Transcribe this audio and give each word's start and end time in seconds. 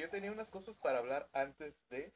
yo 0.00 0.08
tenía 0.10 0.32
unas 0.32 0.50
cosas 0.50 0.78
para 0.78 0.98
hablar 0.98 1.28
antes 1.32 1.74
de. 1.90 2.12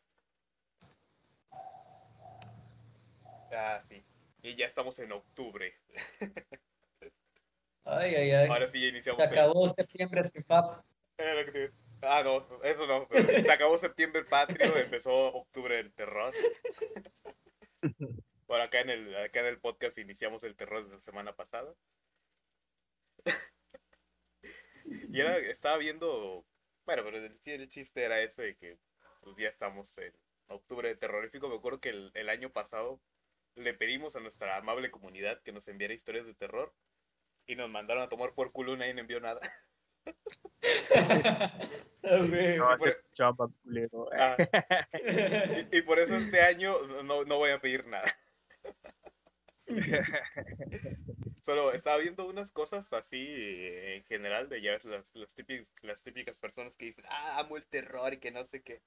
Ah, 3.52 3.82
sí. 3.86 4.04
Y 4.42 4.56
ya 4.56 4.66
estamos 4.66 4.98
en 4.98 5.12
octubre. 5.12 5.74
Ay, 7.84 8.14
ay, 8.14 8.30
ay. 8.32 8.48
Ahora 8.48 8.68
sí 8.68 8.80
ya 8.80 8.88
iniciamos. 8.88 9.18
Se 9.18 9.32
el- 9.32 9.38
acabó 9.38 9.68
septiembre 9.68 10.24
sin 10.24 10.42
pap. 10.42 10.84
Ah, 12.02 12.22
no, 12.22 12.46
eso 12.64 12.86
no. 12.86 13.06
pero 13.08 13.26
Se 13.28 13.50
acabó 13.50 13.78
septiembre 13.78 14.24
patrio, 14.24 14.76
empezó 14.76 15.12
octubre 15.34 15.78
el 15.78 15.92
terror. 15.92 16.34
Bueno, 18.46 18.64
acá 18.64 18.80
en 18.80 18.90
el, 18.90 19.16
acá 19.16 19.40
en 19.40 19.46
el 19.46 19.58
podcast 19.58 19.96
iniciamos 19.98 20.42
el 20.44 20.54
terror 20.56 20.82
desde 20.84 20.96
la 20.96 21.02
semana 21.02 21.34
pasada. 21.34 21.74
Y 24.84 25.18
era, 25.20 25.38
estaba 25.38 25.78
viendo, 25.78 26.44
bueno, 26.86 27.02
pero 27.04 27.18
el, 27.18 27.68
chiste 27.68 28.04
era 28.04 28.20
ese 28.20 28.42
de 28.42 28.56
que 28.56 28.78
pues, 29.22 29.36
ya 29.36 29.48
estamos 29.48 29.96
en 29.98 30.12
octubre 30.48 30.94
terrorífico. 30.96 31.48
Me 31.48 31.56
acuerdo 31.56 31.80
que 31.80 31.90
el, 31.90 32.10
el 32.14 32.28
año 32.28 32.50
pasado 32.50 33.00
le 33.56 33.74
pedimos 33.74 34.16
a 34.16 34.20
nuestra 34.20 34.56
amable 34.56 34.90
comunidad 34.90 35.40
que 35.42 35.52
nos 35.52 35.68
enviara 35.68 35.94
historias 35.94 36.26
de 36.26 36.34
terror 36.34 36.72
y 37.46 37.56
nos 37.56 37.70
mandaron 37.70 38.02
a 38.02 38.08
tomar 38.08 38.32
por 38.34 38.52
culo 38.52 38.74
y 38.74 38.78
nadie 38.78 38.98
envió 38.98 39.20
nada. 39.20 39.40
No, 42.04 42.76
por- 42.76 43.02
culero. 43.62 44.10
Ah, 44.12 44.36
y, 45.72 45.78
y 45.78 45.82
por 45.82 45.98
eso 45.98 46.14
este 46.16 46.42
año 46.42 46.76
no, 47.02 47.24
no 47.24 47.38
voy 47.38 47.50
a 47.50 47.58
pedir 47.58 47.86
nada. 47.86 48.14
Solo 51.44 51.72
estaba 51.74 51.98
viendo 51.98 52.26
unas 52.26 52.52
cosas 52.52 52.90
así 52.94 53.18
eh, 53.18 53.96
en 53.96 54.04
general 54.04 54.48
de 54.48 54.62
ya 54.62 54.72
ves, 54.72 54.86
las, 54.86 55.14
las, 55.14 55.34
típicas, 55.34 55.66
las 55.82 56.02
típicas 56.02 56.38
personas 56.38 56.74
que 56.74 56.86
dicen, 56.86 57.04
ah, 57.10 57.38
amo 57.38 57.58
el 57.58 57.66
terror 57.66 58.14
y 58.14 58.16
que 58.16 58.30
no 58.30 58.42
sé 58.46 58.62
qué. 58.62 58.80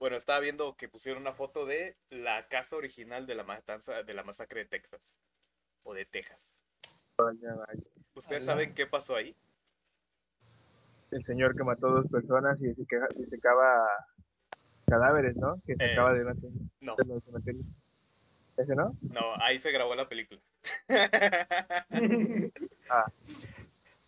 Bueno, 0.00 0.16
estaba 0.16 0.40
viendo 0.40 0.74
que 0.74 0.88
pusieron 0.88 1.20
una 1.20 1.34
foto 1.34 1.66
de 1.66 1.98
la 2.08 2.48
casa 2.48 2.76
original 2.76 3.26
de 3.26 3.34
la 3.34 3.44
matanza, 3.44 4.02
de 4.02 4.14
la 4.14 4.22
masacre 4.24 4.60
de 4.60 4.66
Texas. 4.66 5.18
O 5.82 5.92
de 5.92 6.06
Texas. 6.06 6.62
Vaya, 7.18 7.54
vaya. 7.54 7.82
¿Ustedes 8.14 8.46
saben 8.46 8.74
qué 8.74 8.86
pasó 8.86 9.14
ahí? 9.14 9.36
El 11.10 11.22
señor 11.26 11.54
que 11.54 11.64
mató 11.64 11.90
dos 11.90 12.06
personas 12.10 12.58
y 12.62 12.68
diseca- 12.68 13.08
disecaba 13.14 13.86
cadáveres, 14.86 15.36
¿no? 15.36 15.60
Que 15.66 15.72
Eh, 15.74 15.90
sacaba 15.90 16.14
de, 16.14 16.24
los- 16.24 16.36
No, 16.80 16.96
de 16.96 17.04
los 17.04 17.22
cementerios. 17.24 17.66
¿Ese 18.56 18.74
no? 18.76 18.96
no, 19.02 19.34
ahí 19.42 19.58
se 19.60 19.70
grabó 19.72 19.94
la 19.94 20.08
película. 20.08 20.40
Ah. 22.90 23.10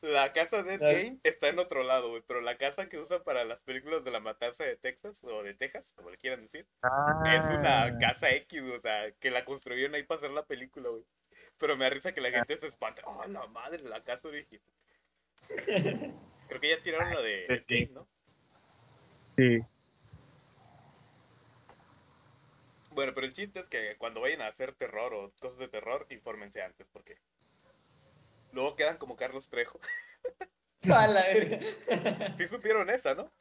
La 0.02 0.32
casa 0.34 0.62
de 0.62 0.74
Ed 0.74 0.82
Ah. 0.82 0.90
Gein 0.90 1.20
está 1.22 1.48
en 1.48 1.58
otro 1.58 1.82
lado, 1.82 2.10
güey, 2.10 2.22
pero 2.26 2.42
la 2.42 2.58
casa 2.58 2.90
que 2.90 2.98
usan 2.98 3.22
para 3.22 3.44
las 3.46 3.60
películas 3.60 4.04
de 4.04 4.10
la 4.10 4.20
matanza 4.20 4.62
de 4.64 4.76
Texas 4.76 5.24
o 5.24 5.42
de 5.42 5.54
Texas, 5.54 5.90
como 5.96 6.10
le 6.10 6.18
quieran 6.18 6.42
decir, 6.42 6.66
es 7.34 7.46
una 7.46 7.84
Ah, 7.84 7.98
casa 7.98 8.30
X, 8.32 8.60
o 8.62 8.80
sea, 8.82 9.10
que 9.12 9.30
la 9.30 9.46
construyeron 9.46 9.94
ahí 9.94 10.02
para 10.02 10.18
hacer 10.18 10.30
la 10.32 10.44
película, 10.44 10.90
güey. 10.90 11.04
Pero 11.56 11.76
me 11.78 11.84
da 11.84 11.90
risa 11.90 12.12
que 12.12 12.20
la 12.20 12.30
gente 12.30 12.58
se 12.58 12.66
espanta. 12.66 13.00
Oh, 13.06 13.24
la 13.26 13.46
madre, 13.46 13.82
la 13.84 14.02
casa 14.04 14.28
original. 14.28 14.60
Creo 16.48 16.60
que 16.60 16.68
ya 16.68 16.82
tiraron 16.82 17.14
la 17.14 17.22
de 17.22 17.64
Gein, 17.66 17.94
¿no? 17.94 18.06
Sí. 19.38 19.60
Bueno, 22.94 23.12
pero 23.12 23.26
el 23.26 23.32
chiste 23.32 23.60
es 23.60 23.68
que 23.68 23.96
cuando 23.98 24.20
vayan 24.20 24.42
a 24.42 24.46
hacer 24.46 24.74
terror 24.74 25.12
o 25.14 25.32
cosas 25.40 25.58
de 25.58 25.68
terror, 25.68 26.06
infórmense 26.10 26.62
antes, 26.62 26.86
porque 26.92 27.18
luego 28.52 28.76
quedan 28.76 28.98
como 28.98 29.16
Carlos 29.16 29.48
Trejo. 29.48 29.80
Sí 32.36 32.46
supieron 32.46 32.90
esa, 32.90 33.14
¿no? 33.14 33.32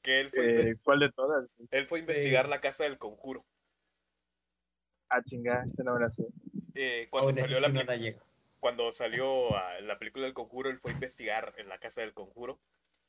Que 0.00 0.20
él 0.20 0.30
fue, 0.30 0.70
Eh, 0.70 0.76
¿Cuál 0.82 1.00
de 1.00 1.12
todas? 1.12 1.46
él 1.70 1.86
fue 1.86 1.98
a 1.98 2.00
investigar 2.00 2.48
la 2.48 2.60
casa 2.60 2.84
del 2.84 2.96
conjuro. 2.98 3.44
Ah, 5.10 5.22
chingada, 5.22 5.64
esta 5.68 5.82
no 5.82 5.94
me 5.94 6.00
la 6.00 6.10
sé. 6.10 6.24
Eh, 6.74 7.08
cuando, 7.10 7.34
salió 7.34 7.58
así 7.58 7.72
la, 7.74 7.84
no 7.84 8.18
cuando 8.58 8.90
salió 8.92 9.50
la 9.82 9.98
película 9.98 10.24
del 10.24 10.32
conjuro, 10.32 10.70
él 10.70 10.78
fue 10.78 10.92
a 10.92 10.94
investigar 10.94 11.52
en 11.58 11.68
la 11.68 11.78
casa 11.78 12.00
del 12.00 12.14
conjuro. 12.14 12.58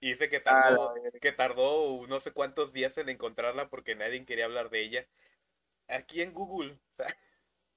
Y 0.03 0.11
dice 0.11 0.27
que 0.27 0.41
tardó, 0.41 0.93
que 1.21 1.31
tardó 1.31 2.05
no 2.07 2.19
sé 2.19 2.33
cuántos 2.33 2.73
días 2.73 2.97
en 2.97 3.07
encontrarla 3.07 3.69
porque 3.69 3.95
nadie 3.95 4.25
quería 4.25 4.43
hablar 4.43 4.69
de 4.69 4.81
ella. 4.81 5.07
Aquí 5.87 6.21
en 6.21 6.33
Google, 6.33 6.73
o 6.73 6.95
sea, 6.97 7.07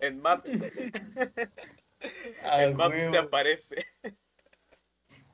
en 0.00 0.20
Maps, 0.20 0.50
en 2.58 2.76
Maps 2.76 3.10
te 3.12 3.18
aparece. 3.18 3.76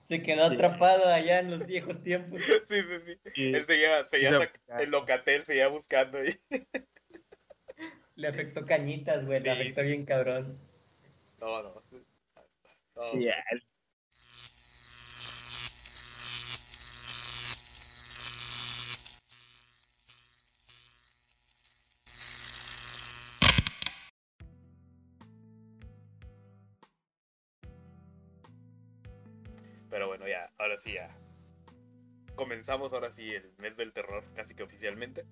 Se 0.02 0.20
quedó 0.20 0.48
Sí. 0.50 0.54
atrapado 0.54 1.06
allá 1.06 1.38
en 1.38 1.50
los 1.50 1.64
viejos 1.64 2.02
tiempos. 2.02 2.42
Sí, 2.42 2.52
sí, 2.68 2.82
sí. 3.06 3.18
Y- 3.36 3.54
Él 3.54 3.64
seguía, 3.66 4.06
seguía 4.08 4.52
el 4.78 4.90
locatel 4.90 5.46
seguía 5.46 5.68
buscando 5.68 6.18
ahí. 6.18 6.38
Le 8.16 8.28
afectó 8.28 8.66
cañitas, 8.66 9.24
güey. 9.24 9.40
Le 9.40 9.54
Sí. 9.54 9.60
afectó 9.62 9.80
bien 9.80 10.04
cabrón. 10.04 10.60
No, 11.38 11.62
no. 11.62 11.82
No. 12.96 13.02
sí, 13.04 13.28
el- 13.50 13.64
ahora 30.72 30.80
sí. 30.80 30.96
Comenzamos 32.34 32.94
ahora 32.94 33.12
sí 33.12 33.30
el 33.30 33.52
mes 33.58 33.76
del 33.76 33.92
terror, 33.92 34.24
casi 34.34 34.54
que 34.54 34.62
oficialmente. 34.62 35.26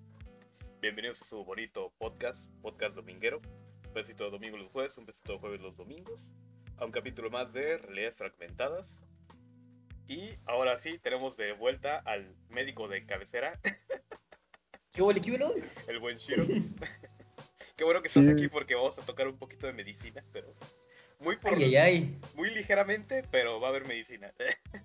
Bienvenidos 0.81 1.19
a 1.23 1.25
su 1.25 1.43
bonito 1.43 1.91
podcast, 1.97 2.51
podcast 2.61 2.95
dominguero. 2.95 3.41
Un 3.87 3.93
besito 3.93 4.25
de 4.25 4.29
domingo 4.29 4.57
los 4.57 4.69
jueves, 4.69 4.95
un 4.99 5.07
besito 5.07 5.33
de 5.33 5.39
jueves 5.39 5.61
los 5.61 5.75
domingos. 5.75 6.31
A 6.77 6.85
un 6.85 6.91
capítulo 6.91 7.31
más 7.31 7.51
de 7.53 7.79
Realidades 7.79 8.17
Fragmentadas. 8.17 9.03
Y 10.07 10.29
ahora 10.45 10.77
sí, 10.77 10.99
tenemos 10.99 11.37
de 11.37 11.53
vuelta 11.53 11.97
al 12.05 12.35
médico 12.49 12.87
de 12.87 13.03
cabecera, 13.07 13.59
¿Qué 14.91 15.01
huele, 15.01 15.21
qué 15.21 15.31
huele? 15.31 15.45
el 15.87 15.99
buen 15.99 16.17
Shirox. 16.17 16.75
Qué 17.77 17.83
bueno 17.83 18.03
que 18.03 18.09
estás 18.09 18.27
aquí 18.27 18.47
porque 18.47 18.75
vamos 18.75 18.95
a 18.99 19.01
tocar 19.01 19.27
un 19.27 19.39
poquito 19.39 19.65
de 19.65 19.73
medicina, 19.73 20.21
pero 20.31 20.53
muy 21.19 21.37
por 21.37 21.53
Ay, 21.53 21.63
ay, 21.63 21.75
ay. 21.77 22.19
muy 22.35 22.51
ligeramente, 22.51 23.23
pero 23.31 23.59
va 23.59 23.67
a 23.67 23.69
haber 23.71 23.85
medicina. 23.85 24.31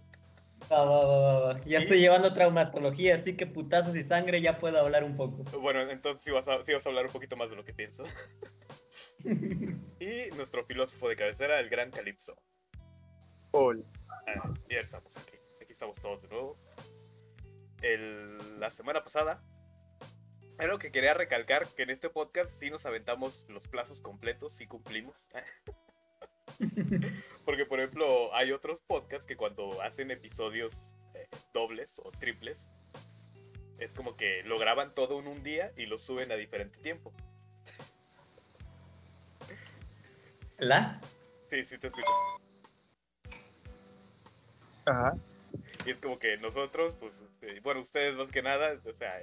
Va, 0.71 0.84
va, 0.84 1.38
va. 1.54 1.60
Ya 1.65 1.78
estoy 1.78 2.00
llevando 2.00 2.32
traumatología, 2.34 3.15
así 3.15 3.37
que 3.37 3.47
putazos 3.47 3.94
y 3.94 4.03
sangre 4.03 4.41
ya 4.41 4.59
puedo 4.59 4.78
hablar 4.81 5.04
un 5.04 5.16
poco. 5.16 5.44
Bueno, 5.60 5.81
entonces 5.88 6.22
sí 6.22 6.31
vas, 6.31 6.47
a, 6.49 6.62
sí 6.65 6.72
vas 6.72 6.84
a 6.84 6.88
hablar 6.88 7.06
un 7.06 7.12
poquito 7.12 7.37
más 7.37 7.50
de 7.50 7.56
lo 7.56 7.65
que 7.65 7.72
pienso. 7.72 8.04
y 10.00 10.31
nuestro 10.37 10.65
filósofo 10.65 11.09
de 11.09 11.16
cabecera, 11.16 11.60
el 11.60 11.69
gran 11.69 11.91
Calipso. 11.91 12.37
Hola. 13.53 13.84
Ah, 14.26 14.53
ya 14.69 14.81
estamos 14.81 15.16
aquí. 15.16 15.37
Aquí 15.62 15.72
estamos 15.72 16.00
todos 16.00 16.22
de 16.22 16.28
nuevo. 16.28 16.59
El- 17.82 18.59
la 18.59 18.71
semana 18.71 19.05
pasada, 19.05 19.38
algo 20.59 20.78
que 20.78 20.91
quería 20.91 21.15
recalcar, 21.15 21.69
que 21.76 21.82
en 21.84 21.91
este 21.91 22.09
podcast 22.10 22.50
sí 22.59 22.71
nos 22.71 22.87
aventamos 22.87 23.49
los 23.50 23.69
plazos 23.69 24.00
completos, 24.00 24.55
sí 24.55 24.66
cumplimos. 24.66 25.28
Porque, 27.44 27.67
por 27.67 27.81
ejemplo, 27.81 28.34
hay 28.34 28.53
otros 28.53 28.81
podcasts 28.81 29.27
que 29.27 29.37
cuando 29.37 29.81
hacen 29.83 30.11
episodios 30.11 30.94
eh, 31.15 31.28
dobles 31.53 32.00
o 32.03 32.11
triples, 32.11 32.69
es 33.78 33.93
como 33.93 34.15
que 34.15 34.43
lo 34.44 34.59
graban 34.59 34.94
todo 34.94 35.21
en 35.21 35.27
un 35.27 35.43
día 35.43 35.72
y 35.77 35.87
lo 35.87 35.99
suben 35.99 36.33
a 36.33 36.37
diferente 36.37 36.78
tiempo. 36.78 37.12
¿La? 40.59 41.00
Sí, 41.50 41.65
sí 41.67 41.78
te 41.78 41.89
escucho. 41.89 42.06
Ajá. 44.87 45.17
Y 45.85 45.91
es 45.91 46.00
como 46.00 46.19
que 46.19 46.37
nosotros, 46.38 46.97
pues, 46.99 47.23
eh, 47.43 47.61
bueno, 47.62 47.81
ustedes 47.81 48.14
más 48.17 48.31
que 48.31 48.43
nada, 48.43 48.81
o 48.85 48.93
sea, 48.94 49.20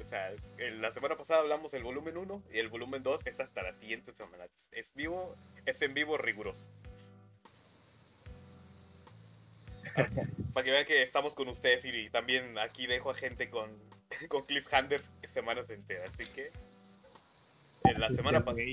o 0.00 0.06
sea, 0.06 0.32
en 0.58 0.80
la 0.80 0.92
semana 0.92 1.16
pasada 1.16 1.40
hablamos 1.40 1.72
del 1.72 1.82
volumen 1.82 2.16
1 2.16 2.42
y 2.52 2.58
el 2.58 2.68
volumen 2.68 3.02
2 3.02 3.26
es 3.26 3.40
hasta 3.40 3.62
la 3.62 3.74
siguiente 3.78 4.12
semana. 4.12 4.46
Es 4.72 4.94
vivo, 4.94 5.34
es 5.66 5.80
en 5.82 5.94
vivo 5.94 6.16
riguroso. 6.18 6.68
Para 10.54 10.64
que 10.64 10.70
vean 10.70 10.86
que 10.86 11.02
estamos 11.02 11.34
con 11.34 11.48
ustedes 11.48 11.84
y 11.84 12.08
también 12.10 12.58
aquí 12.58 12.86
dejo 12.86 13.10
a 13.10 13.14
gente 13.14 13.50
con, 13.50 13.70
con 14.28 14.44
cliffhangers 14.44 15.10
semanas 15.28 15.68
enteras. 15.70 16.10
Así 16.18 16.30
que 16.32 16.50
en 17.84 18.00
la 18.00 18.10
semana 18.10 18.44
pasada... 18.44 18.64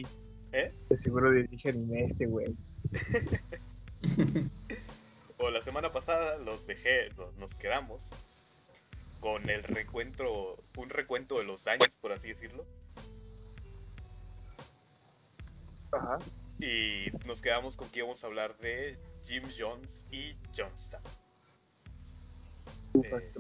¿Eh? 0.51 0.73
De 0.89 0.97
seguro 0.97 1.31
dirige 1.31 1.69
anime 1.69 2.05
este 2.05 2.25
güey. 2.25 2.55
O 5.41 5.49
la 5.49 5.61
semana 5.61 5.89
pasada 5.93 6.37
los 6.37 6.67
dejé, 6.67 7.09
los- 7.11 7.37
nos 7.37 7.55
quedamos 7.55 8.09
con 9.19 9.49
el 9.49 9.63
recuento, 9.63 10.61
un 10.77 10.89
recuento 10.89 11.37
de 11.37 11.43
los 11.43 11.67
años, 11.67 11.95
por 11.97 12.11
así 12.11 12.29
decirlo. 12.29 12.65
Ajá. 15.91 16.17
Y 16.59 17.11
nos 17.25 17.41
quedamos 17.41 17.77
con 17.77 17.89
que 17.89 17.99
íbamos 17.99 18.23
a 18.23 18.27
hablar 18.27 18.57
de 18.57 18.97
Jim 19.25 19.43
Jones 19.57 20.05
y 20.11 20.35
Johnstown. 20.55 21.03
Eh. 23.03 23.31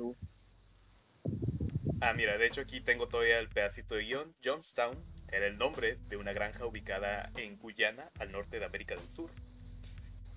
Ah, 2.01 2.13
mira, 2.13 2.37
de 2.37 2.47
hecho 2.47 2.61
aquí 2.61 2.79
tengo 2.79 3.07
todavía 3.09 3.39
el 3.39 3.49
pedacito 3.49 3.95
de 3.95 4.05
guion. 4.05 4.33
Johnstown 4.43 4.97
era 5.31 5.47
el 5.47 5.57
nombre 5.57 5.97
de 6.07 6.15
una 6.15 6.31
granja 6.31 6.65
ubicada 6.65 7.29
en 7.35 7.57
Guyana, 7.59 8.09
al 8.19 8.31
norte 8.31 8.57
de 8.59 8.65
América 8.65 8.95
del 8.95 9.11
Sur. 9.11 9.29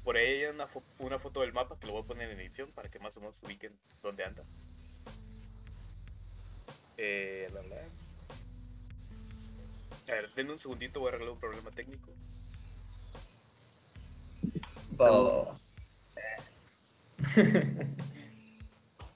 Por 0.03 0.17
ahí 0.17 0.43
hay 0.43 0.45
una, 0.47 0.67
fo- 0.67 0.83
una 0.99 1.21
foto 1.21 1.43
del 1.43 1.53
mapa 1.53 1.79
que 1.79 1.87
lo 1.87 1.93
voy 1.93 2.03
a 2.03 2.07
poner 2.07 2.29
en 2.31 2.41
edición 2.41 2.73
para 2.73 2.91
que 2.91 2.99
más 2.99 3.17
o 3.17 3.21
menos 3.21 3.41
ubiquen 3.45 3.79
dónde 4.03 4.25
anda. 4.25 4.43
Eh, 7.05 7.49
la, 7.53 7.63
la. 7.65 7.77
A 10.09 10.15
ver, 10.15 10.31
denme 10.35 10.53
un 10.53 10.59
segundito, 10.61 11.01
voy 11.01 11.09
a 11.09 11.11
arreglar 11.11 11.33
un 11.33 11.41
problema 11.41 11.69
técnico. 11.73 12.13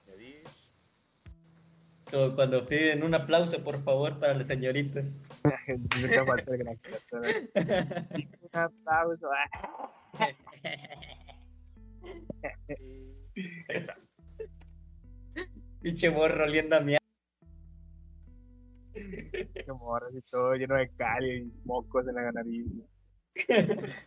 Añadir. 0.05 0.43
Como 2.11 2.35
cuando 2.35 2.67
piden 2.67 3.05
un 3.05 3.15
aplauso, 3.15 3.63
por 3.63 3.81
favor, 3.85 4.19
para 4.19 4.35
la 4.35 4.43
señorita. 4.43 5.03
Nunca 5.69 6.27
falta 6.27 6.55
el 6.55 6.59
gran. 6.59 6.81
Un 8.41 8.51
aplauso. 8.53 9.31
Ahí 13.69 13.77
está. 13.77 13.97
Pinche 15.81 16.11
morro 16.11 16.43
oliendo 16.43 16.75
a. 16.75 17.06
Qué 19.55 19.73
morro, 19.73 20.07
así 20.09 20.21
todo 20.31 20.55
lleno 20.55 20.77
de 20.77 20.91
cal 20.97 21.25
y 21.27 21.51
mocos 21.65 22.07
en 22.09 22.15
la 22.15 22.33
nariz. 22.33 22.67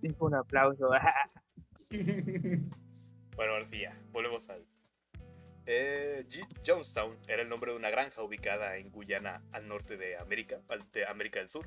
Tipo 0.00 0.26
un 0.26 0.34
aplauso. 0.34 0.88
Bueno, 3.36 3.66
ya, 3.70 3.96
volvemos 4.12 4.48
al. 4.50 4.64
Eh, 5.64 6.26
G- 6.28 6.46
Johnstown 6.66 7.16
era 7.26 7.42
el 7.42 7.48
nombre 7.48 7.70
de 7.72 7.76
una 7.78 7.88
granja 7.90 8.22
ubicada 8.22 8.76
en 8.76 8.90
Guyana, 8.90 9.42
al 9.52 9.66
norte 9.66 9.96
de 9.96 10.16
América, 10.18 10.60
de 10.92 11.06
América 11.06 11.38
del 11.38 11.48
Sur, 11.48 11.66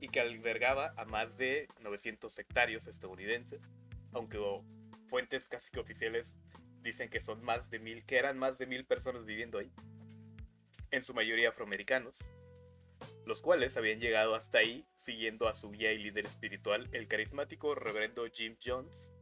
y 0.00 0.08
que 0.08 0.18
albergaba 0.20 0.94
a 0.96 1.04
más 1.04 1.36
de 1.38 1.68
900 1.80 2.36
hectáreos 2.38 2.86
estadounidenses, 2.88 3.60
aunque 4.12 4.38
fuentes 5.08 5.48
casi 5.48 5.70
que 5.70 5.78
oficiales 5.80 6.34
dicen 6.82 7.08
que 7.08 7.20
son 7.20 7.40
más 7.44 7.70
de 7.70 7.78
mil, 7.78 8.04
que 8.04 8.16
eran 8.18 8.36
más 8.38 8.58
de 8.58 8.66
mil 8.66 8.84
personas 8.84 9.24
viviendo 9.24 9.58
ahí, 9.58 9.70
en 10.90 11.02
su 11.02 11.14
mayoría 11.14 11.50
afroamericanos, 11.50 12.18
los 13.24 13.42
cuales 13.42 13.76
habían 13.76 14.00
llegado 14.00 14.34
hasta 14.34 14.58
ahí 14.58 14.86
siguiendo 14.96 15.48
a 15.48 15.54
su 15.54 15.70
guía 15.70 15.92
y 15.92 15.98
líder 15.98 16.26
espiritual, 16.26 16.88
el 16.92 17.08
carismático 17.08 17.74
reverendo 17.74 18.24
Jim 18.32 18.56
Jones, 18.64 19.12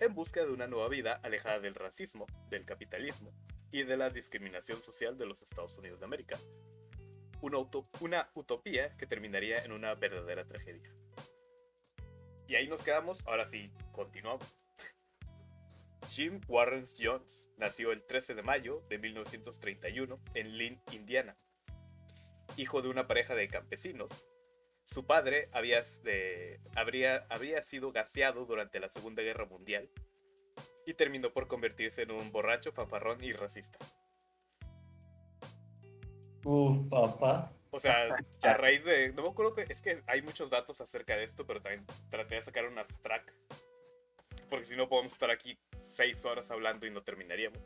en 0.00 0.14
busca 0.14 0.44
de 0.44 0.52
una 0.52 0.66
nueva 0.66 0.88
vida 0.88 1.20
alejada 1.22 1.60
del 1.60 1.74
racismo, 1.74 2.26
del 2.50 2.64
capitalismo 2.64 3.32
y 3.70 3.82
de 3.82 3.96
la 3.96 4.10
discriminación 4.10 4.82
social 4.82 5.16
de 5.18 5.26
los 5.26 5.42
Estados 5.42 5.76
Unidos 5.78 5.98
de 5.98 6.06
América. 6.06 6.38
Una, 7.40 7.58
una 8.00 8.30
utopía 8.34 8.92
que 8.92 9.06
terminaría 9.06 9.64
en 9.64 9.72
una 9.72 9.94
verdadera 9.94 10.44
tragedia. 10.44 10.92
Y 12.46 12.56
ahí 12.56 12.68
nos 12.68 12.82
quedamos, 12.82 13.26
ahora 13.26 13.48
sí, 13.48 13.70
continuamos. 13.92 14.63
Jim 16.08 16.40
Warren 16.48 16.84
Jones 16.98 17.50
nació 17.56 17.92
el 17.92 18.04
13 18.04 18.34
de 18.34 18.42
mayo 18.42 18.82
de 18.88 18.98
1931 18.98 20.20
en 20.34 20.58
Lynn, 20.58 20.80
Indiana. 20.92 21.36
Hijo 22.56 22.82
de 22.82 22.88
una 22.88 23.06
pareja 23.06 23.34
de 23.34 23.48
campesinos, 23.48 24.26
su 24.84 25.06
padre 25.06 25.48
había, 25.52 25.82
de- 26.02 26.60
habría, 26.76 27.26
había 27.30 27.62
sido 27.64 27.90
gaseado 27.90 28.44
durante 28.44 28.78
la 28.80 28.90
Segunda 28.90 29.22
Guerra 29.22 29.46
Mundial 29.46 29.88
y 30.86 30.94
terminó 30.94 31.32
por 31.32 31.48
convertirse 31.48 32.02
en 32.02 32.10
un 32.12 32.30
borracho, 32.30 32.72
fanfarrón 32.72 33.24
y 33.24 33.32
racista. 33.32 33.78
Uf, 36.44 36.88
papá. 36.90 37.50
O 37.70 37.80
sea, 37.80 38.14
a 38.42 38.54
raíz 38.54 38.84
de... 38.84 39.12
No 39.14 39.22
me 39.22 39.30
acuerdo 39.30 39.54
que... 39.54 39.64
Es 39.70 39.80
que 39.80 40.02
hay 40.06 40.20
muchos 40.20 40.50
datos 40.50 40.80
acerca 40.82 41.16
de 41.16 41.24
esto, 41.24 41.46
pero 41.46 41.62
también 41.62 41.86
traté 42.10 42.34
de 42.36 42.44
sacar 42.44 42.66
un 42.66 42.78
abstract. 42.78 43.30
Porque 44.54 44.68
si 44.68 44.76
no 44.76 44.88
podemos 44.88 45.12
estar 45.12 45.32
aquí 45.32 45.58
seis 45.80 46.24
horas 46.24 46.48
hablando 46.52 46.86
y 46.86 46.90
no 46.92 47.02
terminaríamos. 47.02 47.58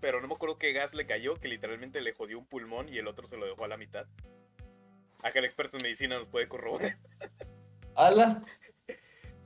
Pero 0.00 0.20
no 0.20 0.26
me 0.26 0.34
acuerdo 0.34 0.58
qué 0.58 0.72
gas 0.72 0.94
le 0.94 1.06
cayó, 1.06 1.36
que 1.36 1.46
literalmente 1.46 2.00
le 2.00 2.12
jodió 2.12 2.40
un 2.40 2.46
pulmón 2.46 2.88
y 2.88 2.98
el 2.98 3.06
otro 3.06 3.28
se 3.28 3.36
lo 3.36 3.46
dejó 3.46 3.64
a 3.64 3.68
la 3.68 3.76
mitad. 3.76 4.08
Acá 5.22 5.38
el 5.38 5.44
experto 5.44 5.76
en 5.76 5.84
medicina 5.84 6.18
nos 6.18 6.26
puede 6.26 6.48
corroborar. 6.48 6.98
¡Hala! 7.94 8.42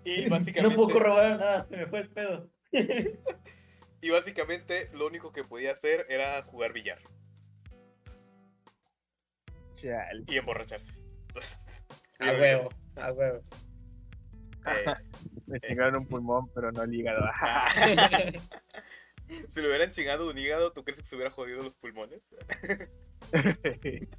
Y 0.03 0.25
No 0.31 0.31
básicamente... 0.31 0.77
puedo 0.77 0.89
corroborar 0.89 1.39
nada, 1.39 1.61
se 1.61 1.77
me 1.77 1.87
fue 1.87 1.99
el 1.99 2.09
pedo. 2.09 2.49
Y 4.01 4.09
básicamente 4.09 4.89
lo 4.95 5.07
único 5.07 5.31
que 5.31 5.45
podía 5.45 5.73
hacer 5.73 6.07
era 6.09 6.43
jugar 6.43 6.73
billar 6.73 7.01
Chale. 9.75 10.25
y 10.27 10.39
emborracharse. 10.39 10.93
A 12.19 12.33
huevo, 12.33 12.69
a 12.97 13.13
huevo. 13.13 13.43
Eh, 14.67 14.85
Me 15.47 15.61
chingaron 15.61 15.97
un 15.97 16.07
pulmón, 16.07 16.51
pero 16.55 16.73
no 16.73 16.83
el 16.83 16.95
hígado. 16.95 17.25
ah, 17.41 17.69
si 19.51 19.61
le 19.61 19.69
hubieran 19.69 19.91
chingado 19.91 20.29
un 20.29 20.39
hígado, 20.39 20.73
¿tú 20.73 20.85
crees 20.85 21.01
que 21.01 21.07
se 21.07 21.17
hubiera 21.17 21.31
jodido 21.31 21.63
los 21.63 21.77
pulmones? 21.77 22.23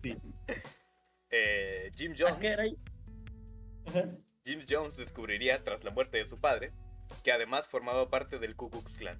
sí. 0.01 0.17
Eh, 1.29 1.91
Jim 1.95 2.13
¿A 2.27 2.39
qué 2.39 2.47
era 2.47 2.63
Jones. 2.63 4.07
Jim 4.45 4.61
Jones 4.67 4.95
descubriría 4.95 5.63
tras 5.63 5.83
la 5.83 5.91
muerte 5.91 6.17
de 6.17 6.27
su 6.27 6.39
padre 6.39 6.69
que 7.23 7.31
además 7.31 7.67
formaba 7.67 8.09
parte 8.09 8.39
del 8.39 8.55
Ku 8.55 8.69
Klux 8.69 8.97
Klan. 8.97 9.19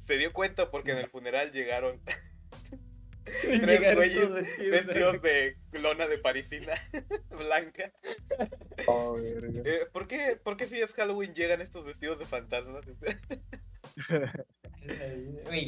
Se 0.00 0.16
dio 0.16 0.32
cuenta 0.32 0.70
porque 0.70 0.92
en 0.92 0.98
el 0.98 1.08
funeral 1.08 1.50
llegaron 1.52 2.00
tres 3.40 3.94
güeyes 3.94 4.32
vestidos 4.32 5.22
de- 5.22 5.56
lona 5.72 6.06
de 6.06 6.18
parisina 6.18 6.74
blanca. 7.30 7.92
Oh. 8.86 9.16
Eh, 9.18 9.86
¿por, 9.92 10.06
qué, 10.06 10.38
¿Por 10.42 10.56
qué 10.56 10.66
si 10.66 10.80
es 10.80 10.92
Halloween 10.94 11.34
llegan 11.34 11.60
estos 11.60 11.84
vestidos 11.84 12.18
de 12.18 12.26
fantasmas? 12.26 12.84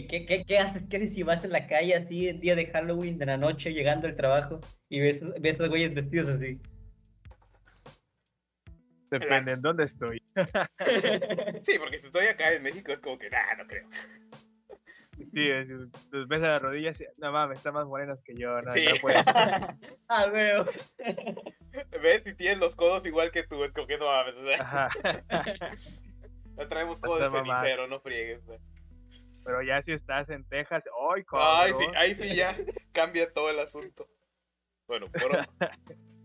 ¿qué, 0.08 0.26
qué, 0.26 0.44
qué 0.46 0.58
haces? 0.58 0.86
¿Qué 0.86 0.96
haces 0.98 1.14
si 1.14 1.22
vas 1.22 1.44
en 1.44 1.52
la 1.52 1.66
calle 1.66 1.94
así 1.94 2.28
el 2.28 2.40
día 2.40 2.54
de 2.56 2.66
Halloween 2.66 3.18
de 3.18 3.26
la 3.26 3.36
noche 3.36 3.72
llegando 3.72 4.06
al 4.08 4.14
trabajo 4.14 4.60
y 4.88 5.00
ves, 5.00 5.22
ves 5.40 5.60
a 5.60 5.64
esos 5.64 5.68
güeyes 5.68 5.94
vestidos 5.94 6.28
así? 6.28 6.58
Depende 9.10 9.52
en 9.52 9.62
dónde 9.62 9.84
estoy. 9.84 10.22
Sí, 11.64 11.78
porque 11.78 11.98
si 12.00 12.06
estoy 12.06 12.26
acá 12.26 12.52
en 12.52 12.62
México 12.62 12.92
es 12.92 13.00
como 13.00 13.18
que, 13.18 13.28
nah, 13.28 13.54
no 13.58 13.66
creo. 13.66 13.88
Sí, 15.32 15.48
es, 15.48 15.68
los 16.10 16.28
ves 16.28 16.42
a 16.42 16.48
las 16.48 16.62
rodillas 16.62 17.00
y, 17.00 17.04
no 17.20 17.32
mames, 17.32 17.58
están 17.58 17.74
más 17.74 17.86
morenos 17.86 18.20
que 18.22 18.34
yo. 18.34 18.60
No, 18.62 18.72
Sí. 18.72 18.84
no 18.88 18.94
puedo. 19.00 19.18
ah, 20.08 20.26
veo. 20.26 20.66
¿Ves? 22.02 22.22
Si 22.24 22.34
tienen 22.34 22.60
los 22.60 22.74
codos 22.74 23.04
igual 23.06 23.30
que 23.30 23.44
tú, 23.44 23.62
es 23.64 23.72
como 23.72 23.86
que 23.86 23.98
no 23.98 24.06
mames. 24.06 24.34
no 26.56 26.68
traemos 26.68 27.00
codos 27.00 27.20
de 27.20 27.30
cenicero, 27.38 27.86
no 27.86 28.00
friegues. 28.00 28.40
Pero 29.44 29.62
ya 29.62 29.80
si 29.82 29.92
estás 29.92 30.28
en 30.30 30.44
Texas, 30.44 30.84
¡ay, 30.86 31.24
Ay, 31.32 31.72
cabrón! 31.72 31.80
sí, 31.80 31.86
ahí 31.96 32.14
sí 32.14 32.34
ya 32.34 32.56
cambia 32.92 33.32
todo 33.32 33.50
el 33.50 33.58
asunto. 33.58 34.08
Bueno, 34.86 35.06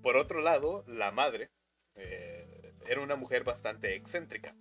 por 0.01 0.17
otro 0.17 0.41
lado, 0.41 0.83
la 0.87 1.11
madre 1.11 1.51
eh, 1.95 2.73
era 2.87 3.01
una 3.01 3.15
mujer 3.15 3.43
bastante 3.43 3.95
excéntrica. 3.95 4.55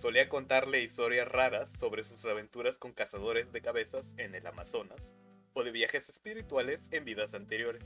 Solía 0.00 0.30
contarle 0.30 0.82
historias 0.82 1.28
raras 1.28 1.70
sobre 1.70 2.04
sus 2.04 2.24
aventuras 2.24 2.78
con 2.78 2.92
cazadores 2.94 3.52
de 3.52 3.60
cabezas 3.60 4.14
en 4.16 4.34
el 4.34 4.46
Amazonas 4.46 5.14
o 5.52 5.62
de 5.62 5.72
viajes 5.72 6.08
espirituales 6.08 6.86
en 6.90 7.04
vidas 7.04 7.34
anteriores. 7.34 7.84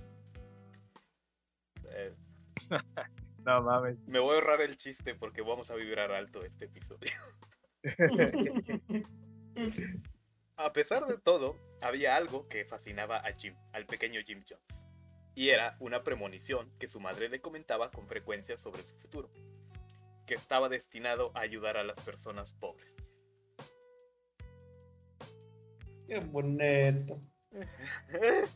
Eh, 1.91 2.15
No 3.39 3.63
mames. 3.63 3.99
me 4.07 4.21
voy 4.21 4.31
a 4.31 4.35
ahorrar 4.37 4.63
el 4.63 4.79
chiste 4.79 5.15
porque 5.15 5.43
vamos 5.43 5.71
a 5.71 5.75
vibrar 5.75 6.13
alto 6.13 6.45
este 6.45 6.65
episodio. 6.65 7.11
A 10.57 10.73
pesar 10.73 11.07
de 11.07 11.19
todo, 11.19 11.59
había 11.83 12.17
algo 12.17 12.49
que 12.49 12.65
fascinaba 12.65 13.19
a 13.19 13.33
Jim, 13.33 13.55
al 13.73 13.87
pequeño 13.87 14.21
Jim 14.25 14.43
Jones. 14.49 14.85
Y 15.35 15.49
era 15.51 15.77
una 15.81 16.05
premonición 16.05 16.71
que 16.79 16.87
su 16.89 17.01
madre 17.01 17.29
le 17.29 17.41
comentaba 17.41 17.91
con 17.91 18.07
frecuencia 18.07 18.57
sobre 18.57 18.85
su 18.85 18.97
futuro, 18.97 19.31
que 20.27 20.35
estaba 20.35 20.69
destinado 20.69 21.31
a 21.35 21.41
ayudar 21.41 21.77
a 21.77 21.85
las 21.85 22.01
personas 22.01 22.55
pobres. 22.55 22.93
Qué 26.07 26.19
bonito. 26.21 27.19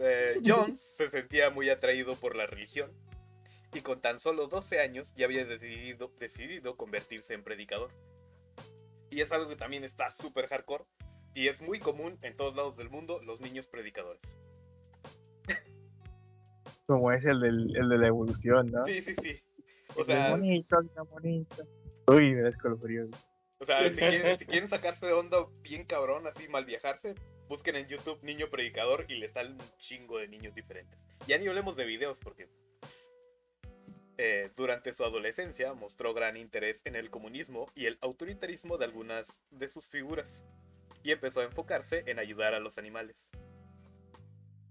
Eh, 0.00 0.40
Jones 0.46 0.80
se 0.96 1.10
sentía 1.10 1.50
muy 1.50 1.70
atraído 1.70 2.14
por 2.14 2.36
la 2.36 2.46
religión 2.46 2.92
y 3.74 3.80
con 3.80 4.00
tan 4.00 4.20
solo 4.20 4.46
12 4.46 4.78
años 4.78 5.12
ya 5.16 5.24
había 5.26 5.44
decidido, 5.44 6.12
decidido 6.20 6.76
convertirse 6.76 7.34
en 7.34 7.42
predicador. 7.42 7.90
Y 9.10 9.22
es 9.22 9.32
algo 9.32 9.48
que 9.48 9.56
también 9.56 9.82
está 9.82 10.12
súper 10.12 10.46
hardcore 10.46 10.84
y 11.34 11.48
es 11.48 11.62
muy 11.62 11.80
común 11.80 12.16
en 12.22 12.36
todos 12.36 12.54
lados 12.54 12.76
del 12.76 12.90
mundo 12.90 13.20
los 13.24 13.40
niños 13.40 13.66
predicadores. 13.66 14.22
Como 16.86 17.10
es 17.10 17.24
el, 17.24 17.40
del, 17.40 17.76
el 17.76 17.88
de 17.88 17.98
la 17.98 18.06
evolución, 18.06 18.70
¿no? 18.70 18.84
Sí, 18.84 19.02
sí, 19.02 19.14
sí. 19.20 19.42
O 19.98 20.04
sea, 20.04 20.30
bonito, 20.30 20.76
bonito. 21.10 21.68
Uy, 22.06 22.34
me 22.36 22.42
da 22.42 22.50
escalofríos. 22.50 23.10
o 23.58 23.66
sea 23.66 23.82
si, 23.82 23.90
quieren, 23.96 24.38
si 24.38 24.46
quieren 24.46 24.68
sacarse 24.68 25.06
de 25.06 25.12
onda 25.12 25.46
bien 25.62 25.84
cabrón, 25.84 26.28
así 26.28 26.46
mal 26.48 26.64
viajarse, 26.64 27.16
busquen 27.48 27.74
en 27.74 27.88
YouTube 27.88 28.22
niño 28.22 28.48
predicador 28.48 29.06
y 29.08 29.18
le 29.18 29.28
salen 29.28 29.54
un 29.54 29.78
chingo 29.78 30.18
de 30.18 30.28
niños 30.28 30.54
diferentes. 30.54 31.00
Ya 31.26 31.36
ni 31.36 31.48
hablemos 31.48 31.74
de 31.76 31.84
videos 31.84 32.20
porque 32.20 32.48
eh, 34.18 34.46
durante 34.56 34.92
su 34.92 35.02
adolescencia 35.02 35.74
mostró 35.74 36.14
gran 36.14 36.36
interés 36.36 36.80
en 36.84 36.94
el 36.94 37.10
comunismo 37.10 37.66
y 37.74 37.86
el 37.86 37.98
autoritarismo 38.00 38.78
de 38.78 38.84
algunas 38.84 39.40
de 39.50 39.66
sus 39.66 39.88
figuras 39.88 40.44
y 41.02 41.10
empezó 41.10 41.40
a 41.40 41.44
enfocarse 41.44 42.04
en 42.06 42.20
ayudar 42.20 42.54
a 42.54 42.60
los 42.60 42.78
animales. 42.78 43.30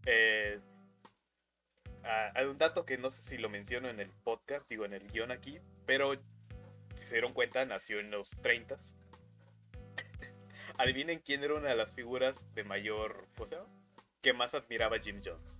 Eh, 0.05 0.37
ah, 2.07 2.31
hay 2.35 2.45
un 2.45 2.57
dato 2.57 2.85
que 2.85 2.97
no 2.97 3.09
sé 3.09 3.21
si 3.21 3.37
lo 3.37 3.49
menciono 3.49 3.89
en 3.89 3.99
el 3.99 4.09
podcast, 4.23 4.67
digo 4.69 4.85
en 4.85 4.93
el 4.93 5.07
guion 5.11 5.31
aquí, 5.31 5.59
pero 5.85 6.13
si 6.95 7.05
se 7.05 7.15
dieron 7.15 7.33
cuenta, 7.33 7.63
nació 7.65 7.99
en 7.99 8.09
los 8.11 8.31
30 8.41 8.75
Adivinen 10.79 11.19
quién 11.19 11.43
era 11.43 11.55
una 11.55 11.69
de 11.69 11.75
las 11.75 11.93
figuras 11.93 12.43
de 12.55 12.63
mayor, 12.63 13.27
¿cómo 13.37 13.49
se 13.49 13.55
llama? 13.55 13.67
Que 14.21 14.33
más 14.33 14.53
admiraba 14.53 14.95
a 14.97 14.99
Jim 14.99 15.19
Jones. 15.23 15.57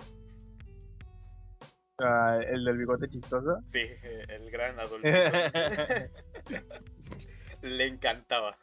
Ah, 2.00 2.40
el 2.48 2.64
del 2.64 2.78
bigote 2.78 3.10
chistoso. 3.10 3.60
Sí, 3.68 3.80
eh, 3.80 4.26
el 4.30 4.52
gran 4.52 4.80
Adolfo. 4.80 5.08
Le 7.64 7.88
encantaba. 7.88 8.58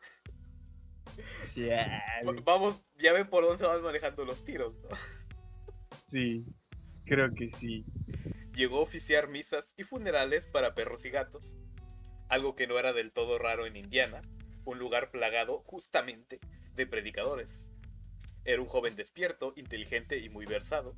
Va- 2.27 2.41
Vamos, 2.45 2.81
ya 2.99 3.13
ven 3.13 3.27
por 3.29 3.43
dónde 3.45 3.59
se 3.59 3.67
van 3.67 3.83
manejando 3.83 4.25
los 4.25 4.45
tiros, 4.45 4.77
¿no? 4.79 4.89
Sí, 6.07 6.45
creo 7.05 7.33
que 7.35 7.51
sí. 7.51 7.85
Llegó 8.55 8.79
a 8.79 8.83
oficiar 8.83 9.29
misas 9.29 9.75
y 9.77 9.85
funerales 9.85 10.47
para 10.47 10.75
perros 10.75 11.05
y 11.05 11.11
gatos, 11.11 11.55
algo 12.29 12.55
que 12.55 12.67
no 12.67 12.79
era 12.79 12.93
del 12.93 13.13
todo 13.13 13.39
raro 13.39 13.67
en 13.67 13.77
Indiana, 13.77 14.23
un 14.65 14.79
lugar 14.79 15.11
plagado 15.11 15.63
justamente 15.67 16.41
de 16.75 16.87
predicadores. 16.87 17.71
Era 18.45 18.61
un 18.61 18.69
joven 18.69 18.97
despierto, 18.97 19.53
inteligente 19.57 20.19
y 20.19 20.29
muy 20.29 20.47
versado. 20.47 20.95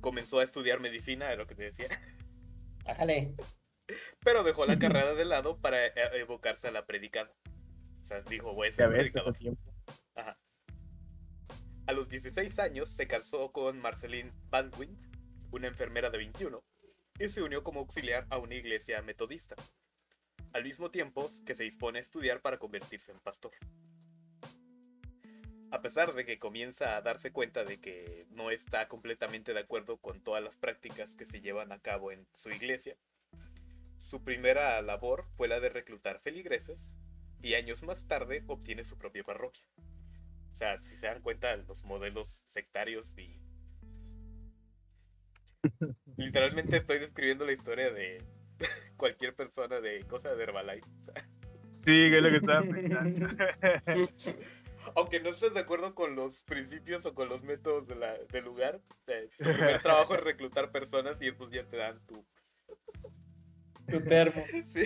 Comenzó 0.00 0.40
a 0.40 0.44
estudiar 0.44 0.80
medicina, 0.80 1.26
era 1.26 1.36
lo 1.36 1.46
que 1.46 1.54
te 1.54 1.64
decía, 1.64 1.88
Bájale. 2.84 3.34
pero 4.20 4.42
dejó 4.42 4.66
la 4.66 4.78
carrera 4.78 5.14
de 5.14 5.24
lado 5.24 5.58
para 5.58 5.86
eh, 5.86 5.92
evocarse 6.14 6.68
a 6.68 6.70
la 6.70 6.86
predicada. 6.86 7.32
O 8.02 8.06
sea, 8.06 8.20
dijo, 8.22 8.52
voy 8.54 8.68
a 8.68 8.72
ser 8.72 8.90
predicador. 8.90 9.36
Ajá. 10.14 10.38
A 11.86 11.92
los 11.92 12.08
16 12.08 12.58
años 12.60 12.88
se 12.88 13.06
casó 13.06 13.50
con 13.50 13.78
Marceline 13.78 14.30
Baldwin, 14.48 14.96
una 15.54 15.68
enfermera 15.68 16.10
de 16.10 16.18
21, 16.18 16.62
y 17.18 17.28
se 17.28 17.42
unió 17.42 17.62
como 17.62 17.80
auxiliar 17.80 18.26
a 18.30 18.38
una 18.38 18.54
iglesia 18.54 19.00
metodista, 19.02 19.54
al 20.52 20.64
mismo 20.64 20.90
tiempo 20.90 21.26
que 21.46 21.54
se 21.54 21.62
dispone 21.62 21.98
a 21.98 22.02
estudiar 22.02 22.40
para 22.40 22.58
convertirse 22.58 23.12
en 23.12 23.18
pastor. 23.20 23.52
A 25.70 25.80
pesar 25.80 26.14
de 26.14 26.24
que 26.24 26.38
comienza 26.38 26.96
a 26.96 27.02
darse 27.02 27.32
cuenta 27.32 27.64
de 27.64 27.80
que 27.80 28.26
no 28.30 28.50
está 28.50 28.86
completamente 28.86 29.54
de 29.54 29.60
acuerdo 29.60 29.96
con 29.96 30.20
todas 30.20 30.42
las 30.42 30.56
prácticas 30.56 31.16
que 31.16 31.26
se 31.26 31.40
llevan 31.40 31.72
a 31.72 31.80
cabo 31.80 32.12
en 32.12 32.26
su 32.32 32.50
iglesia, 32.50 32.96
su 33.98 34.22
primera 34.22 34.80
labor 34.82 35.26
fue 35.36 35.48
la 35.48 35.60
de 35.60 35.68
reclutar 35.68 36.20
feligreses 36.20 36.94
y 37.42 37.54
años 37.54 37.82
más 37.82 38.06
tarde 38.06 38.42
obtiene 38.46 38.84
su 38.84 38.98
propia 38.98 39.24
parroquia. 39.24 39.64
O 40.52 40.54
sea, 40.54 40.78
si 40.78 40.96
se 40.96 41.06
dan 41.06 41.22
cuenta, 41.22 41.56
los 41.56 41.84
modelos 41.84 42.44
sectarios 42.46 43.12
y... 43.18 43.43
Literalmente 46.16 46.76
estoy 46.76 46.98
describiendo 46.98 47.44
la 47.46 47.52
historia 47.52 47.90
de 47.90 48.22
cualquier 48.96 49.34
persona 49.34 49.80
de 49.80 50.04
cosa 50.04 50.34
de 50.34 50.42
Herbalife. 50.42 50.86
Sí, 51.84 52.10
que 52.10 52.16
es 52.16 52.22
lo 52.22 52.30
que 52.30 52.36
estaba 52.36 52.62
pensando. 52.62 53.26
aunque 54.96 55.20
no 55.20 55.30
estés 55.30 55.52
de 55.54 55.60
acuerdo 55.60 55.94
con 55.94 56.14
los 56.16 56.42
principios 56.44 57.04
o 57.06 57.14
con 57.14 57.28
los 57.28 57.42
métodos 57.42 57.86
de 57.86 57.96
la- 57.96 58.18
del 58.32 58.44
lugar, 58.44 58.80
eh, 59.06 59.28
tu 59.38 59.44
primer 59.44 59.82
trabajo 59.82 60.14
es 60.14 60.20
reclutar 60.22 60.70
personas 60.72 61.16
y 61.20 61.26
después 61.26 61.50
ya 61.50 61.64
te 61.66 61.76
dan 61.76 62.00
tu... 62.06 62.24
Tu 63.88 64.00
termo. 64.02 64.44
Sí, 64.66 64.84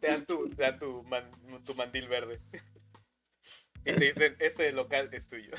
te 0.00 0.08
dan 0.08 0.26
tu, 0.26 0.48
te 0.48 0.62
dan 0.62 0.78
tu, 0.78 1.02
man- 1.04 1.30
tu 1.64 1.74
mandil 1.74 2.08
verde. 2.08 2.40
Y 3.84 3.92
te 3.94 4.04
dicen, 4.12 4.36
ese 4.40 4.72
local 4.72 5.08
es 5.12 5.28
tuyo. 5.28 5.52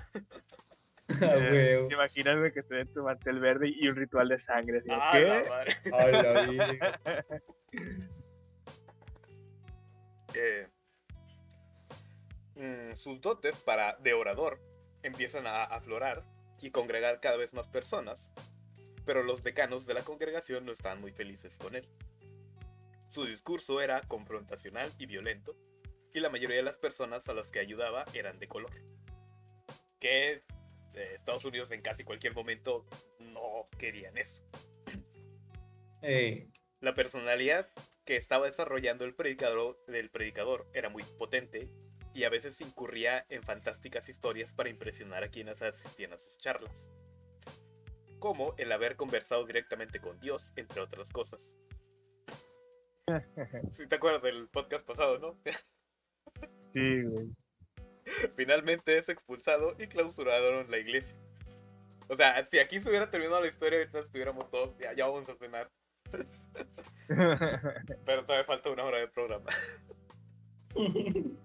Ah. 1.21 1.87
¿Te 1.87 1.93
imaginas 1.93 2.37
güey, 2.37 2.51
que 2.51 2.59
esté 2.59 2.81
en 2.81 2.93
tu 2.93 3.01
mantel 3.01 3.39
verde 3.39 3.73
y 3.75 3.87
un 3.87 3.95
ritual 3.95 4.29
de 4.29 4.39
sangre? 4.39 4.83
Ah, 4.89 5.09
¿qué? 5.11 5.21
la 5.21 5.43
madre. 5.49 5.77
A 5.93 6.07
la 6.07 6.31
verga. 6.51 6.99
Eh, 10.35 10.67
mm, 12.55 12.93
sus 12.95 13.19
dotes 13.19 13.59
para 13.59 13.95
de 13.97 14.13
orador 14.13 14.59
empiezan 15.01 15.47
a 15.47 15.63
aflorar 15.63 16.23
y 16.61 16.69
congregar 16.71 17.19
cada 17.19 17.37
vez 17.37 17.53
más 17.53 17.67
personas, 17.67 18.31
pero 19.05 19.23
los 19.23 19.43
decanos 19.43 19.87
de 19.87 19.95
la 19.95 20.03
congregación 20.03 20.65
no 20.65 20.71
estaban 20.71 21.01
muy 21.01 21.11
felices 21.11 21.57
con 21.57 21.75
él. 21.75 21.87
Su 23.09 23.25
discurso 23.25 23.81
era 23.81 24.01
confrontacional 24.01 24.93
y 24.99 25.07
violento, 25.07 25.55
y 26.13 26.19
la 26.19 26.29
mayoría 26.29 26.57
de 26.57 26.63
las 26.63 26.77
personas 26.77 27.27
a 27.27 27.33
las 27.33 27.49
que 27.49 27.59
ayudaba 27.59 28.05
eran 28.13 28.37
de 28.37 28.47
color. 28.47 28.71
Que 29.99 30.43
eh, 31.00 31.15
Estados 31.15 31.46
Unidos 31.46 31.72
en 31.72 31.82
casi 31.82 32.03
cualquier 32.03 32.36
momento 32.36 32.86
no 33.20 33.68
querían 33.77 34.18
eso. 34.18 34.44
Ey. 36.01 36.51
La 36.82 36.94
personalidad 36.94 37.70
que 38.06 38.15
estaba 38.15 38.48
desarrollando 38.48 39.06
el 39.06 39.13
predicador, 39.13 39.77
del 39.86 40.10
predicador 40.10 40.68
era 40.74 40.89
muy 40.89 41.03
potente 41.18 41.70
y 42.13 42.24
a 42.24 42.29
veces 42.29 42.60
incurría 42.62 43.25
en 43.29 43.44
fantásticas 43.44 44.10
historias 44.10 44.53
para 44.53 44.70
impresionar 44.70 45.24
a 45.24 45.29
quienes 45.29 45.62
asistían 45.62 46.13
a 46.13 46.18
sus 46.18 46.38
charlas. 46.38 46.89
Como 48.20 48.56
el 48.58 48.72
haber 48.72 48.96
conversado 48.96 49.46
directamente 49.46 50.00
con 50.00 50.20
Dios, 50.20 50.53
entre 50.56 50.82
otras 50.82 51.12
cosas. 51.12 51.58
Si 53.72 53.88
te 53.88 53.96
acuerdas 53.96 54.22
del 54.22 54.48
podcast 54.50 54.86
pasado, 54.86 55.18
¿no? 55.20 55.41
Sí, 56.74 57.03
güey. 57.03 57.29
Finalmente 58.35 58.97
es 58.97 59.09
expulsado 59.09 59.75
y 59.79 59.87
clausuraron 59.87 60.69
la 60.69 60.77
iglesia. 60.77 61.17
O 62.07 62.15
sea, 62.15 62.43
si 62.49 62.57
aquí 62.59 62.81
se 62.81 62.89
hubiera 62.89 63.09
terminado 63.11 63.41
la 63.41 63.47
historia, 63.47 63.79
ahorita 63.79 63.99
estuviéramos 63.99 64.49
todos, 64.49 64.75
ya, 64.79 64.93
ya 64.93 65.05
vamos 65.05 65.29
a 65.29 65.35
cenar. 65.35 65.69
Pero 67.07 68.25
todavía 68.25 68.45
falta 68.45 68.69
una 68.71 68.83
hora 68.83 68.97
de 68.97 69.07
programa. 69.07 69.49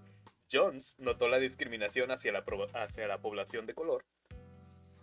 Jones 0.53 0.95
notó 0.99 1.29
la 1.29 1.39
discriminación 1.39 2.11
hacia 2.11 2.33
la, 2.33 2.45
hacia 2.75 3.07
la 3.09 3.21
población 3.21 3.67
de 3.67 3.75
color, 3.75 4.05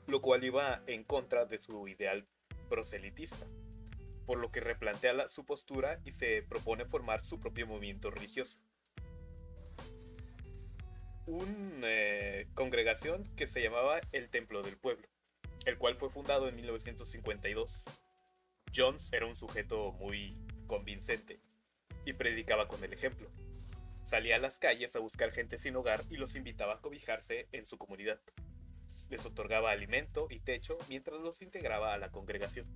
lo 0.08 0.22
cual 0.22 0.44
iba 0.44 0.82
en 0.88 1.04
contra 1.04 1.46
de 1.46 1.60
su 1.60 1.88
ideal 1.88 2.26
proselitista, 2.70 3.46
por 4.26 4.38
lo 4.38 4.52
que 4.52 4.62
replantea 4.62 5.14
la- 5.14 5.30
su 5.30 5.46
postura 5.46 6.00
y 6.06 6.14
se 6.14 6.44
propone 6.44 6.86
formar 6.86 7.22
su 7.22 7.40
propio 7.40 7.68
movimiento 7.68 8.10
religioso. 8.12 8.58
Una 11.32 11.88
congregación 12.56 13.24
que 13.38 13.48
se 13.48 13.62
llamaba 13.62 14.02
el 14.12 14.30
Templo 14.30 14.62
del 14.64 14.76
Pueblo, 14.76 15.08
el 15.66 15.78
cual 15.78 15.96
fue 15.96 16.10
fundado 16.10 16.50
en 16.50 16.58
1952. 16.58 17.86
Jones 18.76 19.14
era 19.14 19.26
un 19.26 19.38
sujeto 19.38 19.94
muy 19.94 20.36
convincente 20.68 21.40
y 22.06 22.12
predicaba 22.12 22.68
con 22.68 22.84
el 22.84 22.92
ejemplo. 22.92 23.30
Salía 24.04 24.36
a 24.36 24.40
las 24.40 24.60
calles 24.60 24.94
a 24.98 25.00
buscar 25.00 25.32
gente 25.32 25.58
sin 25.58 25.78
hogar 25.78 26.04
y 26.10 26.18
los 26.18 26.36
invitaba 26.36 26.74
a 26.74 26.82
cobijarse 26.82 27.48
en 27.54 27.66
su 27.66 27.78
comunidad. 27.78 28.20
Les 29.10 29.26
otorgaba 29.26 29.72
alimento 29.72 30.28
y 30.30 30.42
techo 30.42 30.78
mientras 30.90 31.22
los 31.22 31.42
integraba 31.42 31.94
a 31.94 31.98
la 31.98 32.12
congregación. 32.12 32.68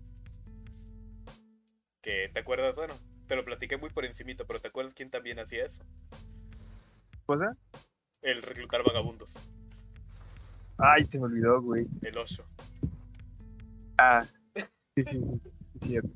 Que 2.02 2.30
te 2.34 2.40
acuerdas, 2.40 2.78
bueno, 2.78 2.98
te 3.28 3.36
lo 3.36 3.44
platiqué 3.44 3.76
muy 3.76 3.90
por 3.90 4.06
encimito, 4.06 4.48
pero 4.48 4.62
¿te 4.62 4.70
acuerdas 4.70 4.94
quién 4.94 5.12
también 5.12 5.40
hacía 5.40 5.66
eso? 5.66 5.84
¿Cosa? 7.26 7.58
El 8.26 8.42
reclutar 8.42 8.84
vagabundos, 8.84 9.34
Ay, 10.78 11.06
se 11.06 11.18
me 11.20 11.26
olvidó, 11.26 11.62
güey. 11.62 11.86
el 12.02 12.18
Osho. 12.18 12.44
Ah, 14.00 14.26
sí, 14.96 15.04
sí, 15.04 15.04
sí, 15.06 15.40
sí, 15.44 15.80
cierto. 15.88 16.10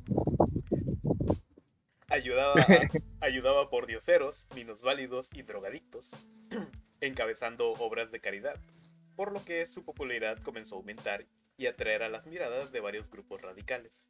Ayudaba, 2.10 2.56
a- 2.56 2.90
ayudaba 3.22 3.70
por 3.70 3.86
dioseros, 3.86 4.48
minusválidos 4.56 5.30
y 5.34 5.44
drogadictos, 5.44 6.10
encabezando 7.02 7.72
obras 7.74 8.12
de 8.12 8.20
caridad, 8.20 8.56
por 9.16 9.32
lo 9.32 9.46
que 9.46 9.66
su 9.68 9.86
popularidad 9.86 10.40
comenzó 10.40 10.76
a 10.76 10.80
aumentar 10.80 11.26
y 11.58 11.68
atraer 11.68 12.02
a 12.04 12.10
las 12.10 12.26
miradas 12.26 12.72
de 12.72 12.80
varios 12.80 13.08
grupos 13.10 13.42
radicales. 13.44 14.10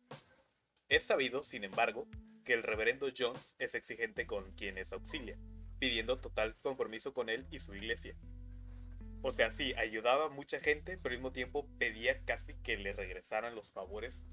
Es 0.88 1.04
sabido, 1.06 1.44
sin 1.44 1.64
embargo, 1.66 2.08
que 2.46 2.54
el 2.54 2.64
reverendo 2.64 3.08
Jones 3.16 3.56
es 3.60 3.76
exigente 3.76 4.26
con 4.26 4.52
quienes 4.54 4.94
auxilia, 4.94 5.38
pidiendo 5.80 6.20
total 6.20 6.56
compromiso 6.62 7.14
con 7.14 7.30
él 7.30 7.48
y 7.52 7.60
su 7.60 7.74
iglesia. 7.74 8.16
O 9.22 9.32
sea, 9.32 9.52
sí, 9.52 9.74
ayudaba 9.74 10.26
a 10.26 10.30
mucha 10.30 10.60
gente, 10.60 10.98
pero 10.98 11.14
al 11.14 11.20
mismo 11.20 11.32
tiempo 11.32 11.68
pedía 11.78 12.24
casi 12.26 12.54
que 12.56 12.78
le 12.78 12.94
regresaran 12.94 13.56
los 13.56 13.72
favores 13.72 14.24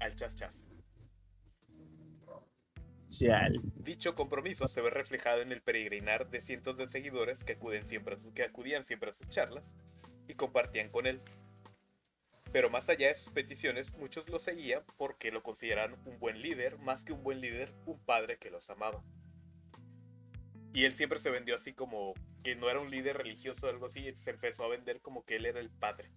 al 0.00 0.16
chas 0.16 0.34
chas. 0.34 0.64
Dicho 3.76 4.14
compromiso 4.14 4.66
se 4.66 4.80
ve 4.80 4.90
reflejado 4.90 5.40
en 5.40 5.52
el 5.52 5.62
peregrinar 5.62 6.30
de 6.30 6.40
cientos 6.40 6.76
de 6.76 6.88
seguidores 6.88 7.44
que, 7.44 7.52
acuden 7.52 7.84
siempre 7.84 8.16
a 8.16 8.34
que 8.34 8.42
acudían 8.42 8.82
siempre 8.82 9.10
a 9.10 9.14
sus 9.14 9.28
charlas 9.28 9.72
y 10.26 10.34
compartían 10.34 10.88
con 10.88 11.06
él. 11.06 11.20
Pero 12.50 12.70
más 12.70 12.88
allá 12.88 13.08
de 13.08 13.14
sus 13.14 13.32
peticiones, 13.32 13.94
muchos 13.94 14.28
lo 14.28 14.38
seguían 14.38 14.82
porque 14.96 15.30
lo 15.30 15.42
consideraban 15.42 15.96
un 16.06 16.18
buen 16.18 16.40
líder, 16.40 16.78
más 16.78 17.04
que 17.04 17.12
un 17.12 17.22
buen 17.22 17.40
líder, 17.40 17.72
un 17.86 17.98
padre 18.00 18.38
que 18.38 18.50
los 18.50 18.70
amaba. 18.70 19.02
Y 20.74 20.84
él 20.84 20.92
siempre 20.92 21.18
se 21.20 21.30
vendió 21.30 21.54
así 21.54 21.72
como 21.72 22.12
que 22.42 22.56
no 22.56 22.68
era 22.68 22.80
un 22.80 22.90
líder 22.90 23.16
religioso 23.16 23.66
o 23.66 23.70
algo 23.70 23.86
así, 23.86 24.12
se 24.16 24.30
empezó 24.30 24.64
a 24.64 24.68
vender 24.68 25.00
como 25.00 25.24
que 25.24 25.36
él 25.36 25.46
era 25.46 25.60
el 25.60 25.70
padre. 25.70 26.10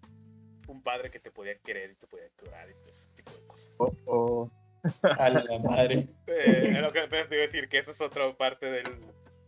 Un 0.67 0.81
padre 0.83 1.09
que 1.11 1.19
te 1.19 1.31
podía 1.31 1.57
querer 1.59 1.91
y 1.91 1.95
te 1.95 2.07
podía 2.07 2.27
curar 2.37 2.69
y 2.69 2.73
todo 2.73 2.89
ese 2.89 3.07
tipo 3.15 3.31
de 3.31 3.45
cosas. 3.47 3.75
Oh, 3.77 3.93
oh. 4.07 4.51
A 5.19 5.29
la 5.29 5.59
madre. 5.59 6.07
Eh, 6.27 6.77
lo 6.81 6.91
que 6.91 7.01
te 7.07 7.15
iba 7.15 7.25
a 7.25 7.47
decir, 7.47 7.69
que 7.69 7.77
eso 7.77 7.91
es 7.91 8.01
otra 8.01 8.35
parte 8.35 8.65
del 8.65 8.85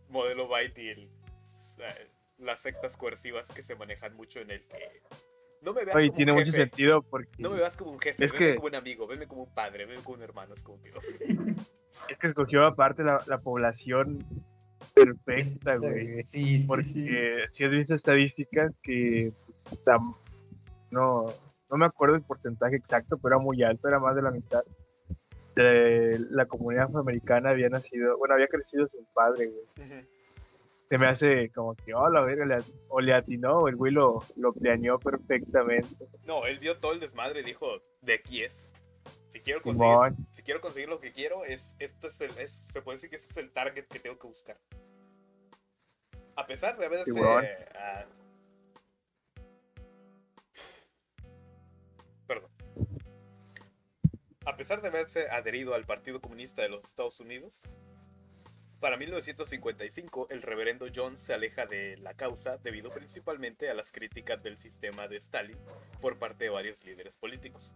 modelo 0.08 0.48
Byte 0.48 0.78
y 0.78 0.88
el- 0.88 1.04
eh, 1.78 2.08
las 2.38 2.60
sectas 2.60 2.96
coercivas 2.96 3.46
que 3.48 3.62
se 3.62 3.74
manejan 3.74 4.14
mucho 4.14 4.38
en 4.40 4.50
el 4.50 4.64
que 4.66 5.02
no 5.62 5.72
me 5.74 5.84
veas 5.84 5.96
Oye, 5.96 6.06
como 6.08 6.16
tiene 6.16 6.32
un 6.32 6.38
mucho 6.38 6.52
jefe, 6.52 6.62
sentido 6.62 7.02
porque 7.02 7.30
no 7.38 7.50
me 7.50 7.56
veas 7.58 7.76
como 7.76 7.90
un 7.90 7.98
jefe, 8.00 8.24
Es 8.24 8.32
venme 8.32 8.46
que- 8.46 8.54
como 8.56 8.66
un 8.68 8.74
amigo, 8.76 9.06
venme 9.06 9.26
como 9.26 9.42
un 9.42 9.52
padre, 9.54 9.84
venme 9.86 10.02
como 10.02 10.16
un 10.16 10.22
hermano, 10.22 10.54
es 10.54 10.62
como 10.62 10.80
que 10.82 10.90
es 12.08 12.18
que 12.18 12.26
escogió 12.28 12.64
aparte 12.66 13.02
la, 13.04 13.22
la 13.26 13.38
población 13.38 14.18
perfecta, 15.04 15.76
güey. 15.76 16.22
Sí, 16.22 16.42
sí, 16.42 16.58
sí. 16.58 16.66
Porque 16.66 17.44
si 17.50 17.64
has 17.64 17.70
visto 17.70 17.94
estadísticas 17.94 18.72
que 18.82 19.32
pues, 19.64 19.84
tam- 19.84 20.16
no, 20.90 21.32
no 21.70 21.76
me 21.76 21.86
acuerdo 21.86 22.16
el 22.16 22.22
porcentaje 22.22 22.76
exacto, 22.76 23.16
pero 23.18 23.36
era 23.36 23.42
muy 23.44 23.62
alto, 23.62 23.88
era 23.88 23.98
más 23.98 24.14
de 24.16 24.22
la 24.22 24.30
mitad 24.30 24.62
de 25.56 26.18
la 26.30 26.46
comunidad 26.46 26.84
afroamericana 26.84 27.50
había 27.50 27.68
nacido, 27.68 28.16
bueno, 28.18 28.34
había 28.34 28.46
crecido 28.48 28.86
sin 28.86 29.04
padre, 29.14 29.46
güey. 29.48 29.64
Ujú. 29.86 30.06
Se 30.88 30.98
me 30.98 31.06
hace 31.06 31.50
como 31.50 31.74
que, 31.76 31.94
oh, 31.94 32.08
la 32.08 32.20
verga, 32.22 32.44
le 32.46 32.64
o 32.88 33.00
le 33.00 33.14
atinó, 33.14 33.68
el 33.68 33.76
güey 33.76 33.92
lo, 33.92 34.24
lo 34.36 34.52
planeó 34.52 34.98
perfectamente. 34.98 36.08
No, 36.26 36.46
él 36.46 36.58
vio 36.58 36.78
todo 36.78 36.92
el 36.92 37.00
desmadre 37.00 37.40
y 37.40 37.44
dijo, 37.44 37.66
de 38.00 38.14
aquí 38.14 38.42
es. 38.42 38.72
Si 39.28 39.38
quiero 39.40 39.62
conseguir, 39.62 39.92
Simón, 39.92 40.16
si 40.32 40.42
quiero 40.42 40.60
conseguir 40.60 40.88
lo 40.88 40.98
que 40.98 41.12
quiero, 41.12 41.44
es, 41.44 41.76
esto 41.78 42.08
es 42.08 42.20
el, 42.20 42.36
es- 42.38 42.50
se 42.50 42.82
puede 42.82 42.96
decir 42.96 43.10
que 43.10 43.16
ese 43.16 43.28
es 43.30 43.36
el 43.36 43.52
target 43.52 43.86
que 43.86 44.00
tengo 44.00 44.18
que 44.18 44.26
buscar. 44.26 44.58
A 46.40 46.46
pesar 46.46 46.78
de 46.78 46.86
haberse... 46.86 47.20
Ah, 47.74 48.06
perdón. 52.26 52.50
A 54.46 54.56
pesar 54.56 54.80
de 54.80 54.88
haberse 54.88 55.28
adherido 55.28 55.74
al 55.74 55.84
Partido 55.84 56.22
Comunista 56.22 56.62
de 56.62 56.70
los 56.70 56.82
Estados 56.82 57.20
Unidos, 57.20 57.60
para 58.80 58.96
1955 58.96 60.28
el 60.30 60.40
reverendo 60.40 60.86
John 60.94 61.18
se 61.18 61.34
aleja 61.34 61.66
de 61.66 61.98
la 61.98 62.14
causa 62.14 62.56
debido 62.56 62.88
principalmente 62.88 63.68
a 63.68 63.74
las 63.74 63.92
críticas 63.92 64.42
del 64.42 64.58
sistema 64.58 65.08
de 65.08 65.18
Stalin 65.18 65.58
por 66.00 66.18
parte 66.18 66.44
de 66.44 66.50
varios 66.50 66.82
líderes 66.84 67.16
políticos. 67.16 67.74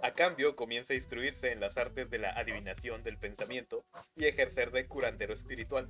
A 0.00 0.12
cambio, 0.12 0.54
comienza 0.54 0.92
a 0.92 0.96
instruirse 0.96 1.50
en 1.50 1.58
las 1.58 1.76
artes 1.76 2.08
de 2.08 2.18
la 2.18 2.30
adivinación 2.30 3.02
del 3.02 3.18
pensamiento 3.18 3.84
y 4.14 4.26
ejercer 4.26 4.70
de 4.70 4.86
curandero 4.86 5.34
espiritual. 5.34 5.88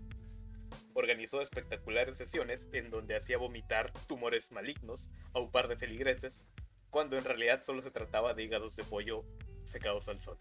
Organizó 0.99 1.40
espectaculares 1.40 2.19
sesiones 2.19 2.67
en 2.73 2.90
donde 2.90 3.14
hacía 3.14 3.38
vomitar 3.38 3.93
tumores 4.09 4.50
malignos 4.50 5.09
a 5.33 5.38
un 5.38 5.52
par 5.52 5.69
de 5.69 5.76
feligreses, 5.76 6.45
cuando 6.90 7.17
en 7.17 7.23
realidad 7.23 7.62
solo 7.64 7.83
se 7.83 7.93
trataba 7.93 8.35
de 8.35 8.43
hígados 8.43 8.75
de 8.75 8.83
pollo 8.83 9.21
secados 9.64 10.09
al 10.09 10.19
sol. 10.19 10.37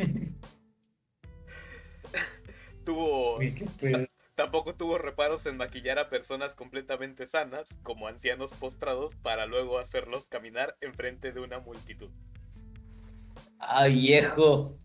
Tuvo. 2.86 3.40
Tampoco 4.34 4.74
tuvo 4.74 4.96
reparos 4.96 5.44
en 5.44 5.58
maquillar 5.58 5.98
a 5.98 6.08
personas 6.08 6.54
completamente 6.54 7.26
sanas, 7.26 7.68
como 7.82 8.08
ancianos 8.08 8.54
postrados, 8.54 9.14
para 9.16 9.44
luego 9.44 9.78
hacerlos 9.78 10.28
caminar 10.28 10.78
enfrente 10.80 11.30
de 11.30 11.40
una 11.40 11.58
multitud. 11.58 12.08
Ah, 13.58 13.86
viejo. 13.88 14.78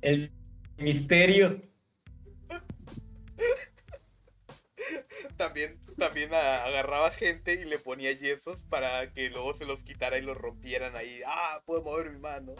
El 0.00 0.32
misterio. 0.76 1.62
También, 5.42 5.76
también 5.98 6.32
a- 6.34 6.64
agarraba 6.64 7.10
gente 7.10 7.54
y 7.54 7.64
le 7.64 7.80
ponía 7.80 8.12
yesos 8.12 8.62
para 8.62 9.12
que 9.12 9.28
luego 9.28 9.54
se 9.54 9.64
los 9.64 9.82
quitara 9.82 10.16
y 10.18 10.22
los 10.22 10.36
rompieran 10.36 10.94
ahí. 10.94 11.20
Ah, 11.26 11.60
puedo 11.66 11.82
mover 11.82 12.10
mi 12.12 12.20
mano. 12.20 12.54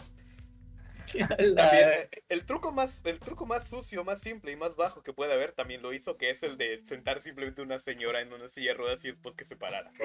También, 1.55 1.89
eh, 1.89 2.09
el 2.27 2.45
truco 2.45 2.73
más, 2.73 3.01
el 3.05 3.19
truco 3.19 3.45
más 3.45 3.69
sucio, 3.69 4.03
más 4.03 4.19
simple 4.19 4.51
y 4.51 4.57
más 4.57 4.75
bajo 4.75 5.01
que 5.01 5.13
puede 5.13 5.31
haber 5.31 5.53
también 5.53 5.81
lo 5.81 5.93
hizo, 5.93 6.17
que 6.17 6.29
es 6.29 6.43
el 6.43 6.57
de 6.57 6.81
sentar 6.85 7.21
simplemente 7.21 7.61
una 7.61 7.79
señora 7.79 8.19
en 8.19 8.33
una 8.33 8.49
silla 8.49 8.71
de 8.71 8.77
ruedas 8.77 9.05
y 9.05 9.09
después 9.09 9.33
que 9.35 9.45
se 9.45 9.55
parara. 9.55 9.91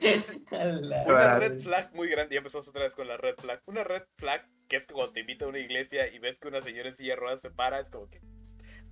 Una 0.00 1.38
red 1.38 1.60
flag 1.60 1.92
muy 1.94 2.08
grande, 2.08 2.34
ya 2.34 2.38
empezamos 2.38 2.66
otra 2.68 2.84
vez 2.84 2.94
con 2.94 3.08
la 3.08 3.16
red 3.16 3.34
flag. 3.36 3.60
Una 3.66 3.84
red 3.84 4.04
flag 4.16 4.46
que 4.68 4.76
es 4.76 4.86
que 4.86 4.94
cuando 4.94 5.12
te 5.12 5.20
invita 5.20 5.44
a 5.44 5.48
una 5.48 5.58
iglesia 5.58 6.08
y 6.08 6.18
ves 6.18 6.38
que 6.38 6.48
una 6.48 6.62
señora 6.62 6.88
en 6.88 6.96
silla 6.96 7.14
de 7.14 7.16
ruedas 7.16 7.40
se 7.42 7.50
para, 7.50 7.80
es 7.80 7.88
como 7.90 8.08
que 8.08 8.20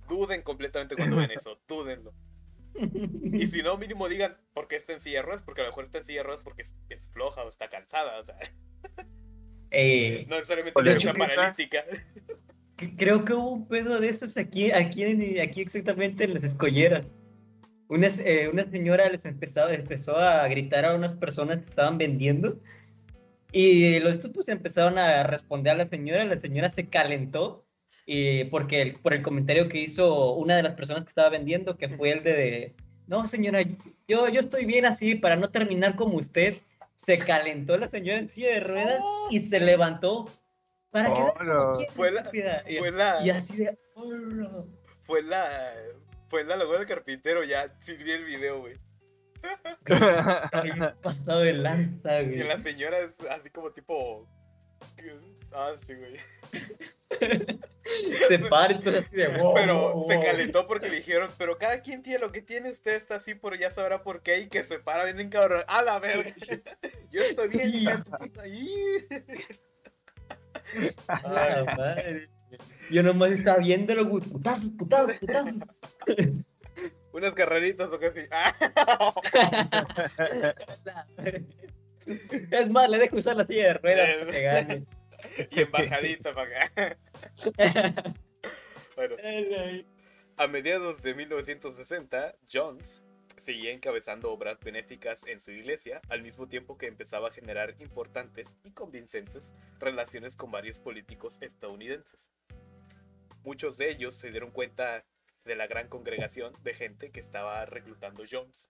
duden 0.07 0.41
completamente 0.41 0.95
cuando 0.95 1.15
ven 1.17 1.31
eso, 1.31 1.59
dúdenlo. 1.67 2.13
Y 3.33 3.47
si 3.47 3.61
no, 3.63 3.77
mínimo 3.77 4.07
digan 4.07 4.37
por 4.53 4.67
qué 4.67 4.75
está 4.75 4.93
en 4.93 4.99
silla 4.99 5.19
de 5.19 5.23
ruedas, 5.23 5.43
porque 5.43 5.61
a 5.61 5.63
lo 5.65 5.69
mejor 5.71 5.85
está 5.85 5.99
en 5.99 6.03
silla 6.03 6.19
de 6.19 6.23
ruedas 6.23 6.43
porque 6.43 6.63
es, 6.63 6.73
es 6.89 7.07
floja 7.07 7.43
o 7.43 7.49
está 7.49 7.69
cansada, 7.69 8.19
o 8.19 8.25
sea, 8.25 8.37
Eh, 9.71 10.25
no 10.29 10.35
necesariamente 10.35 10.79
está 10.79 10.97
chiquita. 10.97 11.19
paralítica. 11.19 11.85
creo 12.97 13.25
que 13.25 13.33
hubo 13.33 13.51
un 13.51 13.67
pedo 13.67 13.99
de 13.99 14.09
esos 14.09 14.37
aquí, 14.37 14.71
aquí, 14.71 15.03
aquí 15.39 15.61
exactamente 15.61 16.23
en 16.23 16.33
las 16.33 16.43
escolleras. 16.43 17.05
Una, 17.89 18.07
eh, 18.07 18.49
una 18.51 18.63
señora 18.63 19.09
les 19.09 19.25
empezó, 19.25 19.69
empezó 19.69 20.17
a 20.17 20.47
gritar 20.47 20.85
a 20.85 20.95
unas 20.95 21.15
personas 21.15 21.61
que 21.61 21.69
estaban 21.69 21.97
vendiendo 21.97 22.59
y 23.51 23.99
los 23.99 24.11
estos 24.11 24.31
pues 24.31 24.49
empezaron 24.49 24.97
a 24.97 25.23
responder 25.23 25.73
a 25.73 25.77
la 25.77 25.85
señora, 25.85 26.25
la 26.25 26.37
señora 26.37 26.69
se 26.69 26.87
calentó 26.87 27.66
y 28.09 28.45
porque 28.45 28.81
el- 28.81 28.93
por 28.95 29.13
el 29.13 29.21
comentario 29.21 29.67
que 29.67 29.79
hizo 29.79 30.33
una 30.33 30.55
de 30.55 30.63
las 30.63 30.73
personas 30.73 31.03
que 31.03 31.09
estaba 31.09 31.29
vendiendo, 31.29 31.77
que 31.77 31.89
fue 31.89 32.11
el 32.11 32.23
de, 32.23 32.33
de, 32.33 32.75
no 33.05 33.27
señora, 33.27 33.61
yo, 34.07 34.29
yo 34.29 34.39
estoy 34.39 34.65
bien 34.65 34.85
así 34.85 35.13
para 35.15 35.35
no 35.35 35.51
terminar 35.51 35.95
como 35.95 36.17
usted. 36.17 36.55
Se 36.95 37.19
calentó 37.19 37.77
la 37.77 37.87
señora 37.87 38.17
en 38.19 38.27
silla 38.29 38.49
de 38.53 38.59
ruedas 38.61 39.03
y 39.29 39.41
se 39.41 39.59
levantó 39.59 40.25
para 40.89 41.13
que 41.13 41.19
no. 41.19 41.33
Fue 41.93 42.11
la- 42.11 42.63
y, 42.67 42.77
fue 42.77 42.91
la- 42.91 43.23
y 43.23 43.29
así 43.29 43.57
de. 43.57 43.77
Fue 45.03 45.21
la. 45.21 45.73
Fue 46.29 46.43
la 46.43 46.55
logro 46.55 46.77
del 46.79 46.87
carpintero, 46.87 47.43
ya. 47.43 47.71
Sí 47.81 47.93
vi 47.93 48.11
el 48.11 48.25
video, 48.25 48.59
güey. 48.61 48.73
Pasado 51.03 51.41
de 51.41 51.53
lanza, 51.53 52.19
Que 52.19 52.43
la 52.43 52.55
güey. 52.55 52.63
señora 52.63 52.99
es 52.99 53.13
así 53.29 53.49
como 53.49 53.71
tipo. 53.71 54.27
Ah, 55.51 55.73
sí, 55.85 55.93
güey. 55.93 56.17
Se 58.27 58.39
para 58.39 58.73
y 58.73 58.79
todo 58.81 58.99
así 58.99 59.15
de 59.15 59.27
wow, 59.29 59.53
Pero 59.53 59.93
wow, 59.93 60.07
se 60.07 60.15
wow". 60.15 60.23
calentó 60.23 60.67
porque 60.67 60.89
le 60.89 60.97
dijeron, 60.97 61.29
pero 61.37 61.57
cada 61.57 61.81
quien 61.81 62.03
tiene 62.03 62.19
lo 62.19 62.31
que 62.31 62.41
tiene, 62.41 62.71
usted 62.71 62.95
está 62.95 63.15
así, 63.15 63.35
pero 63.35 63.55
ya 63.55 63.71
sabrá 63.71 64.01
por 64.03 64.21
qué, 64.21 64.39
y 64.39 64.47
que 64.47 64.63
se 64.63 64.79
para 64.79 65.05
bien 65.05 65.19
en 65.19 65.29
cabrón. 65.29 65.63
¡A 65.67 65.81
la 65.81 65.99
verga! 65.99 66.33
Yo 67.11 67.21
estoy 67.21 67.49
bien, 67.49 67.71
Sí. 67.71 67.77
hija 67.83 67.97
de 67.97 68.03
tu 68.03 68.11
puta. 68.11 68.47
¡Ih! 68.47 69.07
A 71.07 71.29
la 71.29 71.75
madre. 71.77 72.29
Yo 72.89 73.03
nomás 73.03 73.31
estaba 73.31 73.57
viéndolo, 73.59 74.05
güey. 74.05 74.23
Putazos, 74.23 74.69
putazos, 74.77 75.11
putazos. 75.19 75.57
Unas 77.11 77.33
carreritas 77.33 77.89
o 77.91 77.99
casi. 77.99 78.21
¡Ah! 78.31 79.13
Es 82.51 82.69
más, 82.69 82.89
le 82.89 82.99
dejo 82.99 83.17
usar 83.17 83.35
la 83.35 83.45
silla 83.45 83.67
de 83.67 83.73
ruedas 83.75 84.15
para 84.15 84.31
que 84.31 84.41
gane. 84.41 84.85
Y 85.51 85.61
en 85.61 85.71
bajadita 85.71 86.31
para 86.31 86.65
acá. 86.65 86.97
A 90.37 90.47
mediados 90.47 91.01
de 91.01 91.13
1960, 91.15 92.35
Jones 92.51 93.01
seguía 93.39 93.71
encabezando 93.71 94.31
obras 94.31 94.59
benéficas 94.59 95.21
en 95.25 95.39
su 95.39 95.51
iglesia, 95.51 96.01
al 96.09 96.21
mismo 96.21 96.47
tiempo 96.47 96.77
que 96.77 96.87
empezaba 96.87 97.29
a 97.29 97.31
generar 97.31 97.75
importantes 97.79 98.57
y 98.63 98.71
convincentes 98.71 99.53
relaciones 99.79 100.35
con 100.35 100.51
varios 100.51 100.79
políticos 100.79 101.37
estadounidenses. 101.41 102.29
Muchos 103.43 103.77
de 103.77 103.89
ellos 103.89 104.15
se 104.15 104.31
dieron 104.31 104.51
cuenta 104.51 105.05
de 105.45 105.55
la 105.55 105.67
gran 105.67 105.87
congregación 105.87 106.53
de 106.63 106.73
gente 106.73 107.09
que 107.11 107.19
estaba 107.19 107.65
reclutando 107.65 108.23
Jones, 108.29 108.69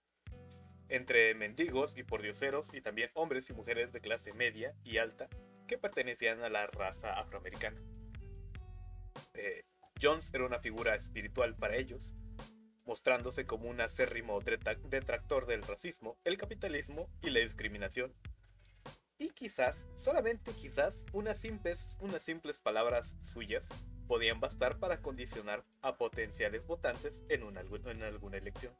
entre 0.89 1.33
mendigos 1.33 1.97
y 1.97 2.03
pordioseros 2.03 2.73
y 2.73 2.81
también 2.81 3.09
hombres 3.13 3.49
y 3.49 3.53
mujeres 3.53 3.91
de 3.91 4.01
clase 4.01 4.33
media 4.33 4.75
y 4.83 4.97
alta 4.97 5.27
que 5.67 5.77
pertenecían 5.77 6.43
a 6.43 6.49
la 6.49 6.67
raza 6.67 7.13
afroamericana. 7.13 7.81
Eh, 9.37 9.63
Jones 10.01 10.29
era 10.33 10.45
una 10.45 10.59
figura 10.59 10.95
espiritual 10.95 11.55
para 11.55 11.75
ellos, 11.75 12.13
mostrándose 12.85 13.45
como 13.45 13.69
un 13.69 13.81
acérrimo 13.81 14.39
detra- 14.41 14.77
detractor 14.89 15.45
del 15.45 15.63
racismo, 15.63 16.17
el 16.23 16.37
capitalismo 16.37 17.09
y 17.21 17.29
la 17.29 17.39
discriminación. 17.39 18.13
Y 19.19 19.29
quizás, 19.29 19.87
solamente 19.95 20.51
quizás, 20.53 21.05
unas 21.13 21.39
simples, 21.39 21.97
unas 22.01 22.21
simples 22.23 22.59
palabras 22.59 23.15
suyas 23.21 23.67
podían 24.07 24.39
bastar 24.39 24.77
para 24.79 25.01
condicionar 25.01 25.65
a 25.81 25.97
potenciales 25.97 26.67
votantes 26.67 27.23
en, 27.29 27.43
en 27.43 28.03
alguna 28.03 28.37
elección. 28.37 28.73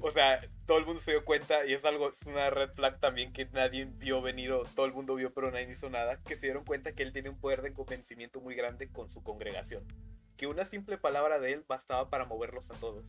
O 0.00 0.10
sea, 0.10 0.40
todo 0.66 0.78
el 0.78 0.86
mundo 0.86 1.00
se 1.00 1.12
dio 1.12 1.24
cuenta 1.24 1.66
y 1.66 1.74
es 1.74 1.84
algo, 1.84 2.10
es 2.10 2.22
una 2.26 2.50
red 2.50 2.70
flag 2.70 2.98
también 3.00 3.32
que 3.32 3.44
nadie 3.46 3.84
vio 3.84 4.22
venir 4.22 4.52
o 4.52 4.64
todo 4.64 4.86
el 4.86 4.92
mundo 4.92 5.14
vio 5.14 5.32
pero 5.34 5.50
nadie 5.50 5.70
hizo 5.70 5.90
nada, 5.90 6.20
que 6.22 6.36
se 6.36 6.46
dieron 6.46 6.64
cuenta 6.64 6.92
que 6.92 7.02
él 7.02 7.12
tiene 7.12 7.28
un 7.28 7.38
poder 7.38 7.62
de 7.62 7.72
convencimiento 7.72 8.40
muy 8.40 8.54
grande 8.54 8.88
con 8.88 9.10
su 9.10 9.22
congregación. 9.22 9.84
Que 10.36 10.46
una 10.46 10.64
simple 10.64 10.98
palabra 10.98 11.38
de 11.38 11.52
él 11.52 11.64
bastaba 11.66 12.08
para 12.08 12.24
moverlos 12.24 12.70
a 12.70 12.74
todos. 12.74 13.04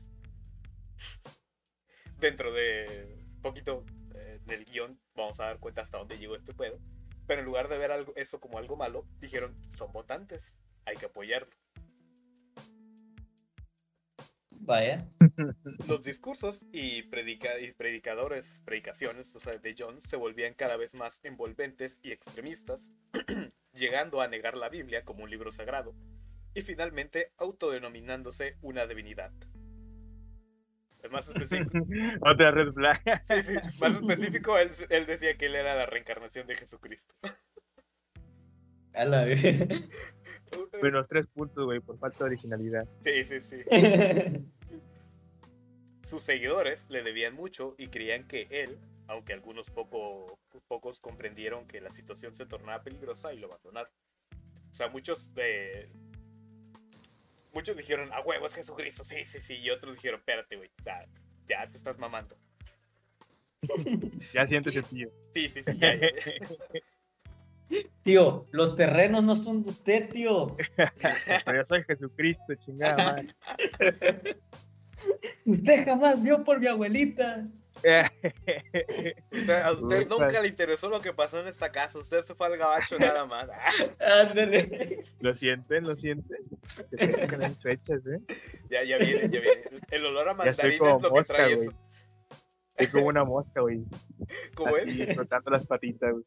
Dentro 2.19 2.51
de 2.51 3.17
poquito 3.41 3.85
eh, 4.15 4.39
del 4.45 4.65
guion 4.65 4.99
vamos 5.15 5.39
a 5.39 5.45
dar 5.45 5.59
cuenta 5.59 5.81
hasta 5.81 5.97
dónde 5.97 6.17
llegó 6.17 6.35
este 6.35 6.53
pedo. 6.53 6.79
Pero 7.27 7.41
en 7.41 7.45
lugar 7.45 7.67
de 7.67 7.77
ver 7.77 7.91
algo, 7.91 8.13
eso 8.15 8.39
como 8.39 8.57
algo 8.57 8.75
malo, 8.77 9.05
dijeron, 9.19 9.55
son 9.69 9.91
votantes, 9.91 10.61
hay 10.85 10.95
que 10.95 11.05
apoyarlo. 11.05 11.53
Vaya. 14.62 15.08
Los 15.88 16.04
discursos 16.04 16.62
y, 16.72 17.04
predica 17.04 17.60
y 17.60 17.72
predicadores, 17.74 18.62
predicaciones 18.65 19.34
de 19.34 19.76
John 19.78 20.02
se 20.02 20.15
volvían 20.15 20.54
cada 20.54 20.78
vez 20.78 20.96
más 20.96 21.20
envolventes 21.24 22.00
y 22.04 22.12
extremistas, 22.12 22.91
llegando 23.74 24.22
a 24.22 24.28
negar 24.28 24.58
la 24.58 24.70
Biblia 24.70 25.04
como 25.04 25.24
un 25.24 25.30
libro 25.30 25.52
sagrado, 25.52 25.96
y 26.54 26.62
finalmente 26.62 27.32
autodenominándose 27.38 28.58
una 28.62 28.88
divinidad. 28.88 29.32
El 31.04 31.12
más 31.12 31.28
específico. 31.28 31.78
Otra 32.22 32.52
red 32.52 32.74
flag. 32.74 33.02
Más 33.80 33.96
específico, 33.96 34.58
él, 34.58 34.72
él, 34.89 35.06
decía 35.06 35.38
que 35.38 35.46
él 35.46 35.56
era 35.56 35.76
la 35.76 35.86
reencarnación 35.86 36.48
de 36.48 36.56
Jesucristo. 36.56 37.13
A 38.97 39.05
la 39.05 39.23
vez. 39.23 39.41
Menos 40.81 41.07
tres 41.07 41.27
puntos, 41.27 41.65
güey, 41.65 41.79
por 41.79 41.97
falta 41.99 42.19
de 42.19 42.31
originalidad. 42.31 42.88
Sí, 43.03 43.23
sí, 43.25 43.41
sí. 43.41 43.57
Sus 46.01 46.23
seguidores 46.23 46.89
le 46.89 47.03
debían 47.03 47.36
mucho 47.36 47.75
y 47.77 47.88
creían 47.88 48.27
que 48.27 48.47
él, 48.49 48.79
aunque 49.07 49.33
algunos 49.33 49.69
poco, 49.69 50.39
pocos 50.67 50.99
comprendieron 50.99 51.67
que 51.67 51.81
la 51.81 51.89
situación 51.89 52.33
se 52.33 52.45
tornaba 52.45 52.81
peligrosa 52.81 53.33
y 53.33 53.39
lo 53.39 53.47
abandonaron. 53.47 53.91
O 54.71 54.73
sea, 54.73 54.88
muchos 54.88 55.31
eh, 55.36 55.89
muchos 57.53 57.75
dijeron, 57.75 58.13
a 58.13 58.21
huevo 58.21 58.45
es 58.45 58.53
Jesucristo, 58.53 59.03
sí, 59.03 59.25
sí, 59.25 59.41
sí. 59.41 59.55
Y 59.55 59.69
otros 59.69 59.95
dijeron, 59.95 60.19
espérate, 60.19 60.55
güey, 60.55 60.69
ya 61.47 61.69
te 61.69 61.77
estás 61.77 61.97
mamando. 61.97 62.38
ya 64.33 64.47
sientes 64.47 64.75
el 64.75 64.86
tío. 64.86 65.10
Sí, 65.33 65.49
sí, 65.49 65.63
sí, 65.63 65.71
ya, 65.77 65.95
ya. 65.95 66.07
Tío, 68.03 68.45
los 68.51 68.75
terrenos 68.75 69.23
no 69.23 69.36
son 69.36 69.63
de 69.63 69.69
usted, 69.69 70.10
tío. 70.10 70.56
Pero 71.45 71.62
yo 71.62 71.65
soy 71.65 71.84
Jesucristo, 71.84 72.56
chingada 72.65 72.97
madre. 72.97 73.36
Usted 75.45 75.86
jamás 75.86 76.21
vio 76.21 76.43
por 76.43 76.60
mi 76.60 76.67
abuelita. 76.67 77.47
usted, 79.32 79.62
a 79.62 79.71
usted 79.71 80.08
nunca 80.08 80.41
le 80.41 80.47
interesó 80.47 80.89
lo 80.89 80.99
que 80.99 81.13
pasó 81.13 81.39
en 81.39 81.47
esta 81.47 81.71
casa. 81.71 81.99
Usted 81.99 82.21
se 82.21 82.34
fue 82.34 82.47
al 82.47 82.58
gabacho 82.58 82.97
nada 82.97 83.25
más. 83.25 83.47
Ándale. 83.99 84.99
¿Lo 85.19 85.34
sienten? 85.36 85.84
¿Lo 85.84 85.95
sienten? 85.95 86.39
Se 86.63 86.88
sienten 86.97 87.43
en 87.43 87.56
fechas, 87.58 88.01
¿eh? 88.08 88.19
Ya, 88.69 88.84
ya 88.84 88.97
viene, 88.97 89.30
ya 89.30 89.39
viene. 89.39 89.63
El 89.91 90.06
olor 90.06 90.30
a 90.30 90.34
mandarín 90.34 90.71
es 90.73 90.80
lo 90.80 90.99
mosca, 90.99 91.12
que 91.12 91.23
trae 91.38 91.56
güey. 91.56 91.67
eso. 91.67 91.77
Estoy 92.77 92.88
como 92.88 93.08
una 93.08 93.23
mosca, 93.23 93.62
güey. 93.62 93.84
¿Cómo 94.56 94.75
Así, 94.75 95.01
es? 95.01 95.15
frotando 95.15 95.51
las 95.51 95.65
patitas, 95.65 96.12
güey. 96.12 96.25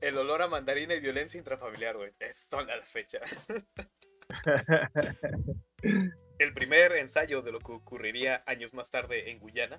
El 0.00 0.18
olor 0.18 0.42
a 0.42 0.48
mandarina 0.48 0.94
y 0.94 1.00
violencia 1.00 1.38
intrafamiliar, 1.38 1.96
güey. 1.96 2.12
Es- 2.18 2.46
Son 2.50 2.66
las 2.66 2.88
fechas. 2.88 3.22
El 6.38 6.52
primer 6.54 6.92
ensayo 6.92 7.42
de 7.42 7.52
lo 7.52 7.58
que 7.60 7.72
ocurriría 7.72 8.42
años 8.46 8.74
más 8.74 8.90
tarde 8.90 9.30
en 9.30 9.38
Guyana, 9.38 9.78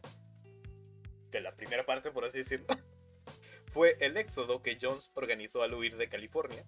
de 1.32 1.42
la 1.42 1.56
primera 1.56 1.86
parte, 1.86 2.12
por 2.12 2.26
así 2.26 2.40
decirlo, 2.40 2.68
fue 3.74 3.98
el 4.00 4.16
éxodo 4.18 4.62
que 4.62 4.78
Jones 4.82 5.12
organizó 5.16 5.64
al 5.64 5.74
huir 5.74 5.98
de 5.98 6.08
California 6.08 6.66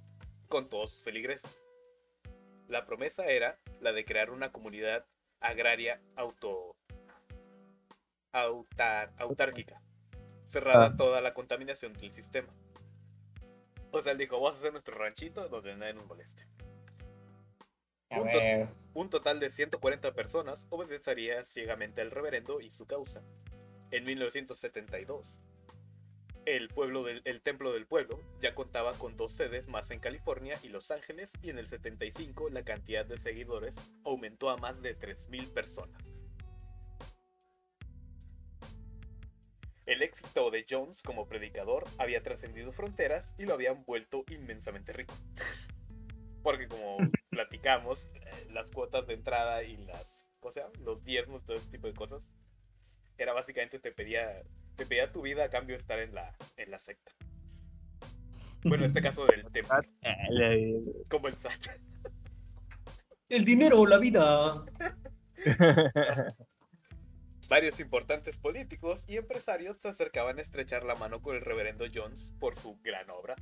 con 0.50 0.70
todos 0.70 0.92
sus 0.92 1.04
feligreses. 1.04 1.50
La 2.68 2.86
promesa 2.86 3.26
era 3.28 3.60
la 3.80 3.94
de 3.94 4.04
crear 4.04 4.30
una 4.30 4.52
comunidad 4.52 5.06
agraria 5.40 6.02
auto 6.16 6.76
autar- 8.34 9.14
autárquica, 9.18 9.82
cerrada 10.46 10.86
Ah. 10.86 10.88
a 10.88 10.98
toda 10.98 11.22
la 11.22 11.34
contaminación 11.34 11.94
del 11.94 12.12
sistema. 12.12 12.54
O 13.92 14.02
sea, 14.02 14.12
él 14.12 14.18
dijo, 14.18 14.36
vamos 14.40 14.56
a 14.56 14.60
hacer 14.60 14.72
nuestro 14.72 14.96
ranchito 14.98 15.48
donde 15.50 15.76
nadie 15.76 15.94
nos 15.94 16.06
moleste. 16.08 16.46
Un, 18.10 18.32
to- 18.32 18.40
un 18.94 19.10
total 19.10 19.40
de 19.40 19.50
140 19.50 20.14
personas 20.14 20.66
obedecería 20.70 21.44
ciegamente 21.44 22.02
al 22.02 22.12
reverendo 22.12 22.62
y 22.62 22.72
su 22.72 22.86
causa. 22.86 23.22
En 23.92 24.04
1972, 24.06 25.40
el, 26.46 26.70
pueblo 26.70 27.04
del, 27.04 27.22
el 27.26 27.42
Templo 27.42 27.74
del 27.74 27.86
Pueblo 27.86 28.20
ya 28.40 28.56
contaba 28.56 28.94
con 28.98 29.18
dos 29.18 29.34
sedes 29.34 29.68
más 29.68 29.92
en 29.92 30.00
California 30.00 30.58
y 30.64 30.70
Los 30.70 30.92
Ángeles 30.92 31.32
y 31.42 31.50
en 31.50 31.58
el 31.60 31.68
75 31.68 32.50
la 32.50 32.64
cantidad 32.64 33.06
de 33.06 33.18
seguidores 33.18 33.76
aumentó 34.06 34.50
a 34.50 34.58
más 34.58 34.82
de 34.82 34.98
3.000 34.98 35.50
personas. 35.54 36.02
El 39.88 40.02
éxito 40.02 40.52
de 40.52 40.66
Jones 40.70 41.02
como 41.02 41.30
predicador 41.30 41.86
había 41.98 42.22
trascendido 42.22 42.74
fronteras 42.74 43.34
y 43.38 43.46
lo 43.46 43.54
habían 43.54 43.86
vuelto 43.86 44.26
inmensamente 44.30 44.92
rico. 44.92 45.16
Porque 46.44 46.68
como 46.68 46.98
platicamos, 47.30 48.06
eh, 48.16 48.48
las 48.52 48.70
cuotas 48.70 49.08
de 49.08 49.14
entrada 49.14 49.64
y 49.64 49.78
las, 49.78 50.26
o 50.42 50.52
sea, 50.52 50.68
los 50.84 51.06
diezmos, 51.06 51.46
todo 51.46 51.56
ese 51.56 51.70
tipo 51.70 51.88
de 51.88 51.94
cosas, 51.94 52.28
era 53.18 53.32
básicamente 53.32 53.80
te 53.80 53.94
pedía, 53.94 54.36
te 54.76 54.86
pedía 54.86 55.10
tu 55.10 55.22
vida 55.22 55.46
a 55.46 55.50
cambio 55.50 55.78
de 55.78 55.80
estar 55.80 56.00
en 56.00 56.14
la, 56.14 56.36
en 56.58 56.70
la 56.70 56.80
secta. 56.80 57.14
Bueno, 58.64 58.84
en 58.84 58.90
este 58.90 59.02
caso 59.02 59.26
del 59.26 59.46
templo, 59.54 59.78
como 61.08 61.30
el 61.30 61.38
SAT. 61.38 61.80
El 63.30 63.46
dinero 63.46 63.80
o 63.80 63.88
la 63.88 64.00
vida. 64.00 64.66
Varios 67.48 67.80
importantes 67.80 68.40
políticos 68.40 69.06
y 69.08 69.16
empresarios 69.16 69.78
se 69.78 69.88
acercaban 69.88 70.38
a 70.38 70.42
estrechar 70.42 70.84
la 70.84 70.96
mano 70.96 71.22
con 71.22 71.34
el 71.34 71.42
reverendo 71.42 71.86
Jones 71.94 72.34
por 72.42 72.58
su 72.60 72.78
gran 72.82 73.10
obra. 73.10 73.38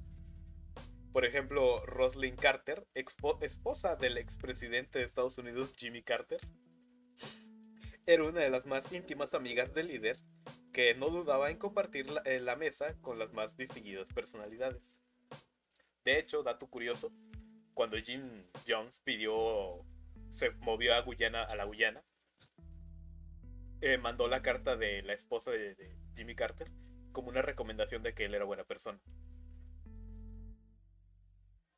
Por 1.12 1.26
ejemplo, 1.26 1.84
Roslyn 1.88 2.36
Carter, 2.36 2.86
esposa 2.94 3.96
del 3.96 4.20
expresidente 4.20 5.00
de 5.00 5.06
Estados 5.06 5.40
Unidos 5.40 5.74
Jimmy 5.76 6.04
Carter, 6.04 6.40
era 8.06 8.24
una 8.24 8.42
de 8.42 8.52
las 8.52 8.68
más 8.68 8.92
íntimas 8.92 9.34
amigas 9.34 9.74
del 9.74 9.88
líder, 9.88 10.20
que 10.72 10.94
no 10.94 11.10
dudaba 11.10 11.50
en 11.50 11.58
compartir 11.58 12.08
la, 12.12 12.22
eh, 12.26 12.40
la 12.40 12.56
mesa 12.56 12.96
con 13.02 13.18
las 13.18 13.34
más 13.34 13.58
distinguidas 13.58 14.14
personalidades. 14.14 15.02
De 16.04 16.20
hecho, 16.20 16.44
dato 16.44 16.68
curioso, 16.68 17.12
cuando 17.74 17.98
Jim 17.98 18.46
Jones 18.68 19.00
pidió, 19.00 19.84
se 20.30 20.52
movió 20.52 20.94
a 20.94 21.02
Guyana, 21.02 21.44
a 21.44 21.56
la 21.56 21.64
Guyana, 21.64 22.04
eh, 23.82 23.98
mandó 23.98 24.28
la 24.28 24.42
carta 24.42 24.76
de 24.76 25.02
la 25.04 25.14
esposa 25.14 25.52
de, 25.52 25.76
de 25.76 25.96
Jimmy 26.16 26.36
Carter 26.36 26.72
como 27.12 27.30
una 27.30 27.42
recomendación 27.42 28.04
de 28.04 28.14
que 28.14 28.26
él 28.26 28.36
era 28.36 28.46
buena 28.46 28.66
persona. 28.66 29.00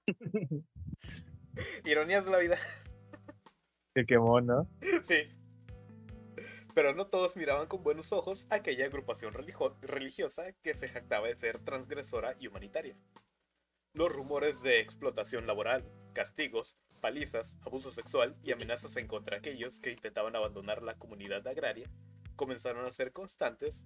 Ironías 1.85 2.25
de 2.25 2.31
la 2.31 2.37
vida, 2.39 2.57
Se 3.95 4.05
quemó, 4.05 4.41
¿no? 4.41 4.67
sí. 5.03 5.15
Pero 6.73 6.93
no 6.93 7.07
todos 7.07 7.37
miraban 7.37 7.67
con 7.67 7.83
buenos 7.83 8.11
ojos 8.11 8.45
aquella 8.49 8.85
agrupación 8.85 9.33
religiosa 9.33 10.51
que 10.61 10.75
se 10.75 10.87
jactaba 10.87 11.27
de 11.27 11.35
ser 11.35 11.59
transgresora 11.59 12.35
y 12.39 12.47
humanitaria. 12.47 12.95
Los 13.93 14.11
rumores 14.11 14.61
de 14.61 14.79
explotación 14.79 15.47
laboral, 15.47 15.83
castigos, 16.13 16.77
palizas, 16.97 17.57
abuso 17.61 17.91
sexual 17.91 18.35
y 18.43 18.51
amenazas 18.51 18.95
en 18.97 19.07
contra 19.07 19.37
aquellos 19.37 19.79
que 19.79 19.91
intentaban 19.91 20.35
abandonar 20.35 20.83
la 20.83 20.95
comunidad 20.95 21.45
agraria 21.47 21.89
comenzaron 22.35 22.85
a 22.85 22.91
ser 22.91 23.11
constantes 23.11 23.83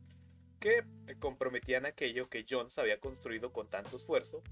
que 0.59 0.83
comprometían 1.19 1.87
aquello 1.87 2.29
que 2.29 2.45
Jones 2.47 2.77
había 2.77 2.99
construido 2.99 3.51
con 3.51 3.69
tanto 3.69 3.95
esfuerzo 3.95 4.43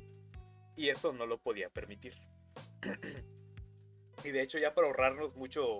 y 0.75 0.89
eso 0.89 1.13
no 1.13 1.27
lo 1.27 1.37
podía 1.37 1.69
permitir. 1.69 2.15
y 4.23 4.31
de 4.31 4.41
hecho 4.41 4.57
ya 4.57 4.73
para 4.73 4.87
ahorrarnos 4.87 5.35
mucho, 5.35 5.77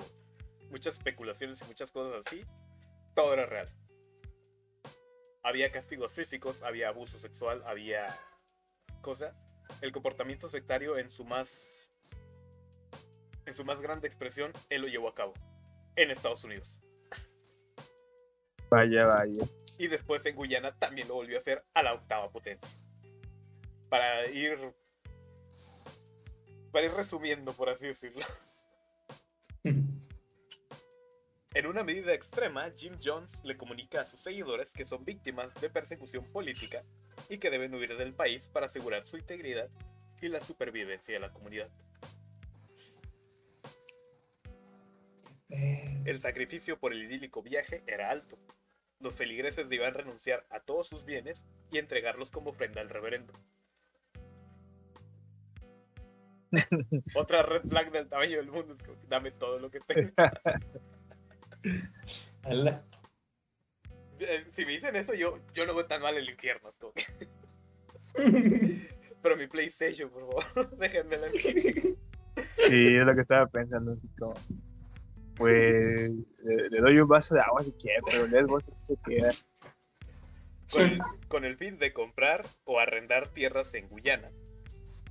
muchas 0.70 0.96
especulaciones 0.96 1.62
y 1.62 1.66
muchas 1.66 1.92
cosas 1.92 2.28
así, 2.28 2.42
todo 3.16 3.34
era 3.34 3.46
real. 3.46 3.70
Había 5.42 5.72
castigos 5.72 6.14
físicos, 6.14 6.62
había 6.62 6.90
abuso 6.90 7.18
sexual, 7.18 7.64
había 7.66 8.20
cosa, 9.02 9.34
el 9.82 9.92
comportamiento 9.94 10.50
sectario 10.50 10.98
en 10.98 11.10
su 11.10 11.24
más 11.24 11.79
en 13.50 13.54
su 13.54 13.66
más 13.66 13.82
grande 13.82 14.08
expresión, 14.08 14.54
él 14.70 14.84
lo 14.84 14.88
llevó 14.88 15.10
a 15.10 15.16
cabo 15.16 15.34
en 15.96 16.12
Estados 16.12 16.44
Unidos. 16.44 16.80
Vaya, 18.70 19.06
vaya. 19.06 19.44
Y 19.78 19.88
después 19.88 20.26
en 20.26 20.36
Guyana 20.36 20.76
también 20.78 21.08
lo 21.08 21.16
volvió 21.16 21.38
a 21.38 21.40
hacer 21.40 21.66
a 21.74 21.84
la 21.84 21.94
octava 21.94 22.32
potencia. 22.32 22.70
Para 23.90 24.28
ir. 24.28 24.74
Para 26.72 26.86
ir 26.86 26.94
resumiendo, 26.94 27.54
por 27.54 27.70
así 27.70 27.88
decirlo. 27.88 28.26
En 31.56 31.66
una 31.66 31.84
medida 31.84 32.14
extrema, 32.14 32.70
Jim 32.70 32.94
Jones 33.04 33.44
le 33.44 33.58
comunica 33.58 34.02
a 34.02 34.06
sus 34.06 34.20
seguidores 34.20 34.72
que 34.72 34.86
son 34.86 35.04
víctimas 35.04 35.52
de 35.60 35.72
persecución 35.72 36.32
política 36.32 36.84
y 37.28 37.40
que 37.40 37.50
deben 37.50 37.74
huir 37.74 37.98
del 37.98 38.14
país 38.14 38.48
para 38.48 38.68
asegurar 38.68 39.04
su 39.04 39.18
integridad 39.18 39.68
y 40.22 40.28
la 40.28 40.42
supervivencia 40.42 41.16
de 41.16 41.20
la 41.20 41.34
comunidad. 41.34 41.72
El 46.10 46.20
sacrificio 46.20 46.80
por 46.80 46.92
el 46.92 47.04
idílico 47.04 47.44
viaje 47.44 47.84
era 47.86 48.10
alto. 48.10 48.36
Los 49.00 49.14
feligreses 49.16 49.70
debían 49.70 49.94
renunciar 49.94 50.44
a 50.50 50.60
todos 50.60 50.88
sus 50.88 51.06
bienes 51.06 51.46
y 51.72 51.78
entregarlos 51.78 52.32
como 52.32 52.50
ofrenda 52.50 52.82
al 52.82 52.90
reverendo. 52.90 53.32
Otra 57.16 57.44
red 57.44 57.62
flag 57.62 57.92
del 57.92 58.10
tamaño 58.10 58.38
del 58.38 58.50
mundo 58.50 58.74
es 58.74 58.82
como, 58.84 58.98
dame 59.08 59.30
todo 59.32 59.60
lo 59.60 59.70
que 59.70 59.80
tengo. 59.82 60.10
Eh, 64.22 64.46
Si 64.50 64.66
me 64.66 64.72
dicen 64.74 64.96
eso, 64.98 65.14
yo, 65.14 65.40
yo 65.54 65.66
no 65.66 65.74
voy 65.74 65.86
tan 65.88 66.02
mal 66.02 66.18
el 66.18 66.28
infierno. 66.30 66.70
es 66.70 66.76
como 66.78 66.92
que- 66.94 67.06
Pero 69.22 69.38
mi 69.38 69.46
PlayStation, 69.48 70.10
por 70.10 70.22
favor, 70.28 70.70
déjenmela. 70.78 71.30
Sí, 71.30 71.48
es 72.98 73.06
lo 73.06 73.14
que 73.16 73.22
estaba 73.22 73.46
pensando. 73.48 73.92
así 73.94 74.08
como, 74.18 74.34
pues 75.40 76.12
le, 76.44 76.70
le 76.70 76.82
doy 76.82 77.00
un 77.00 77.08
vaso 77.08 77.34
de 77.34 77.42
agua 77.42 77.64
si 77.64 77.72
quiere, 77.72 78.00
pero 78.06 78.28
Lesbos 78.28 78.64
se 78.86 78.96
queda. 79.06 79.30
con 80.72 80.82
el, 80.84 81.00
con 81.30 81.46
el 81.46 81.58
fin 81.58 81.80
de 81.80 81.94
comprar 81.94 82.46
o 82.66 82.80
arrendar 82.80 83.30
tierras 83.30 83.74
en 83.74 83.88
Guyana, 83.88 84.30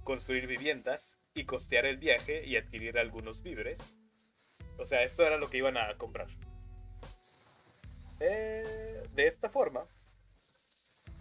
construir 0.04 0.46
viviendas 0.46 1.18
y 1.34 1.44
costear 1.46 1.86
el 1.86 1.96
viaje 1.96 2.44
y 2.46 2.56
adquirir 2.56 2.98
algunos 2.98 3.42
víveres. 3.42 3.78
O 4.78 4.84
sea, 4.84 5.02
eso 5.02 5.24
era 5.24 5.38
lo 5.38 5.48
que 5.50 5.56
iban 5.56 5.76
a 5.76 5.96
comprar. 5.96 6.28
Eh, 8.20 9.02
de 9.14 9.26
esta 9.26 9.48
forma, 9.48 9.86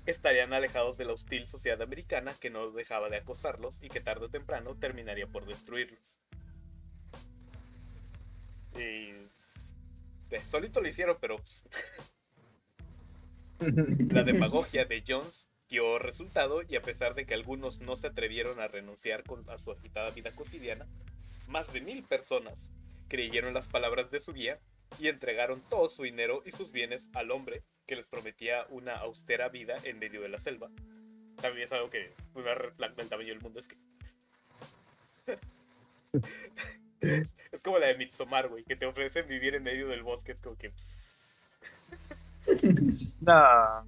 estarían 0.06 0.54
alejados 0.54 0.98
de 0.98 1.06
la 1.06 1.14
hostil 1.14 1.48
sociedad 1.48 1.82
americana 1.82 2.36
que 2.40 2.50
no 2.50 2.70
dejaba 2.72 3.10
de 3.10 3.18
acosarlos 3.18 3.82
y 3.82 3.90
que 3.90 4.02
tarde 4.02 4.26
o 4.26 4.30
temprano 4.30 4.78
terminaría 4.78 5.28
por 5.28 5.46
destruirlos. 5.46 6.20
Y... 8.78 9.14
solito 10.46 10.82
lo 10.82 10.88
hicieron, 10.88 11.18
pero 11.20 11.38
la 14.10 14.24
demagogia 14.24 14.86
de 14.86 15.04
Jones 15.06 15.50
dio 15.70 16.00
resultado 16.00 16.62
y 16.68 16.76
a 16.76 16.82
pesar 16.82 17.16
de 17.16 17.26
que 17.26 17.34
algunos 17.34 17.80
no 17.80 17.96
se 17.96 18.08
atrevieron 18.08 18.60
a 18.60 18.68
renunciar 18.68 19.24
a 19.48 19.58
su 19.58 19.72
agitada 19.72 20.12
vida 20.12 20.34
cotidiana, 20.34 20.86
más 21.48 21.72
de 21.74 21.82
mil 21.82 22.04
personas 22.04 22.70
creyeron 23.08 23.54
las 23.54 23.68
palabras 23.68 24.12
de 24.12 24.20
su 24.20 24.34
guía 24.34 24.60
y 25.00 25.08
entregaron 25.08 25.62
todo 25.70 25.90
su 25.90 26.04
dinero 26.04 26.44
y 26.46 26.52
sus 26.52 26.72
bienes 26.72 27.08
al 27.14 27.32
hombre 27.32 27.64
que 27.86 27.96
les 27.96 28.08
prometía 28.08 28.66
una 28.70 28.96
austera 28.96 29.50
vida 29.50 29.76
en 29.84 30.00
medio 30.00 30.22
de 30.22 30.30
la 30.30 30.40
selva. 30.40 30.70
También 31.42 31.66
es 31.66 31.72
algo 31.72 31.90
que 31.90 32.14
del 32.34 33.10
tamaño 33.10 33.30
del 33.30 33.42
mundo 33.42 33.60
es 33.60 33.68
que... 33.68 33.78
es, 37.52 37.64
como 37.64 37.80
la 37.80 37.88
de 37.88 37.98
Midsommar, 37.98 38.48
güey, 38.48 38.64
que 38.64 38.76
te 38.76 38.86
ofrecen 38.86 39.28
vivir 39.28 39.56
en 39.56 39.64
medio 39.64 39.88
del 39.88 40.04
bosque, 40.04 40.32
es 40.32 40.42
como 40.42 40.58
que... 40.58 40.70
pss. 40.72 41.60
No. 43.22 43.86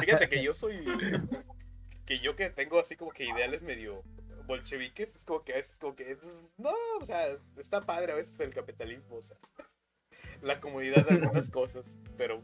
Fíjate 0.00 0.28
que 0.28 0.42
yo 0.42 0.52
soy. 0.52 0.84
Que 2.04 2.18
yo 2.20 2.36
que 2.36 2.50
tengo 2.50 2.78
así 2.78 2.96
como 2.96 3.10
que 3.10 3.24
ideales 3.24 3.62
medio 3.62 4.02
bolcheviques, 4.46 5.14
es 5.14 5.24
como 5.24 5.42
que 5.42 5.58
es 5.58 5.76
como 5.78 5.94
que. 5.94 6.16
No, 6.56 6.72
o 7.00 7.04
sea, 7.04 7.36
está 7.56 7.80
padre 7.80 8.12
a 8.12 8.16
veces 8.16 8.38
el 8.40 8.54
capitalismo, 8.54 9.16
o 9.16 9.22
sea. 9.22 9.36
La 10.42 10.60
comunidad 10.60 11.06
de 11.06 11.16
algunas 11.16 11.50
cosas, 11.50 11.84
pero. 12.16 12.42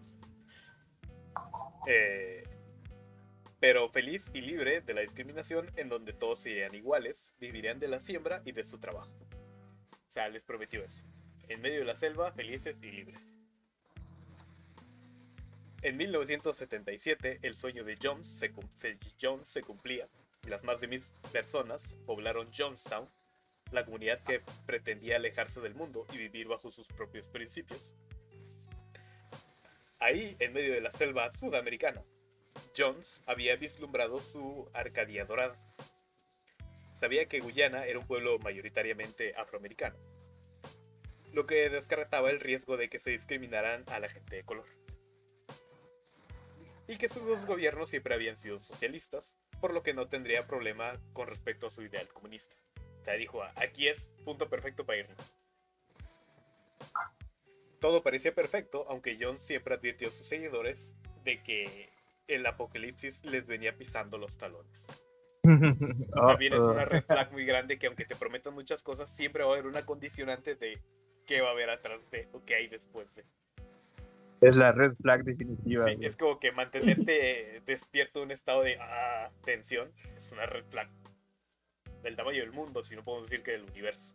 eh, 1.86 2.44
pero 3.60 3.88
feliz 3.88 4.28
y 4.32 4.40
libre 4.40 4.80
de 4.80 4.94
la 4.94 5.02
discriminación, 5.02 5.70
en 5.76 5.88
donde 5.88 6.12
todos 6.12 6.40
serían 6.40 6.74
iguales, 6.74 7.32
vivirían 7.38 7.78
de 7.78 7.86
la 7.86 8.00
siembra 8.00 8.42
y 8.44 8.50
de 8.50 8.64
su 8.64 8.78
trabajo. 8.78 9.12
Sea, 10.12 10.28
les 10.28 10.44
prometió 10.44 10.84
eso. 10.84 11.02
En 11.48 11.62
medio 11.62 11.78
de 11.78 11.86
la 11.86 11.96
selva, 11.96 12.32
felices 12.32 12.76
y 12.82 12.90
libres. 12.90 13.18
En 15.80 15.96
1977, 15.96 17.38
el 17.40 17.54
sueño 17.54 17.82
de 17.82 17.96
Jones 18.00 18.26
se, 18.26 18.52
Jones 19.18 19.48
se 19.48 19.62
cumplía 19.62 20.06
las 20.48 20.64
más 20.64 20.82
de 20.82 20.88
mil 20.88 21.00
personas 21.32 21.96
poblaron 22.04 22.50
Jonestown, 22.52 23.08
la 23.70 23.86
comunidad 23.86 24.22
que 24.22 24.42
pretendía 24.66 25.16
alejarse 25.16 25.62
del 25.62 25.74
mundo 25.74 26.06
y 26.12 26.18
vivir 26.18 26.46
bajo 26.46 26.70
sus 26.70 26.88
propios 26.88 27.26
principios. 27.28 27.94
Ahí, 29.98 30.36
en 30.40 30.52
medio 30.52 30.74
de 30.74 30.82
la 30.82 30.92
selva 30.92 31.32
sudamericana, 31.32 32.02
Jones 32.76 33.22
había 33.24 33.56
vislumbrado 33.56 34.20
su 34.20 34.68
Arcadia 34.74 35.24
dorada. 35.24 35.56
Sabía 37.02 37.26
que 37.26 37.40
Guyana 37.40 37.84
era 37.84 37.98
un 37.98 38.06
pueblo 38.06 38.38
mayoritariamente 38.38 39.34
afroamericano, 39.34 39.96
lo 41.32 41.48
que 41.48 41.68
descartaba 41.68 42.30
el 42.30 42.38
riesgo 42.38 42.76
de 42.76 42.88
que 42.88 43.00
se 43.00 43.10
discriminaran 43.10 43.82
a 43.88 43.98
la 43.98 44.08
gente 44.08 44.36
de 44.36 44.44
color 44.44 44.66
y 46.86 46.98
que 46.98 47.08
sus 47.08 47.44
gobiernos 47.44 47.88
siempre 47.88 48.14
habían 48.14 48.36
sido 48.36 48.62
socialistas, 48.62 49.34
por 49.60 49.74
lo 49.74 49.82
que 49.82 49.94
no 49.94 50.06
tendría 50.06 50.46
problema 50.46 50.92
con 51.12 51.26
respecto 51.26 51.66
a 51.66 51.70
su 51.70 51.82
ideal 51.82 52.06
comunista. 52.06 52.54
O 53.04 53.10
dijo, 53.18 53.42
aquí 53.56 53.88
es 53.88 54.06
punto 54.24 54.48
perfecto 54.48 54.86
para 54.86 55.00
irnos. 55.00 55.34
Todo 57.80 58.04
parecía 58.04 58.32
perfecto, 58.32 58.86
aunque 58.88 59.18
John 59.20 59.38
siempre 59.38 59.74
advirtió 59.74 60.06
a 60.06 60.12
sus 60.12 60.28
seguidores 60.28 60.94
de 61.24 61.42
que 61.42 61.90
el 62.28 62.46
apocalipsis 62.46 63.24
les 63.24 63.48
venía 63.48 63.76
pisando 63.76 64.18
los 64.18 64.38
talones. 64.38 64.86
También 66.14 66.52
es 66.52 66.62
una 66.62 66.84
red 66.84 67.04
flag 67.04 67.32
muy 67.32 67.44
grande 67.44 67.78
que 67.78 67.88
aunque 67.88 68.04
te 68.04 68.14
prometan 68.14 68.54
muchas 68.54 68.82
cosas, 68.82 69.10
siempre 69.10 69.42
va 69.42 69.50
a 69.50 69.52
haber 69.54 69.66
una 69.66 69.84
condicionante 69.84 70.54
de 70.54 70.78
qué 71.26 71.40
va 71.40 71.48
a 71.48 71.52
haber 71.52 71.70
atrás 71.70 72.00
de 72.10 72.28
o 72.32 72.44
qué 72.44 72.54
hay 72.54 72.68
después 72.68 73.12
de. 73.14 73.24
Es 74.40 74.56
la 74.56 74.72
red 74.72 74.94
flag 75.00 75.24
definitiva. 75.24 75.86
Sí, 75.86 75.98
es 76.00 76.16
como 76.16 76.38
que 76.38 76.52
mantenerte 76.52 77.56
eh, 77.56 77.62
despierto 77.64 78.20
en 78.20 78.26
un 78.26 78.30
estado 78.32 78.62
de 78.62 78.76
ah, 78.80 79.30
tensión 79.44 79.92
es 80.16 80.32
una 80.32 80.46
red 80.46 80.64
flag 80.64 80.88
del 82.02 82.16
tamaño 82.16 82.40
del 82.40 82.52
mundo, 82.52 82.82
si 82.82 82.96
no 82.96 83.04
podemos 83.04 83.30
decir 83.30 83.44
que 83.44 83.52
del 83.52 83.62
universo. 83.62 84.14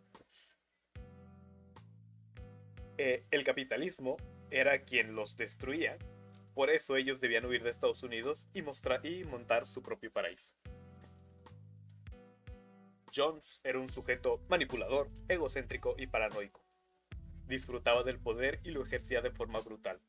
Eh, 2.98 3.24
el 3.30 3.44
capitalismo 3.44 4.16
era 4.50 4.80
quien 4.80 5.14
los 5.14 5.36
destruía, 5.36 5.96
por 6.54 6.70
eso 6.70 6.96
ellos 6.96 7.20
debían 7.20 7.44
huir 7.46 7.62
de 7.62 7.70
Estados 7.70 8.02
Unidos 8.02 8.48
y, 8.52 8.62
mostrar, 8.62 9.04
y 9.06 9.24
montar 9.24 9.66
su 9.66 9.82
propio 9.82 10.10
paraíso. 10.10 10.52
Jones 13.14 13.60
era 13.64 13.78
un 13.78 13.88
sujeto 13.88 14.40
manipulador, 14.48 15.08
egocéntrico 15.28 15.94
y 15.98 16.06
paranoico. 16.06 16.64
Disfrutaba 17.46 18.02
del 18.02 18.20
poder 18.20 18.60
y 18.64 18.70
lo 18.70 18.84
ejercía 18.84 19.20
de 19.20 19.30
forma 19.30 19.60
brutal. 19.60 20.00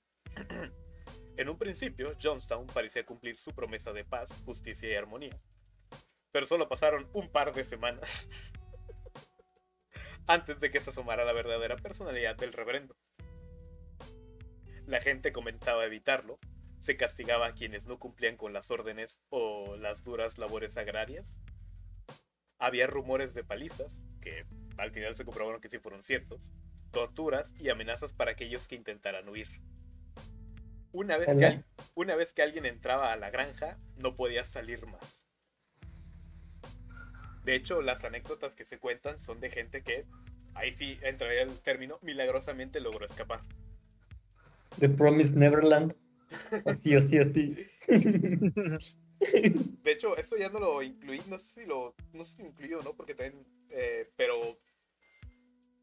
En 1.38 1.48
un 1.48 1.58
principio, 1.58 2.18
Johnstown 2.22 2.68
parecía 2.68 3.06
cumplir 3.06 3.38
su 3.38 3.52
promesa 3.52 3.94
de 3.94 4.04
paz, 4.04 4.42
justicia 4.44 4.90
y 4.90 4.96
armonía. 4.96 5.40
Pero 6.32 6.46
solo 6.46 6.68
pasaron 6.68 7.10
un 7.14 7.32
par 7.32 7.54
de 7.54 7.64
semanas 7.64 8.28
antes 10.28 10.60
de 10.60 10.70
que 10.70 10.82
se 10.82 10.90
asomara 10.90 11.24
la 11.24 11.34
verdadera 11.34 11.78
personalidad 11.78 12.36
del 12.36 12.54
reverendo. 12.54 12.98
La 14.86 15.00
gente 15.02 15.32
comentaba 15.32 15.86
evitarlo, 15.86 16.40
se 16.82 16.98
castigaba 16.98 17.48
a 17.48 17.54
quienes 17.54 17.88
no 17.88 18.00
cumplían 18.00 18.38
con 18.38 18.54
las 18.54 18.72
órdenes 18.72 19.20
o 19.30 19.76
las 19.78 20.04
duras 20.04 20.38
labores 20.38 20.78
agrarias. 20.78 21.40
Había 22.60 22.88
rumores 22.88 23.34
de 23.34 23.44
palizas, 23.44 24.02
que 24.22 24.46
al 24.78 24.92
final 24.92 25.16
se 25.16 25.26
comprobaron 25.26 25.62
que 25.62 25.70
sí 25.70 25.80
fueron 25.80 26.04
ciertos, 26.04 26.42
torturas 26.92 27.54
y 27.58 27.70
amenazas 27.70 28.14
para 28.14 28.32
aquellos 28.32 28.68
que 28.68 28.76
intentaran 28.76 29.28
huir. 29.30 29.48
Una 30.92 31.18
vez, 31.18 31.28
que, 31.28 31.64
una 31.96 32.16
vez 32.16 32.34
que 32.34 32.42
alguien 32.42 32.66
entraba 32.66 33.14
a 33.14 33.16
la 33.16 33.30
granja, 33.30 33.78
no 33.98 34.16
podía 34.16 34.44
salir 34.44 34.86
más. 34.88 35.26
De 37.44 37.56
hecho, 37.56 37.82
las 37.82 38.04
anécdotas 38.04 38.56
que 38.56 38.66
se 38.66 38.80
cuentan 38.80 39.20
son 39.20 39.40
de 39.40 39.50
gente 39.50 39.82
que, 39.82 40.06
ahí 40.56 40.74
sí 40.74 41.00
entraría 41.02 41.44
el 41.44 41.60
término, 41.60 42.00
milagrosamente 42.02 42.80
logró 42.80 43.06
escapar. 43.06 43.42
The 44.80 44.90
Promised 44.90 45.36
Neverland. 45.36 45.96
Así, 46.66 46.96
así, 46.96 47.18
así. 47.18 47.68
De 49.84 49.92
hecho, 49.92 50.16
eso 50.18 50.38
ya 50.38 50.50
no 50.50 50.60
lo 50.60 50.82
incluí, 50.82 51.22
no 51.28 51.38
sé 51.38 51.62
si 51.62 51.66
lo, 51.66 51.96
no 52.14 52.24
sé 52.24 52.38
si 52.38 52.44
lo 52.44 52.50
incluí 52.50 52.74
o 52.74 52.82
no, 52.82 52.96
porque 52.96 53.16
también, 53.16 53.46
eh, 53.70 54.10
pero 54.16 54.58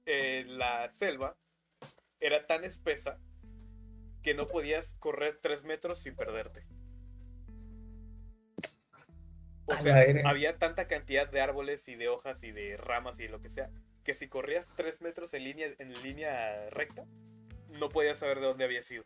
eh, 0.07 0.45
la 0.49 0.93
selva 0.93 1.37
era 2.21 2.47
tan 2.47 2.65
espesa 2.65 3.21
que 4.23 4.35
no 4.35 4.49
podías 4.49 4.95
correr 4.95 5.39
tres 5.41 5.65
metros 5.65 6.01
sin 6.01 6.17
perderte. 6.17 6.65
O 9.67 9.73
A 9.73 9.79
sea, 9.81 10.05
había 10.25 10.59
tanta 10.59 10.87
cantidad 10.87 11.29
de 11.29 11.41
árboles 11.41 11.89
y 11.89 11.97
de 11.97 12.09
hojas 12.09 12.43
y 12.43 12.53
de 12.53 12.77
ramas 12.77 13.19
y 13.19 13.29
lo 13.29 13.41
que 13.41 13.51
sea, 13.51 13.71
que 14.05 14.15
si 14.15 14.29
corrías 14.29 14.73
tres 14.77 15.01
metros 15.01 15.35
en 15.35 15.45
línea, 15.45 15.69
en 15.79 15.93
línea 16.03 16.71
recta, 16.71 17.05
no 17.69 17.89
podías 17.89 18.19
saber 18.19 18.41
de 18.41 18.47
dónde 18.47 18.65
había 18.65 18.83
sido. 18.83 19.05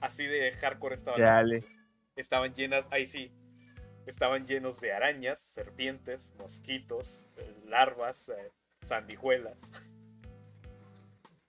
Así 0.00 0.26
de 0.26 0.52
hardcore 0.52 0.96
estaban. 0.96 1.20
Chale. 1.20 1.64
Estaban 2.16 2.54
llenas, 2.54 2.84
ahí 2.90 3.06
sí, 3.06 3.30
estaban 4.06 4.46
llenos 4.46 4.80
de 4.80 4.92
arañas, 4.92 5.40
serpientes, 5.40 6.32
mosquitos, 6.38 7.26
eh, 7.36 7.54
larvas, 7.66 8.30
eh, 8.30 8.52
sandijuelas. 8.82 9.58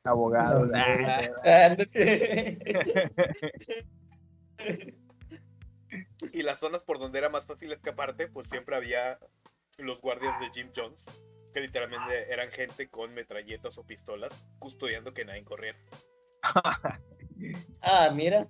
Abogados. 0.03 0.67
No, 0.67 0.77
ah. 0.77 1.75
Y 6.33 6.43
las 6.43 6.59
zonas 6.59 6.83
por 6.83 6.99
donde 6.99 7.19
era 7.19 7.29
más 7.29 7.45
fácil 7.45 7.71
escaparte, 7.71 8.27
pues 8.27 8.47
siempre 8.47 8.75
había 8.75 9.19
los 9.77 10.01
guardias 10.01 10.39
de 10.39 10.49
Jim 10.49 10.69
Jones, 10.75 11.05
que 11.53 11.61
literalmente 11.61 12.31
eran 12.31 12.51
gente 12.51 12.89
con 12.89 13.13
metralletas 13.13 13.77
o 13.77 13.85
pistolas, 13.85 14.45
custodiando 14.59 15.11
que 15.11 15.25
nadie 15.25 15.43
corriera. 15.43 15.77
Ah, 17.81 18.11
mira. 18.13 18.47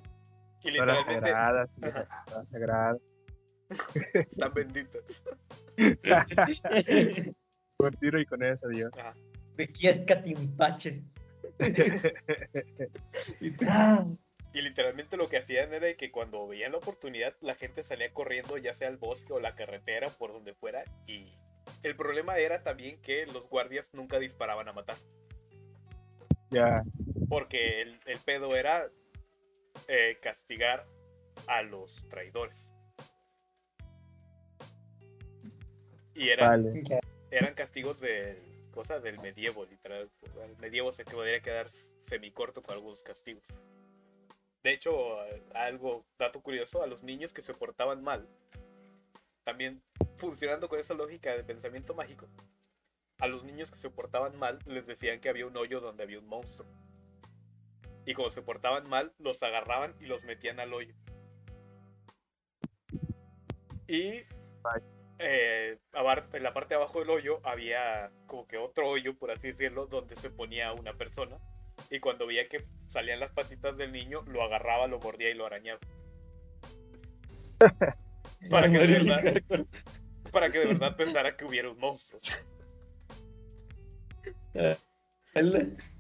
Y 0.64 0.78
Horas 0.78 0.98
literalmente 1.08 1.30
sagradas, 1.30 1.78
horas 2.54 2.98
están 4.14 4.54
benditas. 4.54 5.24
Con 7.78 7.94
tiro 7.94 8.20
y 8.20 8.26
con 8.26 8.42
eso, 8.44 8.68
Dios. 8.70 8.92
De 9.56 9.66
aquí 9.66 9.88
es 9.88 10.02
Catimpache. 10.02 11.04
Ah, 13.68 14.06
Y 14.54 14.62
literalmente 14.62 15.18
lo 15.18 15.30
que 15.30 15.38
hacían 15.38 15.72
era 15.72 15.94
que 15.94 16.10
cuando 16.10 16.48
veían 16.48 16.72
la 16.72 16.80
oportunidad, 16.80 17.36
la 17.42 17.54
gente 17.54 17.84
salía 17.84 18.12
corriendo, 18.12 18.58
ya 18.58 18.74
sea 18.74 18.88
al 18.88 18.98
bosque 18.98 19.32
o 19.34 19.40
la 19.40 19.54
carretera, 19.54 20.10
por 20.10 20.34
donde 20.34 20.56
fuera. 20.56 20.84
Y 21.06 21.38
el 21.84 21.96
problema 21.96 22.38
era 22.40 22.64
también 22.64 23.00
que 23.00 23.28
los 23.28 23.48
guardias 23.48 23.94
nunca 23.94 24.18
disparaban 24.18 24.68
a 24.68 24.72
matar. 24.72 24.98
Ya. 26.50 26.82
Porque 27.30 27.84
el, 27.84 28.00
el 28.08 28.20
pedo 28.26 28.56
era 28.56 28.90
eh, 29.88 30.18
castigar 30.22 30.86
a 31.48 31.62
los 31.62 32.08
traidores. 32.10 32.72
Y 36.14 36.30
eran, 36.30 36.62
Vale. 36.62 37.00
eran 37.32 37.54
castigos 37.54 38.00
del 38.00 38.42
cosa 38.78 39.00
del 39.00 39.20
medievo, 39.20 39.66
literal. 39.66 40.08
El 40.44 40.56
medievo 40.58 40.92
se 40.94 41.04
podría 41.04 41.40
quedar 41.40 41.68
semicorto 42.00 42.62
con 42.62 42.76
algunos 42.76 43.02
castigos. 43.02 43.44
De 44.62 44.72
hecho, 44.72 45.18
algo, 45.56 46.06
dato 46.20 46.42
curioso, 46.42 46.84
a 46.84 46.88
los 46.88 47.02
niños 47.02 47.34
que 47.34 47.42
se 47.42 47.56
portaban 47.56 48.04
mal, 48.04 48.28
también 49.44 49.82
funcionando 50.18 50.70
con 50.70 50.80
esa 50.80 50.94
lógica 50.94 51.36
de 51.36 51.44
pensamiento 51.44 51.96
mágico, 51.96 52.28
a 53.18 53.26
los 53.26 53.44
niños 53.44 53.72
que 53.72 53.80
se 53.80 53.90
portaban 53.90 54.38
mal 54.38 54.60
les 54.68 54.86
decían 54.86 55.20
que 55.20 55.30
había 55.30 55.48
un 55.48 55.58
hoyo 55.58 55.80
donde 55.80 56.04
había 56.04 56.20
un 56.20 56.28
monstruo. 56.28 56.68
Y 58.08 58.14
cuando 58.14 58.32
se 58.32 58.42
portaban 58.42 58.90
mal, 58.90 59.14
los 59.20 59.44
agarraban 59.44 59.94
y 60.00 60.06
los 60.06 60.24
metían 60.24 60.62
al 60.62 60.74
hoyo. 60.74 60.96
Y 63.86 64.24
eh, 65.20 65.78
en 65.92 66.44
la 66.44 66.54
parte 66.54 66.70
de 66.70 66.76
abajo 66.76 67.00
del 67.00 67.10
hoyo 67.10 67.42
había 67.44 68.10
como 68.26 68.48
que 68.48 68.58
otro 68.58 68.88
hoyo, 68.88 69.18
por 69.18 69.32
así 69.32 69.48
decirlo, 69.48 69.88
donde 69.88 70.16
se 70.16 70.30
ponía 70.30 70.72
una 70.72 70.94
persona. 70.94 71.38
Y 71.90 72.00
cuando 72.00 72.26
veía 72.26 72.48
que 72.48 72.66
salían 72.88 73.20
las 73.20 73.34
patitas 73.34 73.76
del 73.76 73.92
niño, 73.92 74.20
lo 74.28 74.42
agarraba, 74.42 74.88
lo 74.88 75.00
mordía 75.00 75.30
y 75.30 75.34
lo 75.34 75.46
arañaba. 75.46 75.82
Para 78.50 78.72
que 78.72 78.78
de 78.78 78.88
verdad, 78.88 79.68
para 80.32 80.50
que 80.50 80.60
de 80.60 80.66
verdad 80.68 80.96
pensara 80.96 81.36
que 81.36 81.44
hubiera 81.44 81.70
un 81.70 81.80
monstruo. 81.80 82.22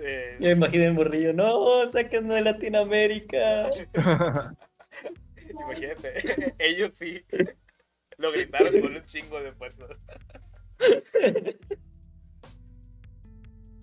Eh, 0.00 0.36
Ya 0.40 0.50
imagino 0.50 0.84
el 0.84 0.94
morrillo. 0.94 1.32
No, 1.32 1.86
sáquenme 1.88 2.36
de 2.36 2.42
Latinoamérica. 2.42 3.70
imagínate, 5.50 6.14
ellos 6.58 6.94
sí 6.94 7.24
lo 8.18 8.32
gritaron 8.32 8.80
con 8.80 8.96
un 8.96 9.04
chingo 9.06 9.40
de 9.40 9.52
fuerza. 9.52 9.86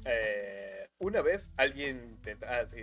Eh, 0.06 0.88
una 1.00 1.21
vez 1.21 1.52
alguien 1.58 2.17
intenta- 2.19 2.47
ah, 2.62 2.65
sí, 2.65 2.80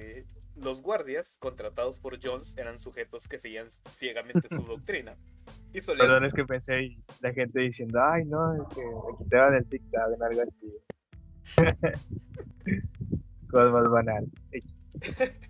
los 0.55 0.83
guardias 0.83 1.37
contratados 1.41 1.99
por 1.99 2.19
Jones 2.23 2.57
eran 2.57 2.79
sujetos 2.79 3.27
que 3.27 3.39
seguían 3.41 3.69
ciegamente 3.91 4.49
su 4.51 4.63
doctrina 4.63 5.17
y 5.73 5.81
solían 5.83 6.07
Perdón, 6.07 6.25
es 6.27 6.33
que 6.33 6.45
pensé 6.45 6.97
la 7.21 7.33
gente 7.33 7.61
diciendo, 7.61 8.01
ay, 8.03 8.25
no, 8.25 8.55
es 8.55 8.75
que 8.75 8.83
me 8.83 9.19
quitaban 9.25 9.55
el 9.55 9.69
TikTok 9.69 10.15
en 10.15 10.23
algo 10.23 10.43
así. 10.43 10.67
Cosas 13.51 13.73
más 13.73 13.91
banal. 13.91 14.27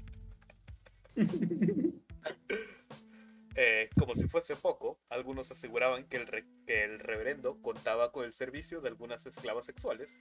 Eh, 3.60 3.90
como 3.98 4.14
si 4.14 4.28
fuese 4.28 4.54
poco, 4.54 5.00
algunos 5.08 5.50
aseguraban 5.50 6.04
que 6.04 6.16
el, 6.16 6.28
re- 6.28 6.46
que 6.64 6.84
el 6.84 7.00
reverendo 7.00 7.60
contaba 7.60 8.12
con 8.12 8.24
el 8.24 8.32
servicio 8.32 8.80
de 8.80 8.88
algunas 8.88 9.26
esclavas 9.26 9.66
sexuales 9.66 10.14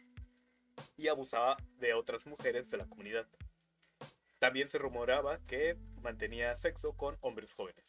y 0.97 1.07
abusaba 1.07 1.55
de 1.79 1.93
otras 1.93 2.25
mujeres 2.25 2.71
de 2.71 2.77
la 2.77 2.87
comunidad. 2.87 3.27
También 4.39 4.69
se 4.69 4.79
rumoraba 4.79 5.37
que 5.45 5.77
mantenía 6.01 6.57
sexo 6.57 6.93
con 6.93 7.15
hombres 7.21 7.53
jóvenes. 7.53 7.85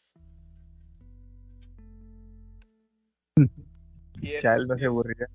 Y 4.21 4.33
es, 4.35 4.43
Chal, 4.43 4.67
no 4.69 4.77
se 4.77 4.85
aburría. 4.85 5.31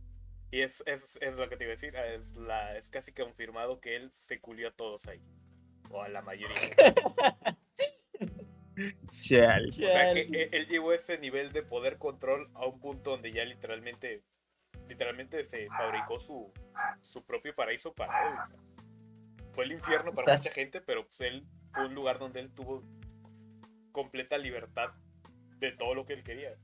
Y 0.53 0.61
es, 0.61 0.83
es- 0.85 1.17
es 1.19 1.33
lo 1.35 1.49
que 1.49 1.57
te 1.57 1.63
iba 1.63 1.71
a 1.71 1.75
decir, 1.75 1.95
es, 1.95 2.27
la, 2.35 2.77
es 2.77 2.89
casi 2.91 3.11
confirmado 3.11 3.79
que 3.81 3.95
él 3.95 4.11
se 4.11 4.39
culió 4.39 4.67
a 4.67 4.71
todos 4.71 5.07
ahí. 5.07 5.19
O 5.89 6.01
a 6.01 6.09
la 6.09 6.21
mayoría. 6.21 6.55
Chal. 9.19 9.69
O 9.69 9.71
sea 9.71 10.13
que 10.13 10.25
Chale. 10.25 10.43
él, 10.43 10.49
él 10.51 10.67
llevó 10.67 10.93
ese 10.93 11.17
nivel 11.17 11.51
de 11.53 11.63
poder 11.63 11.97
control 11.97 12.49
a 12.55 12.65
un 12.65 12.79
punto 12.79 13.11
donde 13.11 13.31
ya 13.31 13.45
literalmente, 13.45 14.23
literalmente 14.87 15.43
se 15.43 15.67
fabricó 15.67 16.19
su, 16.19 16.51
su 17.01 17.23
propio 17.25 17.53
paraíso 17.55 17.93
para 17.93 18.27
él. 18.27 18.33
o 18.43 18.47
sea. 18.47 18.57
fue 19.53 19.65
el 19.65 19.71
infierno 19.73 20.11
para 20.13 20.21
O 20.21 20.25
sea, 20.25 20.37
mucha 20.37 20.51
gente, 20.51 20.81
pero 20.81 21.03
pues 21.05 21.21
él 21.21 21.45
fue 21.73 21.85
un 21.85 21.95
lugar 21.95 22.19
donde 22.19 22.39
él 22.39 22.51
tuvo 22.53 22.83
completa 23.91 24.37
libertad 24.37 24.91
de 25.57 25.71
todo 25.71 25.93
lo 25.95 26.05
que 26.05 26.13
él 26.13 26.23
quería. 26.23 26.55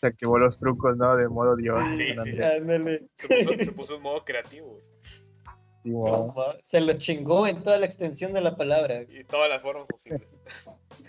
Se 0.00 0.06
activó 0.06 0.38
los 0.38 0.58
trucos, 0.58 0.96
¿no? 0.96 1.16
De 1.16 1.28
modo 1.28 1.56
Dios. 1.56 1.78
Sí, 1.96 2.14
San 2.14 2.24
sí. 2.24 2.42
Ándale. 2.42 3.08
Se 3.14 3.28
puso, 3.28 3.52
se 3.64 3.72
puso 3.72 3.96
en 3.96 4.02
modo 4.02 4.24
creativo 4.24 4.66
güey, 4.68 4.82
Simón. 4.84 6.34
Se 6.62 6.80
lo 6.80 6.94
chingó 6.94 7.46
en 7.46 7.62
toda 7.62 7.78
la 7.78 7.86
extensión 7.86 8.32
de 8.32 8.40
la 8.40 8.56
palabra. 8.56 9.02
y 9.02 9.24
todas 9.24 9.48
las 9.48 9.62
formas 9.62 9.86
posibles. 9.86 10.28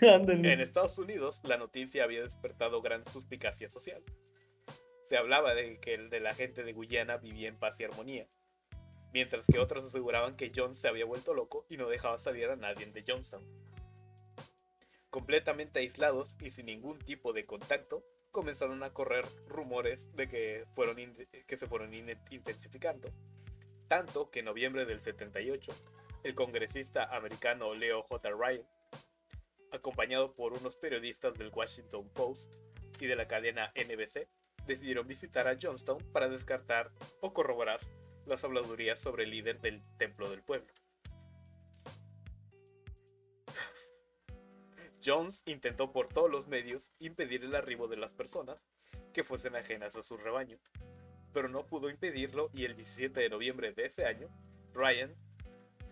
Ándale. 0.00 0.52
En 0.52 0.60
Estados 0.60 0.98
Unidos, 0.98 1.40
la 1.44 1.56
noticia 1.56 2.04
había 2.04 2.22
despertado 2.22 2.80
gran 2.80 3.06
suspicacia 3.06 3.68
social. 3.68 4.02
Se 5.02 5.16
hablaba 5.16 5.54
de 5.54 5.78
que 5.80 5.94
el 5.94 6.10
de 6.10 6.20
la 6.20 6.34
gente 6.34 6.62
de 6.62 6.72
Guyana 6.72 7.16
vivía 7.16 7.48
en 7.48 7.58
paz 7.58 7.80
y 7.80 7.84
armonía, 7.84 8.26
mientras 9.12 9.46
que 9.46 9.58
otros 9.58 9.86
aseguraban 9.86 10.36
que 10.36 10.52
Jones 10.54 10.78
se 10.78 10.88
había 10.88 11.06
vuelto 11.06 11.34
loco 11.34 11.64
y 11.68 11.76
no 11.76 11.88
dejaba 11.88 12.18
salir 12.18 12.48
a 12.50 12.56
nadie 12.56 12.86
de 12.86 13.02
Johnstown. 13.06 13.42
Completamente 15.18 15.80
aislados 15.80 16.36
y 16.40 16.52
sin 16.52 16.66
ningún 16.66 17.00
tipo 17.00 17.32
de 17.32 17.44
contacto, 17.44 18.04
comenzaron 18.30 18.84
a 18.84 18.92
correr 18.92 19.24
rumores 19.48 20.14
de 20.14 20.28
que, 20.28 20.62
fueron 20.76 20.94
que 20.94 21.56
se 21.56 21.66
fueron 21.66 21.92
in- 21.92 22.16
intensificando. 22.30 23.08
Tanto 23.88 24.28
que 24.28 24.38
en 24.38 24.44
noviembre 24.44 24.86
del 24.86 25.02
78, 25.02 25.72
el 26.22 26.36
congresista 26.36 27.02
americano 27.16 27.74
Leo 27.74 28.04
J. 28.04 28.30
Ryan 28.30 28.64
acompañado 29.72 30.32
por 30.32 30.52
unos 30.52 30.76
periodistas 30.76 31.34
del 31.34 31.50
Washington 31.52 32.08
Post 32.10 32.56
y 33.00 33.06
de 33.06 33.16
la 33.16 33.26
cadena 33.26 33.72
NBC, 33.74 34.28
decidieron 34.68 35.08
visitar 35.08 35.48
a 35.48 35.58
Johnstown 35.60 35.98
para 36.12 36.28
descartar 36.28 36.92
o 37.22 37.32
corroborar 37.34 37.80
las 38.24 38.44
habladurías 38.44 39.00
sobre 39.00 39.24
el 39.24 39.30
líder 39.30 39.60
del 39.60 39.82
Templo 39.98 40.30
del 40.30 40.44
Pueblo. 40.44 40.72
Jones 45.04 45.42
intentó 45.46 45.92
por 45.92 46.08
todos 46.08 46.30
los 46.30 46.48
medios 46.48 46.92
impedir 46.98 47.44
el 47.44 47.54
arribo 47.54 47.88
de 47.88 47.96
las 47.96 48.14
personas 48.14 48.58
que 49.12 49.24
fuesen 49.24 49.56
ajenas 49.56 49.94
a 49.96 50.02
su 50.02 50.16
rebaño, 50.16 50.58
pero 51.32 51.48
no 51.48 51.66
pudo 51.66 51.88
impedirlo 51.90 52.50
y 52.52 52.64
el 52.64 52.74
17 52.74 53.20
de 53.20 53.28
noviembre 53.30 53.72
de 53.72 53.86
ese 53.86 54.06
año, 54.06 54.28
Ryan 54.74 55.14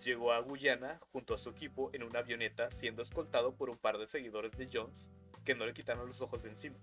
llegó 0.03 0.33
a 0.33 0.41
Guyana 0.41 1.01
junto 1.13 1.35
a 1.35 1.39
su 1.39 1.51
equipo 1.51 1.91
en 1.93 2.03
una 2.03 2.21
avioneta 2.21 2.71
siendo 2.71 3.03
escoltado 3.03 3.55
por 3.55 3.71
un 3.71 3.79
par 3.79 3.99
de 3.99 4.07
seguidores 4.07 4.53
de 4.53 4.69
Jones 4.73 5.11
que 5.45 5.55
no 5.55 5.65
le 5.65 5.73
quitaron 5.73 6.09
los 6.09 6.21
ojos 6.21 6.43
de 6.43 6.51
encima. 6.51 6.79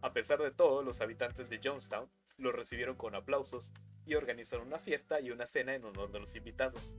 A 0.00 0.12
pesar 0.12 0.40
de 0.40 0.52
todo, 0.52 0.82
los 0.82 1.00
habitantes 1.00 1.48
de 1.48 1.60
Jonestown 1.62 2.08
lo 2.36 2.52
recibieron 2.52 2.96
con 2.96 3.16
aplausos 3.16 3.72
y 4.06 4.14
organizaron 4.14 4.68
una 4.68 4.78
fiesta 4.78 5.20
y 5.20 5.32
una 5.32 5.46
cena 5.46 5.74
en 5.74 5.84
honor 5.84 6.12
de 6.12 6.20
los 6.20 6.36
invitados. 6.36 6.96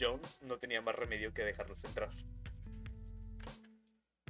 Jones 0.00 0.40
no 0.42 0.58
tenía 0.58 0.80
más 0.80 0.94
remedio 0.94 1.34
que 1.34 1.42
dejarlos 1.42 1.84
entrar. 1.84 2.10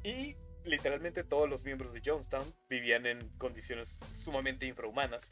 Y 0.05 0.37
literalmente 0.65 1.25
todos 1.25 1.49
los 1.49 1.65
miembros 1.65 1.93
de 1.93 2.01
Jonestown 2.05 2.55
vivían 2.69 3.07
en 3.07 3.29
condiciones 3.39 4.01
sumamente 4.11 4.67
infrahumanas. 4.67 5.29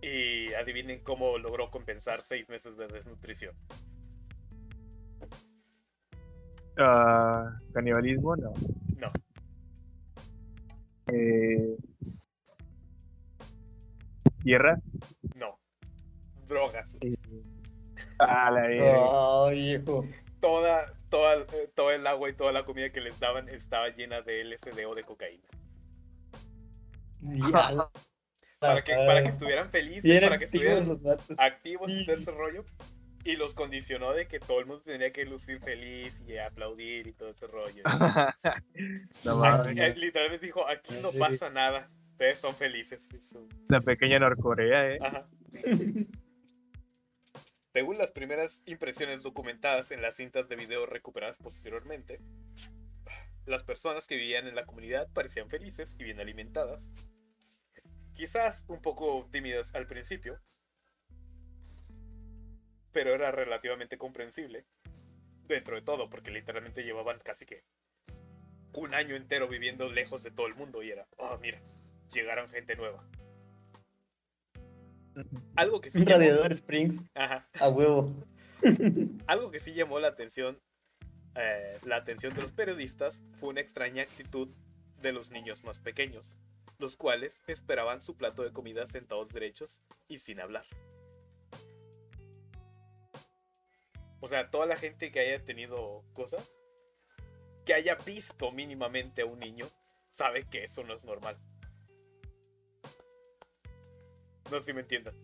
Y 0.00 0.52
adivinen 0.54 1.00
cómo 1.02 1.36
logró 1.36 1.70
compensar 1.70 2.22
seis 2.22 2.48
meses 2.48 2.76
de 2.76 2.86
desnutrición. 2.86 3.54
Ah, 6.78 7.58
canibalismo, 7.72 8.36
no. 8.36 8.52
No, 8.98 9.12
Eh, 11.12 11.76
tierra. 14.42 14.78
no. 15.36 15.58
Drogas. 16.48 16.94
Eh, 17.00 17.16
ah, 18.18 18.50
la 18.50 18.60
verga. 18.62 18.94
Oh, 18.98 19.50
viejo. 19.50 20.04
Toda, 20.40 20.92
toda, 21.10 21.46
todo 21.74 21.90
el 21.90 22.06
agua 22.06 22.30
y 22.30 22.32
toda 22.34 22.52
la 22.52 22.64
comida 22.64 22.90
que 22.90 23.00
les 23.00 23.18
daban 23.20 23.48
estaba 23.48 23.88
llena 23.90 24.22
de 24.22 24.40
LSD 24.44 24.86
o 24.86 24.94
de 24.94 25.02
cocaína. 25.04 25.44
La- 27.22 27.90
Para 28.58 28.82
que, 28.82 28.94
para 28.94 29.22
que 29.22 29.30
estuvieran 29.30 29.70
felices, 29.70 30.02
Bien 30.02 30.22
para 30.22 30.38
que 30.38 30.46
estuvieran 30.46 30.88
los 30.88 31.02
vatos. 31.02 31.38
activos 31.38 31.90
y 31.90 31.98
Sí. 32.00 32.06
todo 32.06 32.16
ese 32.16 32.30
rollo. 32.32 32.64
Y 33.24 33.36
los 33.36 33.54
condicionó 33.54 34.12
de 34.12 34.28
que 34.28 34.38
todo 34.38 34.60
el 34.60 34.66
mundo 34.66 34.82
tenía 34.84 35.12
que 35.12 35.24
lucir 35.24 35.58
feliz 35.60 36.14
y 36.28 36.38
aplaudir 36.38 37.08
y 37.08 37.12
todo 37.12 37.30
ese 37.30 37.46
rollo. 37.48 37.82
no 39.24 39.44
Aquí, 39.44 39.80
eh, 39.80 39.94
literalmente 39.96 40.46
dijo, 40.46 40.66
aquí 40.68 40.94
no 41.02 41.10
pasa 41.12 41.50
nada. 41.50 41.90
Ustedes 42.06 42.38
son 42.38 42.54
felices. 42.54 43.06
La 43.68 43.80
pequeña 43.80 44.18
Norcorea, 44.20 44.90
eh. 44.92 44.98
Ajá. 45.02 45.26
Según 47.76 47.98
las 47.98 48.10
primeras 48.10 48.62
impresiones 48.64 49.22
documentadas 49.22 49.90
en 49.90 50.00
las 50.00 50.16
cintas 50.16 50.48
de 50.48 50.56
video 50.56 50.86
recuperadas 50.86 51.36
posteriormente, 51.36 52.22
las 53.44 53.64
personas 53.64 54.06
que 54.06 54.16
vivían 54.16 54.46
en 54.46 54.54
la 54.54 54.64
comunidad 54.64 55.12
parecían 55.12 55.50
felices 55.50 55.94
y 55.98 56.04
bien 56.04 56.18
alimentadas. 56.18 56.88
Quizás 58.14 58.64
un 58.68 58.80
poco 58.80 59.28
tímidas 59.30 59.74
al 59.74 59.86
principio, 59.86 60.40
pero 62.92 63.14
era 63.14 63.30
relativamente 63.30 63.98
comprensible 63.98 64.64
dentro 65.46 65.76
de 65.76 65.82
todo, 65.82 66.08
porque 66.08 66.30
literalmente 66.30 66.82
llevaban 66.82 67.18
casi 67.18 67.44
que 67.44 67.62
un 68.72 68.94
año 68.94 69.16
entero 69.16 69.48
viviendo 69.48 69.92
lejos 69.92 70.22
de 70.22 70.30
todo 70.30 70.46
el 70.46 70.54
mundo 70.54 70.82
y 70.82 70.92
era, 70.92 71.06
oh, 71.18 71.36
mira, 71.42 71.60
llegaron 72.10 72.48
gente 72.48 72.74
nueva. 72.74 73.06
Algo 75.56 75.80
que 75.80 75.90
sí 75.90 75.98
Un 75.98 76.04
llamó- 76.04 76.18
radiador 76.18 76.50
Springs 76.52 77.00
Ajá. 77.14 77.48
a 77.60 77.68
huevo. 77.68 78.12
Algo 79.26 79.50
que 79.50 79.60
sí 79.60 79.72
llamó 79.74 79.98
la 79.98 80.08
atención, 80.08 80.60
eh, 81.34 81.78
la 81.84 81.96
atención 81.96 82.34
de 82.34 82.42
los 82.42 82.52
periodistas 82.52 83.20
fue 83.38 83.50
una 83.50 83.60
extraña 83.60 84.02
actitud 84.02 84.48
de 85.00 85.12
los 85.12 85.30
niños 85.30 85.64
más 85.64 85.80
pequeños, 85.80 86.36
los 86.78 86.96
cuales 86.96 87.40
esperaban 87.46 88.00
su 88.02 88.16
plato 88.16 88.42
de 88.42 88.52
comida 88.52 88.86
sentados 88.86 89.30
derechos 89.32 89.82
y 90.08 90.18
sin 90.18 90.40
hablar. 90.40 90.64
O 94.20 94.28
sea, 94.28 94.50
toda 94.50 94.66
la 94.66 94.76
gente 94.76 95.12
que 95.12 95.20
haya 95.20 95.44
tenido 95.44 96.02
cosas, 96.14 96.48
que 97.64 97.74
haya 97.74 97.94
visto 97.96 98.50
mínimamente 98.50 99.22
a 99.22 99.26
un 99.26 99.38
niño, 99.38 99.66
sabe 100.10 100.44
que 100.44 100.64
eso 100.64 100.82
no 100.84 100.94
es 100.94 101.04
normal. 101.04 101.36
No 104.50 104.58
sé 104.60 104.66
si 104.66 104.72
me 104.72 104.80
entiendan. 104.80 105.14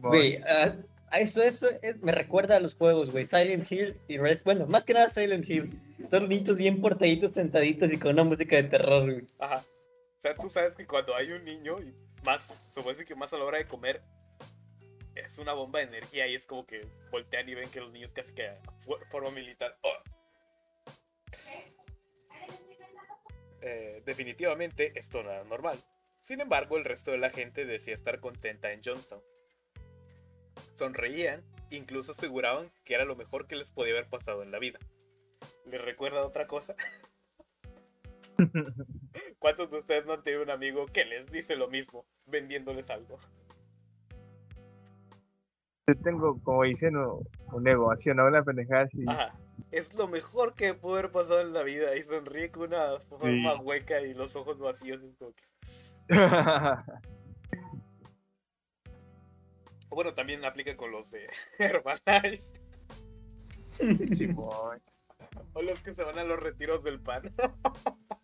Güey, 0.00 0.36
a 0.42 1.20
eso, 1.20 1.42
eso 1.42 1.68
es- 1.82 1.98
me 2.02 2.10
recuerda 2.12 2.56
a 2.56 2.60
los 2.60 2.74
juegos, 2.74 3.10
güey. 3.10 3.24
Silent 3.24 3.70
Hill 3.70 3.96
y 4.08 4.18
Res. 4.18 4.42
Bueno, 4.42 4.66
más 4.66 4.84
que 4.84 4.94
nada 4.94 5.08
Silent 5.08 5.48
Hill. 5.48 5.70
Niños 6.28 6.56
bien 6.56 6.80
portaditos, 6.80 7.32
sentaditos 7.32 7.92
y 7.92 7.98
con 7.98 8.12
una 8.12 8.24
música 8.24 8.56
de 8.56 8.64
terror, 8.64 9.04
güey. 9.04 9.26
Ajá. 9.40 9.64
O 10.18 10.20
sea, 10.20 10.34
tú 10.34 10.48
sabes 10.48 10.74
que 10.74 10.86
cuando 10.86 11.14
hay 11.14 11.32
un 11.32 11.44
niño, 11.44 11.76
y 11.80 11.94
más, 12.24 12.46
se 12.72 12.80
puede 12.82 12.94
decir 12.94 13.06
que 13.06 13.14
más 13.14 13.32
a 13.32 13.36
la 13.36 13.44
hora 13.44 13.58
de 13.58 13.66
comer, 13.68 14.02
es 15.14 15.38
una 15.38 15.52
bomba 15.52 15.78
de 15.80 15.86
energía 15.86 16.26
y 16.26 16.34
es 16.34 16.46
como 16.46 16.66
que 16.66 16.86
voltean 17.10 17.48
y 17.48 17.54
ven 17.54 17.68
que 17.70 17.80
los 17.80 17.92
niños 17.92 18.12
casi 18.12 18.32
que 18.32 18.50
forma 19.10 19.30
militar. 19.30 19.76
¡Oh! 19.82 19.92
Eh, 23.62 24.02
definitivamente 24.04 24.90
esto 24.98 25.22
no 25.22 25.30
era 25.30 25.44
normal. 25.44 25.78
Sin 26.24 26.40
embargo, 26.40 26.78
el 26.78 26.86
resto 26.86 27.10
de 27.10 27.18
la 27.18 27.28
gente 27.28 27.66
decía 27.66 27.92
estar 27.92 28.18
contenta 28.18 28.72
en 28.72 28.80
Johnstown. 28.82 29.20
Sonreían, 30.72 31.42
incluso 31.68 32.12
aseguraban 32.12 32.72
que 32.82 32.94
era 32.94 33.04
lo 33.04 33.14
mejor 33.14 33.46
que 33.46 33.56
les 33.56 33.72
podía 33.72 33.92
haber 33.92 34.08
pasado 34.08 34.42
en 34.42 34.50
la 34.50 34.58
vida. 34.58 34.78
¿Les 35.66 35.84
recuerda 35.84 36.24
otra 36.24 36.46
cosa? 36.46 36.76
¿Cuántos 39.38 39.70
de 39.70 39.80
ustedes 39.80 40.06
no 40.06 40.14
han 40.14 40.22
tenido 40.22 40.42
un 40.42 40.48
amigo 40.48 40.86
que 40.86 41.04
les 41.04 41.30
dice 41.30 41.56
lo 41.56 41.68
mismo, 41.68 42.06
vendiéndoles 42.24 42.88
algo? 42.88 43.18
Yo 45.86 45.94
tengo, 46.02 46.42
como 46.42 46.62
dicen, 46.62 46.96
un, 46.96 47.62
negocio, 47.62 48.14
¿no? 48.14 48.24
Una 48.24 48.42
pendejada 48.42 48.84
así. 48.84 49.04
Ajá. 49.06 49.38
Es 49.72 49.92
lo 49.92 50.08
mejor 50.08 50.54
que 50.54 50.72
pudo 50.72 50.94
haber 50.94 51.12
pasado 51.12 51.42
en 51.42 51.52
la 51.52 51.62
vida. 51.64 51.94
Y 51.96 52.02
sonríe 52.02 52.50
con 52.50 52.68
una 52.72 52.98
forma 53.00 53.56
Sí. 53.56 53.60
hueca 53.62 54.00
y 54.00 54.14
los 54.14 54.34
ojos 54.36 54.58
vacíos. 54.58 55.02
Es 55.02 55.14
como 55.16 55.34
que- 55.34 55.44
Bueno, 59.94 60.12
también 60.12 60.44
aplica 60.44 60.76
con 60.76 60.90
los 60.90 61.12
de 61.12 61.28
Herbalife. 61.58 62.42
O 65.52 65.62
los 65.62 65.80
que 65.82 65.94
se 65.94 66.02
van 66.02 66.18
a 66.18 66.24
los 66.24 66.38
retiros 66.40 66.82
del 66.82 67.00
pan. 67.00 67.32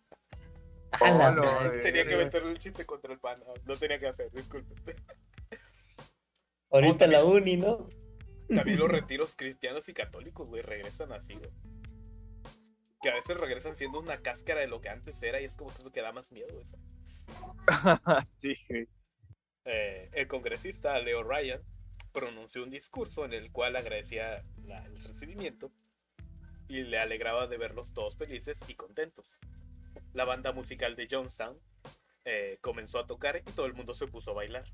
Oh, 0.99 1.71
tenía 1.81 2.05
que 2.05 2.17
meterle 2.17 2.51
el 2.51 2.59
chiste 2.59 2.85
contra 2.85 3.13
el 3.13 3.19
pan. 3.19 3.39
No, 3.39 3.53
no 3.65 3.75
tenía 3.77 3.97
que 3.97 4.07
hacer, 4.07 4.29
disculpen. 4.29 4.75
Ahorita 6.69 6.97
también. 6.97 7.11
la 7.11 7.25
uni, 7.25 7.55
¿no? 7.55 7.85
También 8.53 8.77
los 8.77 8.91
retiros 8.91 9.35
cristianos 9.35 9.87
y 9.87 9.93
católicos, 9.93 10.49
güey, 10.49 10.61
regresan 10.61 11.13
así, 11.13 11.35
güey. 11.35 11.49
Que 13.01 13.09
a 13.09 13.15
veces 13.15 13.37
regresan 13.37 13.77
siendo 13.77 13.99
una 13.99 14.21
cáscara 14.21 14.59
de 14.59 14.67
lo 14.67 14.81
que 14.81 14.89
antes 14.89 15.23
era 15.23 15.39
y 15.39 15.45
es 15.45 15.55
como 15.55 15.71
que 15.71 15.77
es 15.77 15.83
lo 15.85 15.91
que 15.91 16.01
da 16.01 16.11
más 16.11 16.31
miedo, 16.33 16.59
eso. 16.59 16.77
Eh, 19.63 20.09
el 20.13 20.27
congresista 20.27 20.97
Leo 20.97 21.21
Ryan 21.21 21.61
pronunció 22.11 22.63
un 22.63 22.71
discurso 22.71 23.25
en 23.25 23.33
el 23.33 23.51
cual 23.51 23.75
agradecía 23.75 24.37
el 24.37 25.03
recibimiento 25.03 25.71
y 26.67 26.81
le 26.81 26.99
alegraba 26.99 27.45
de 27.45 27.57
verlos 27.57 27.93
todos 27.93 28.17
felices 28.17 28.59
y 28.67 28.73
contentos. 28.73 29.39
La 30.13 30.25
banda 30.25 30.51
musical 30.51 30.95
de 30.95 31.07
Jonestown 31.09 31.59
eh, 32.25 32.57
comenzó 32.61 32.99
a 32.99 33.05
tocar 33.05 33.37
y 33.37 33.51
todo 33.51 33.65
el 33.65 33.73
mundo 33.73 33.93
se 33.93 34.07
puso 34.07 34.31
a 34.31 34.35
bailar. 34.35 34.65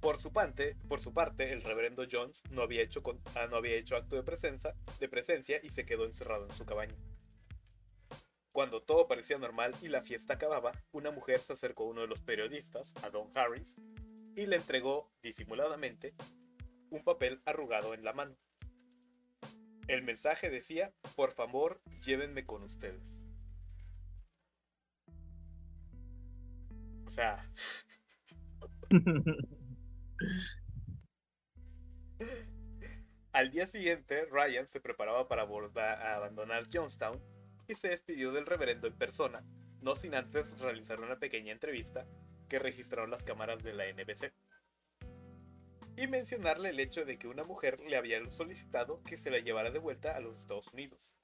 Por 0.00 0.20
su, 0.20 0.32
parte, 0.32 0.76
el 1.52 1.62
reverendo 1.62 2.04
Jones 2.10 2.42
no 2.50 2.60
había 2.60 2.82
hecho, 2.82 3.02
ah, 3.34 3.48
acto 3.96 4.16
de 4.16 5.08
presencia 5.08 5.60
y 5.62 5.70
se 5.70 5.86
quedó 5.86 6.04
encerrado 6.04 6.46
en 6.46 6.54
su 6.54 6.66
cabaña. 6.66 6.94
Cuando 8.54 8.80
todo 8.84 9.08
parecía 9.08 9.36
normal 9.36 9.74
y 9.82 9.88
la 9.88 10.02
fiesta 10.02 10.34
acababa, 10.34 10.70
una 10.92 11.10
mujer 11.10 11.40
se 11.40 11.54
acercó 11.54 11.82
a 11.82 11.88
uno 11.88 12.02
de 12.02 12.06
los 12.06 12.22
periodistas, 12.22 12.94
a 13.02 13.10
Don 13.10 13.36
Harris, 13.36 13.74
y 14.36 14.46
le 14.46 14.54
entregó 14.54 15.10
disimuladamente 15.24 16.14
un 16.88 17.02
papel 17.02 17.40
arrugado 17.46 17.94
en 17.94 18.04
la 18.04 18.12
mano. 18.12 18.36
El 19.88 20.04
mensaje 20.04 20.50
decía, 20.50 20.92
por 21.16 21.32
favor, 21.32 21.80
llévenme 22.00 22.46
con 22.46 22.62
ustedes. 22.62 23.26
O 27.06 27.10
sea, 27.10 27.50
al 33.32 33.50
día 33.50 33.66
siguiente, 33.66 34.26
Ryan 34.26 34.68
se 34.68 34.78
preparaba 34.78 35.26
para 35.26 35.42
abordar- 35.42 36.00
abandonar 36.14 36.68
Jonestown 36.72 37.20
y 37.68 37.74
se 37.74 37.88
despidió 37.88 38.32
del 38.32 38.46
reverendo 38.46 38.86
en 38.86 38.96
persona, 38.96 39.44
no 39.80 39.96
sin 39.96 40.14
antes 40.14 40.58
realizar 40.58 41.00
una 41.00 41.18
pequeña 41.18 41.52
entrevista 41.52 42.06
que 42.48 42.58
registraron 42.58 43.10
las 43.10 43.24
cámaras 43.24 43.62
de 43.62 43.74
la 43.74 43.84
NBC. 43.92 44.32
Y 45.96 46.06
mencionarle 46.06 46.70
el 46.70 46.80
hecho 46.80 47.04
de 47.04 47.18
que 47.18 47.28
una 47.28 47.44
mujer 47.44 47.80
le 47.80 47.96
había 47.96 48.28
solicitado 48.30 49.02
que 49.04 49.16
se 49.16 49.30
la 49.30 49.38
llevara 49.38 49.70
de 49.70 49.78
vuelta 49.78 50.16
a 50.16 50.20
los 50.20 50.36
Estados 50.36 50.72
Unidos, 50.72 51.14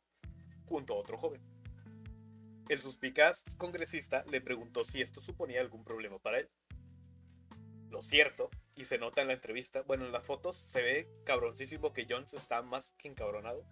junto 0.67 0.95
a 0.95 0.99
otro 0.99 1.19
joven. 1.19 1.43
El 2.69 2.81
suspicaz 2.81 3.45
congresista 3.57 4.25
le 4.31 4.41
preguntó 4.41 4.85
si 4.85 5.01
esto 5.01 5.21
suponía 5.21 5.61
algún 5.61 5.83
problema 5.83 6.21
para 6.21 6.39
él. 6.39 6.49
Lo 7.91 8.01
cierto, 8.01 8.51
y 8.77 8.85
se 8.85 8.99
nota 8.99 9.21
en 9.21 9.27
la 9.27 9.35
entrevista, 9.35 9.83
bueno, 9.83 10.07
en 10.07 10.13
las 10.13 10.25
fotos 10.25 10.57
se 10.57 10.81
ve 10.81 11.13
cabroncísimo 11.25 11.93
que 11.93 12.07
Jones 12.09 12.33
está 12.33 12.63
más 12.63 12.93
que 12.93 13.09
encabronado. 13.09 13.65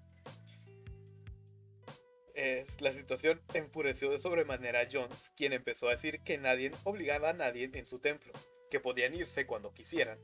La 2.78 2.92
situación 2.92 3.40
enfureció 3.52 4.10
de 4.10 4.20
sobremanera 4.20 4.82
a 4.82 4.88
Jones, 4.90 5.32
quien 5.36 5.52
empezó 5.52 5.88
a 5.88 5.92
decir 5.92 6.20
que 6.20 6.38
nadie 6.38 6.70
obligaba 6.84 7.30
a 7.30 7.32
nadie 7.32 7.68
en 7.72 7.84
su 7.84 7.98
templo, 7.98 8.32
que 8.70 8.78
podían 8.78 9.12
irse 9.16 9.44
cuando 9.44 9.74
quisieran, 9.74 10.16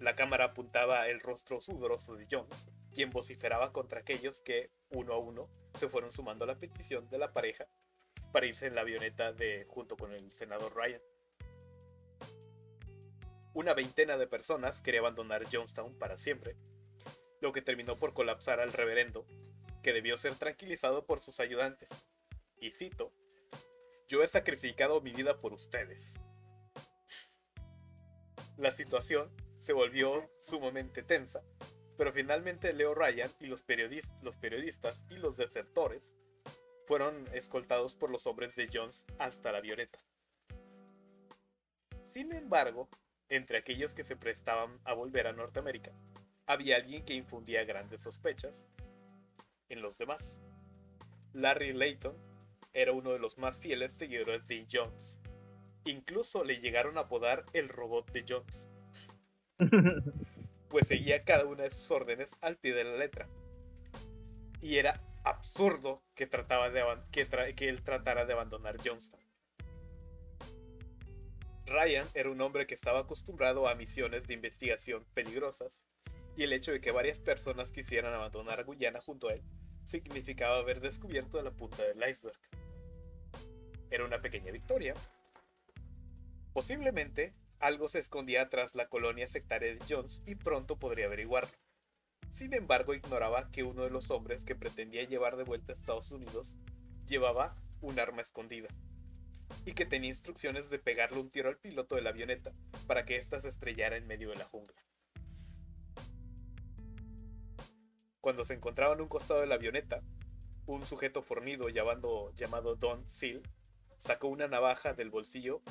La 0.00 0.16
cámara 0.16 0.46
apuntaba 0.46 1.06
el 1.08 1.20
rostro 1.20 1.60
sudoroso 1.60 2.16
de 2.16 2.26
Jones, 2.28 2.66
quien 2.92 3.10
vociferaba 3.10 3.70
contra 3.70 4.00
aquellos 4.00 4.40
que, 4.40 4.70
uno 4.88 5.12
a 5.12 5.18
uno, 5.18 5.48
se 5.78 5.88
fueron 5.88 6.10
sumando 6.10 6.44
a 6.44 6.48
la 6.48 6.58
petición 6.58 7.08
de 7.08 7.18
la 7.18 7.32
pareja 7.32 7.68
para 8.32 8.46
irse 8.46 8.66
en 8.66 8.74
la 8.74 8.80
avioneta 8.80 9.32
de 9.32 9.66
junto 9.68 9.96
con 9.96 10.12
el 10.12 10.32
senador 10.32 10.74
Ryan. 10.74 11.00
Una 13.52 13.74
veintena 13.74 14.16
de 14.16 14.26
personas 14.26 14.80
quería 14.80 15.00
abandonar 15.00 15.44
Jonestown 15.52 15.96
para 15.98 16.18
siempre, 16.18 16.56
lo 17.40 17.52
que 17.52 17.62
terminó 17.62 17.96
por 17.96 18.12
colapsar 18.12 18.58
al 18.58 18.72
reverendo, 18.72 19.26
que 19.82 19.92
debió 19.92 20.16
ser 20.18 20.36
tranquilizado 20.36 21.06
por 21.06 21.20
sus 21.20 21.40
ayudantes. 21.40 21.88
Y 22.58 22.72
cito, 22.72 23.10
yo 24.08 24.22
he 24.22 24.28
sacrificado 24.28 25.00
mi 25.00 25.12
vida 25.12 25.40
por 25.40 25.52
ustedes. 25.52 26.20
La 28.56 28.72
situación 28.72 29.30
se 29.58 29.72
volvió 29.72 30.30
sumamente 30.38 31.02
tensa, 31.02 31.42
pero 31.96 32.12
finalmente 32.12 32.72
Leo 32.72 32.94
Ryan 32.94 33.30
y 33.40 33.46
los, 33.46 33.62
los 34.22 34.36
periodistas 34.36 35.02
y 35.10 35.14
los 35.14 35.36
desertores 35.36 36.14
fueron 36.84 37.28
escoltados 37.32 37.94
por 37.94 38.10
los 38.10 38.26
hombres 38.26 38.56
de 38.56 38.68
Jones 38.72 39.06
hasta 39.18 39.52
la 39.52 39.58
avioneta. 39.58 39.98
Sin 42.02 42.32
embargo, 42.32 42.88
entre 43.28 43.58
aquellos 43.58 43.94
que 43.94 44.02
se 44.02 44.16
prestaban 44.16 44.80
a 44.84 44.92
volver 44.92 45.28
a 45.28 45.32
Norteamérica, 45.32 45.92
había 46.46 46.76
alguien 46.76 47.04
que 47.04 47.14
infundía 47.14 47.64
grandes 47.64 48.02
sospechas 48.02 48.66
en 49.70 49.80
los 49.80 49.96
demás. 49.96 50.38
Larry 51.32 51.72
Layton 51.72 52.16
era 52.72 52.92
uno 52.92 53.12
de 53.12 53.18
los 53.18 53.38
más 53.38 53.60
fieles 53.60 53.94
seguidores 53.94 54.46
de 54.46 54.66
Jones. 54.70 55.18
Incluso 55.84 56.44
le 56.44 56.60
llegaron 56.60 56.98
a 56.98 57.02
apodar 57.02 57.44
el 57.52 57.68
robot 57.68 58.10
de 58.12 58.24
Jones. 58.28 58.68
pues 60.68 60.86
seguía 60.86 61.24
cada 61.24 61.46
una 61.46 61.64
de 61.64 61.70
sus 61.70 61.90
órdenes 61.90 62.36
al 62.40 62.56
pie 62.56 62.74
de 62.74 62.84
la 62.84 62.96
letra. 62.96 63.28
Y 64.60 64.76
era 64.76 65.00
absurdo 65.24 66.02
que, 66.14 66.26
trataba 66.26 66.70
de 66.70 66.84
que, 67.10 67.26
que 67.54 67.68
él 67.68 67.82
tratara 67.82 68.26
de 68.26 68.32
abandonar 68.32 68.76
Jonestown. 68.84 69.20
Ryan 71.66 72.06
era 72.14 72.30
un 72.30 72.40
hombre 72.40 72.66
que 72.66 72.74
estaba 72.74 73.00
acostumbrado 73.00 73.68
a 73.68 73.74
misiones 73.74 74.26
de 74.26 74.34
investigación 74.34 75.04
peligrosas, 75.14 75.80
y 76.36 76.42
el 76.44 76.52
hecho 76.52 76.72
de 76.72 76.80
que 76.80 76.90
varias 76.90 77.18
personas 77.18 77.72
quisieran 77.72 78.14
abandonar 78.14 78.64
Guyana 78.64 79.00
junto 79.00 79.28
a 79.28 79.34
él 79.34 79.42
significaba 79.90 80.58
haber 80.58 80.80
descubierto 80.80 81.42
la 81.42 81.50
punta 81.50 81.82
del 81.82 82.08
iceberg. 82.08 82.38
Era 83.90 84.04
una 84.04 84.20
pequeña 84.20 84.52
victoria. 84.52 84.94
Posiblemente 86.52 87.34
algo 87.58 87.88
se 87.88 87.98
escondía 87.98 88.48
tras 88.48 88.74
la 88.74 88.88
colonia 88.88 89.26
sectaria 89.26 89.74
de 89.74 89.80
Jones 89.88 90.22
y 90.26 90.36
pronto 90.36 90.78
podría 90.78 91.06
averiguarlo. 91.06 91.50
Sin 92.30 92.54
embargo, 92.54 92.94
ignoraba 92.94 93.50
que 93.50 93.64
uno 93.64 93.82
de 93.82 93.90
los 93.90 94.10
hombres 94.10 94.44
que 94.44 94.54
pretendía 94.54 95.04
llevar 95.04 95.36
de 95.36 95.44
vuelta 95.44 95.72
a 95.72 95.76
Estados 95.76 96.12
Unidos 96.12 96.56
llevaba 97.06 97.56
un 97.80 97.98
arma 97.98 98.22
escondida 98.22 98.68
y 99.66 99.72
que 99.72 99.84
tenía 99.84 100.10
instrucciones 100.10 100.70
de 100.70 100.78
pegarle 100.78 101.18
un 101.18 101.30
tiro 101.30 101.48
al 101.48 101.58
piloto 101.58 101.96
de 101.96 102.02
la 102.02 102.10
avioneta 102.10 102.52
para 102.86 103.04
que 103.04 103.16
ésta 103.16 103.40
se 103.40 103.48
estrellara 103.48 103.96
en 103.96 104.06
medio 104.06 104.30
de 104.30 104.36
la 104.36 104.44
jungla. 104.44 104.80
Cuando 108.20 108.44
se 108.44 108.54
encontraba 108.54 108.94
en 108.94 109.00
un 109.00 109.08
costado 109.08 109.40
de 109.40 109.46
la 109.46 109.54
avioneta, 109.54 110.00
un 110.66 110.86
sujeto 110.86 111.22
fornido 111.22 111.68
llamado, 111.68 112.32
llamado 112.36 112.76
Don 112.76 113.08
Seal 113.08 113.42
sacó 113.98 114.28
una 114.28 114.46
navaja 114.46 114.92
del 114.92 115.10
bolsillo 115.10 115.62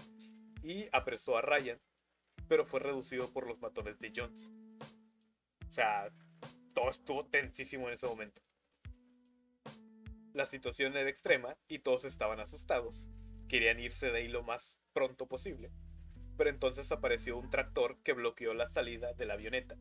y 0.63 0.87
apresó 0.91 1.37
a 1.37 1.41
Ryan, 1.41 1.79
pero 2.47 2.65
fue 2.65 2.79
reducido 2.79 3.31
por 3.31 3.47
los 3.47 3.59
matones 3.59 3.99
de 3.99 4.11
Jones. 4.15 4.51
O 5.67 5.71
sea, 5.71 6.09
todo 6.73 6.89
estuvo 6.89 7.23
tensísimo 7.23 7.87
en 7.87 7.93
ese 7.93 8.07
momento. 8.07 8.41
La 10.33 10.45
situación 10.45 10.95
era 10.95 11.09
extrema 11.09 11.55
y 11.67 11.79
todos 11.79 12.05
estaban 12.05 12.39
asustados, 12.39 13.09
Querían 13.49 13.79
irse 13.79 14.11
de 14.11 14.19
ahí 14.19 14.27
lo 14.27 14.43
más 14.43 14.77
pronto 14.93 15.25
posible. 15.25 15.71
Pero 16.37 16.51
entonces 16.51 16.91
apareció 16.91 17.35
un 17.35 17.49
tractor 17.49 17.97
que 18.03 18.13
bloqueó 18.13 18.53
la 18.53 18.69
salida 18.69 19.13
de 19.13 19.25
la 19.25 19.33
avioneta. 19.33 19.75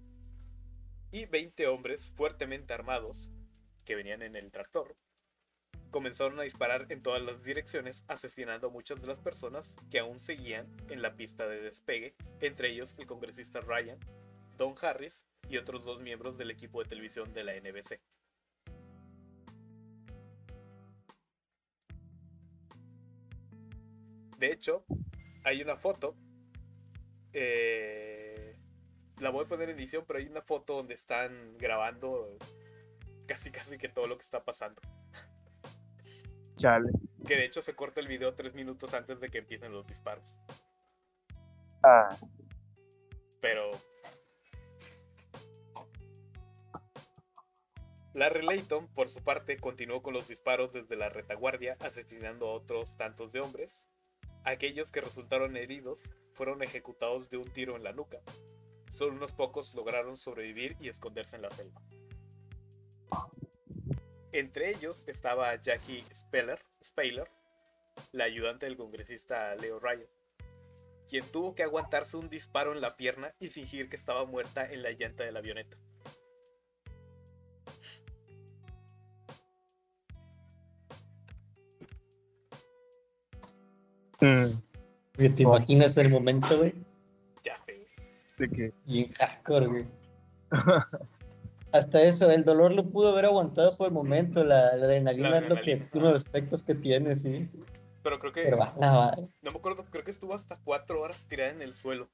Y 1.10 1.26
20 1.26 1.66
hombres 1.68 2.12
fuertemente 2.16 2.74
armados, 2.74 3.30
que 3.84 3.94
venían 3.94 4.22
en 4.22 4.36
el 4.36 4.50
tractor, 4.50 4.96
comenzaron 5.90 6.38
a 6.38 6.42
disparar 6.42 6.86
en 6.90 7.02
todas 7.02 7.22
las 7.22 7.42
direcciones, 7.42 8.04
asesinando 8.08 8.66
a 8.66 8.70
muchas 8.70 9.00
de 9.00 9.06
las 9.06 9.20
personas 9.20 9.76
que 9.90 9.98
aún 9.98 10.18
seguían 10.18 10.66
en 10.90 11.00
la 11.00 11.16
pista 11.16 11.48
de 11.48 11.62
despegue, 11.62 12.14
entre 12.40 12.70
ellos 12.70 12.94
el 12.98 13.06
congresista 13.06 13.60
Ryan, 13.60 13.98
Don 14.58 14.74
Harris 14.80 15.24
y 15.48 15.56
otros 15.56 15.84
dos 15.84 16.00
miembros 16.00 16.36
del 16.36 16.50
equipo 16.50 16.82
de 16.82 16.88
televisión 16.88 17.32
de 17.32 17.44
la 17.44 17.54
NBC. 17.54 18.00
De 24.38 24.52
hecho, 24.52 24.84
hay 25.42 25.62
una 25.62 25.76
foto. 25.76 26.14
Eh, 27.32 28.17
la 29.20 29.30
voy 29.30 29.44
a 29.44 29.48
poner 29.48 29.70
en 29.70 29.78
edición, 29.78 30.04
pero 30.06 30.18
hay 30.18 30.26
una 30.26 30.42
foto 30.42 30.76
donde 30.76 30.94
están 30.94 31.56
grabando 31.58 32.36
casi 33.26 33.50
casi 33.50 33.78
que 33.78 33.88
todo 33.88 34.06
lo 34.06 34.16
que 34.16 34.24
está 34.24 34.40
pasando. 34.40 34.80
Chale. 36.56 36.90
Que 37.26 37.36
de 37.36 37.44
hecho 37.44 37.62
se 37.62 37.74
corta 37.74 38.00
el 38.00 38.08
video 38.08 38.34
tres 38.34 38.54
minutos 38.54 38.94
antes 38.94 39.20
de 39.20 39.28
que 39.28 39.38
empiecen 39.38 39.72
los 39.72 39.86
disparos. 39.86 40.24
Ah. 41.82 42.16
Pero. 43.40 43.70
Larry 48.14 48.44
Layton, 48.44 48.88
por 48.94 49.08
su 49.08 49.22
parte, 49.22 49.58
continuó 49.58 50.02
con 50.02 50.14
los 50.14 50.26
disparos 50.26 50.72
desde 50.72 50.96
la 50.96 51.08
retaguardia, 51.08 51.76
asesinando 51.80 52.48
a 52.48 52.54
otros 52.54 52.96
tantos 52.96 53.32
de 53.32 53.40
hombres, 53.40 53.86
Aquellos 54.48 54.90
que 54.90 55.02
resultaron 55.02 55.56
heridos 55.58 56.08
fueron 56.32 56.62
ejecutados 56.62 57.28
de 57.28 57.36
un 57.36 57.44
tiro 57.44 57.76
en 57.76 57.84
la 57.84 57.92
nuca. 57.92 58.18
Solo 58.90 59.12
unos 59.12 59.32
pocos 59.32 59.74
lograron 59.74 60.16
sobrevivir 60.16 60.76
y 60.80 60.88
esconderse 60.88 61.36
en 61.36 61.42
la 61.42 61.50
selva. 61.50 61.80
Entre 64.32 64.70
ellos 64.70 65.04
estaba 65.06 65.54
Jackie 65.56 66.04
Speller, 66.14 66.60
Spaler, 66.84 67.28
la 68.12 68.24
ayudante 68.24 68.66
del 68.66 68.76
congresista 68.76 69.54
Leo 69.56 69.78
Ryan, 69.78 70.06
quien 71.08 71.24
tuvo 71.32 71.54
que 71.54 71.62
aguantarse 71.62 72.16
un 72.16 72.28
disparo 72.28 72.72
en 72.72 72.80
la 72.80 72.96
pierna 72.96 73.34
y 73.40 73.48
fingir 73.48 73.88
que 73.88 73.96
estaba 73.96 74.24
muerta 74.26 74.70
en 74.70 74.82
la 74.82 74.90
llanta 74.90 75.24
de 75.24 75.32
la 75.32 75.38
avioneta. 75.38 75.76
Mm. 84.20 85.34
¿Te 85.34 85.42
imaginas 85.42 85.96
el 85.96 86.10
momento, 86.10 86.58
güey? 86.58 86.74
¿De 88.38 88.72
hardcore, 89.18 89.66
güey. 89.66 89.86
Hasta 91.72 92.02
eso, 92.02 92.30
el 92.30 92.44
dolor 92.44 92.72
lo 92.72 92.88
pudo 92.88 93.10
haber 93.10 93.26
aguantado 93.26 93.76
por 93.76 93.88
el 93.88 93.92
momento, 93.92 94.42
la, 94.42 94.74
la 94.76 94.86
adrenalina 94.86 95.38
es 95.38 95.48
lo 95.48 95.60
que, 95.60 95.86
uno 95.92 96.06
de 96.06 96.12
los 96.12 96.24
aspectos 96.24 96.62
que 96.62 96.74
tiene, 96.74 97.14
sí. 97.14 97.48
Pero 98.02 98.18
creo 98.18 98.32
que. 98.32 98.42
Pero 98.42 98.56
va. 98.56 98.74
No 99.42 99.50
me 99.50 99.58
acuerdo, 99.58 99.84
creo 99.90 100.04
que 100.04 100.10
estuvo 100.10 100.34
hasta 100.34 100.58
cuatro 100.64 101.00
horas 101.00 101.26
tirada 101.28 101.50
en 101.50 101.60
el 101.60 101.74
suelo. 101.74 102.08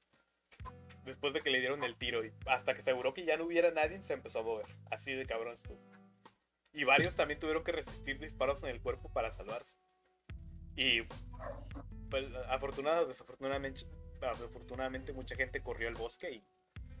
Después 1.05 1.33
de 1.33 1.41
que 1.41 1.51
le 1.51 1.59
dieron 1.59 1.83
el 1.83 1.95
tiro. 1.95 2.25
Y 2.25 2.33
hasta 2.47 2.73
que 2.73 2.81
aseguró 2.81 3.13
que 3.13 3.25
ya 3.25 3.37
no 3.37 3.45
hubiera 3.45 3.71
nadie, 3.71 4.01
se 4.01 4.13
empezó 4.13 4.39
a 4.39 4.43
mover. 4.43 4.65
Así 4.91 5.13
de 5.13 5.25
cabrón 5.25 5.53
estuvo. 5.53 5.79
Y 6.73 6.83
varios 6.83 7.15
también 7.15 7.39
tuvieron 7.39 7.63
que 7.63 7.71
resistir 7.71 8.19
disparos 8.19 8.63
en 8.63 8.69
el 8.69 8.81
cuerpo 8.81 9.09
para 9.09 9.31
salvarse. 9.31 9.77
Y 10.75 11.03
pues, 12.09 12.25
afortunadamente, 12.49 13.07
desafortunadamente, 13.07 13.81
afortunadamente 14.21 15.13
mucha 15.13 15.35
gente 15.35 15.61
corrió 15.61 15.87
al 15.87 15.95
bosque 15.95 16.31
y, 16.31 16.43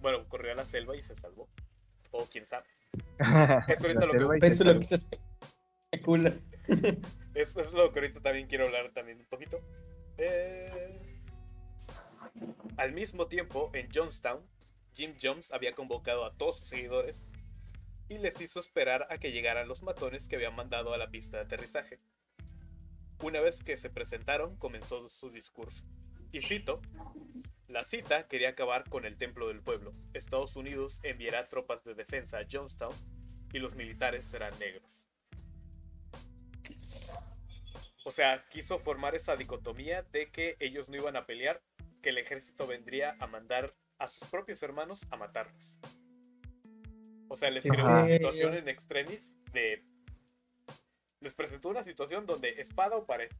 bueno, 0.01 0.27
corrió 0.27 0.51
a 0.51 0.55
la 0.55 0.65
selva 0.65 0.95
y 0.95 1.03
se 1.03 1.15
salvó. 1.15 1.47
O 2.11 2.25
quién 2.25 2.45
sabe. 2.45 2.65
Eso 3.67 3.87
ahorita 3.87 4.05
lo 4.05 4.29
que, 4.29 4.47
eso 4.47 4.63
lo 4.63 4.79
que 4.79 4.85
se 4.85 4.95
especula. 5.91 6.33
Eso, 7.33 7.59
es 7.59 7.73
lo 7.73 7.91
que 7.91 7.99
ahorita 7.99 8.21
también 8.21 8.47
quiero 8.47 8.65
hablar 8.65 8.91
también 8.93 9.19
un 9.19 9.25
poquito. 9.25 9.59
Eh, 10.17 11.15
al 12.77 12.93
mismo 12.93 13.27
tiempo, 13.27 13.69
en 13.73 13.89
Jonestown, 13.93 14.41
Jim 14.95 15.15
Jones 15.21 15.51
había 15.51 15.73
convocado 15.73 16.25
a 16.25 16.31
todos 16.31 16.59
sus 16.59 16.67
seguidores 16.67 17.27
y 18.07 18.17
les 18.17 18.39
hizo 18.39 18.59
esperar 18.59 19.07
a 19.09 19.17
que 19.17 19.31
llegaran 19.31 19.67
los 19.67 19.83
matones 19.83 20.27
que 20.27 20.35
habían 20.35 20.55
mandado 20.55 20.93
a 20.93 20.97
la 20.97 21.09
pista 21.09 21.37
de 21.37 21.43
aterrizaje. 21.43 21.97
Una 23.21 23.41
vez 23.41 23.63
que 23.63 23.77
se 23.77 23.89
presentaron, 23.89 24.55
comenzó 24.57 25.09
su 25.09 25.31
discurso. 25.31 25.83
Y 26.35 26.41
cito, 26.41 26.81
la 27.69 27.85
cita 27.85 28.27
quería 28.27 28.49
acabar 28.49 28.89
con 28.89 29.05
el 29.05 29.15
templo 29.17 29.47
del 29.47 29.61
pueblo. 29.61 29.93
Estados 30.13 30.57
Unidos 30.57 30.99
enviará 31.03 31.47
tropas 31.47 31.81
de 31.85 31.93
defensa 31.93 32.39
a 32.39 32.45
Jonestown 32.51 32.93
y 33.53 33.59
los 33.59 33.77
militares 33.77 34.25
serán 34.25 34.51
negros. 34.59 35.07
O 38.03 38.11
sea, 38.11 38.43
quiso 38.49 38.79
formar 38.79 39.15
esa 39.15 39.37
dicotomía 39.37 40.01
de 40.11 40.29
que 40.29 40.57
ellos 40.59 40.89
no 40.89 40.97
iban 40.97 41.15
a 41.15 41.25
pelear, 41.25 41.61
que 42.01 42.09
el 42.09 42.17
ejército 42.17 42.67
vendría 42.67 43.15
a 43.21 43.27
mandar 43.27 43.73
a 43.97 44.09
sus 44.09 44.27
propios 44.27 44.61
hermanos 44.61 45.07
a 45.11 45.15
matarlos. 45.15 45.77
O 47.29 47.37
sea, 47.37 47.49
les 47.49 47.63
creó 47.63 47.85
una 47.85 48.05
situación 48.05 48.55
en 48.55 48.67
extremis 48.67 49.37
de... 49.53 49.85
Les 51.21 51.33
presentó 51.33 51.69
una 51.69 51.85
situación 51.85 52.25
donde 52.25 52.59
espada 52.59 52.97
o 52.97 53.05
pared. 53.05 53.31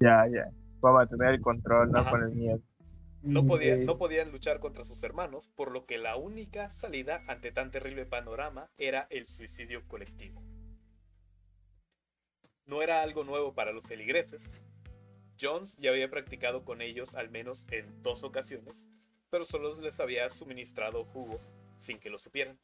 Ya, 0.00 0.26
ya. 0.26 0.50
Para 0.80 0.94
mantener 0.94 1.34
el 1.34 1.40
control, 1.40 1.90
no 1.90 1.98
Ajá. 1.98 2.10
con 2.10 2.22
el 2.22 2.30
miedo. 2.30 2.60
No 3.22 3.42
no 3.42 3.98
podían 3.98 4.32
luchar 4.32 4.60
contra 4.60 4.82
sus 4.82 5.02
hermanos, 5.02 5.48
por 5.54 5.70
lo 5.72 5.84
que 5.84 5.98
la 5.98 6.16
única 6.16 6.72
salida 6.72 7.22
ante 7.28 7.52
tan 7.52 7.70
terrible 7.70 8.06
panorama 8.06 8.70
era 8.78 9.06
el 9.10 9.26
suicidio 9.26 9.86
colectivo. 9.86 10.42
No 12.64 12.80
era 12.80 13.02
algo 13.02 13.24
nuevo 13.24 13.52
para 13.52 13.72
los 13.72 13.84
feligreses. 13.84 14.42
Jones 15.38 15.76
ya 15.78 15.90
había 15.90 16.10
practicado 16.10 16.64
con 16.64 16.80
ellos 16.80 17.14
al 17.14 17.30
menos 17.30 17.66
en 17.70 18.02
dos 18.02 18.24
ocasiones, 18.24 18.86
pero 19.28 19.44
solo 19.44 19.78
les 19.80 20.00
había 20.00 20.30
suministrado 20.30 21.04
jugo 21.04 21.40
sin 21.78 21.98
que 21.98 22.10
lo 22.10 22.18
supieran. 22.18 22.58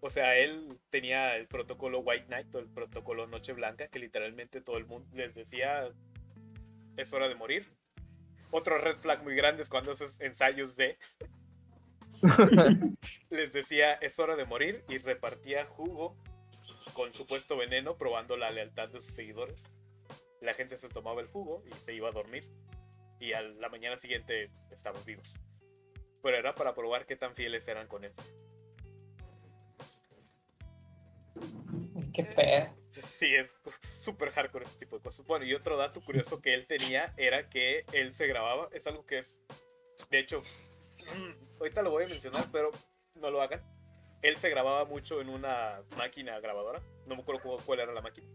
O 0.00 0.10
sea, 0.10 0.36
él 0.36 0.78
tenía 0.90 1.36
el 1.36 1.46
protocolo 1.46 2.00
White 2.00 2.26
Knight 2.26 2.54
o 2.54 2.58
el 2.58 2.68
protocolo 2.68 3.26
Noche 3.26 3.52
Blanca, 3.52 3.88
que 3.88 3.98
literalmente 3.98 4.60
todo 4.60 4.76
el 4.78 4.86
mundo 4.86 5.08
les 5.14 5.34
decía 5.34 5.90
es 6.96 7.12
hora 7.12 7.28
de 7.28 7.34
morir. 7.34 7.66
Otro 8.50 8.78
red 8.78 8.98
flag 8.98 9.22
muy 9.22 9.34
grande 9.34 9.62
es 9.62 9.68
cuando 9.68 9.92
haces 9.92 10.20
ensayos 10.20 10.76
de 10.76 10.96
les 13.30 13.52
decía 13.52 13.94
es 13.94 14.18
hora 14.18 14.36
de 14.36 14.44
morir 14.44 14.82
y 14.88 14.98
repartía 14.98 15.66
jugo 15.66 16.16
con 16.92 17.12
supuesto 17.12 17.56
veneno 17.56 17.96
probando 17.96 18.36
la 18.36 18.50
lealtad 18.50 18.88
de 18.88 19.00
sus 19.00 19.14
seguidores. 19.14 19.64
La 20.40 20.54
gente 20.54 20.76
se 20.76 20.88
tomaba 20.88 21.20
el 21.20 21.26
jugo 21.26 21.64
y 21.66 21.72
se 21.80 21.94
iba 21.94 22.08
a 22.08 22.12
dormir 22.12 22.48
y 23.18 23.32
a 23.32 23.42
la 23.42 23.68
mañana 23.68 23.98
siguiente 23.98 24.50
estaban 24.70 25.04
vivos. 25.04 25.34
Pero 26.22 26.36
era 26.36 26.54
para 26.54 26.74
probar 26.74 27.06
qué 27.06 27.16
tan 27.16 27.34
fieles 27.34 27.66
eran 27.68 27.86
con 27.86 28.04
él. 28.04 28.12
Qué 32.12 32.74
Sí, 33.02 33.34
es 33.34 33.54
pues, 33.62 33.76
súper 33.82 34.30
hardcore 34.30 34.64
este 34.66 34.84
tipo 34.84 34.96
de 34.96 35.02
cosas. 35.02 35.26
Bueno, 35.26 35.44
y 35.44 35.54
otro 35.54 35.76
dato 35.76 36.00
curioso 36.00 36.40
que 36.40 36.54
él 36.54 36.66
tenía 36.66 37.12
era 37.16 37.48
que 37.48 37.84
él 37.92 38.12
se 38.14 38.26
grababa. 38.26 38.68
Es 38.72 38.86
algo 38.86 39.04
que 39.06 39.18
es. 39.18 39.38
De 40.10 40.18
hecho, 40.18 40.42
ahorita 41.58 41.82
lo 41.82 41.90
voy 41.90 42.04
a 42.04 42.08
mencionar, 42.08 42.46
pero 42.52 42.70
no 43.20 43.30
lo 43.30 43.42
hagan. 43.42 43.62
Él 44.22 44.36
se 44.38 44.48
grababa 44.48 44.84
mucho 44.84 45.20
en 45.20 45.28
una 45.28 45.82
máquina 45.96 46.38
grabadora. 46.40 46.80
No 47.06 47.16
me 47.16 47.22
acuerdo 47.22 47.58
cuál 47.64 47.80
era 47.80 47.92
la 47.92 48.00
máquina. 48.00 48.26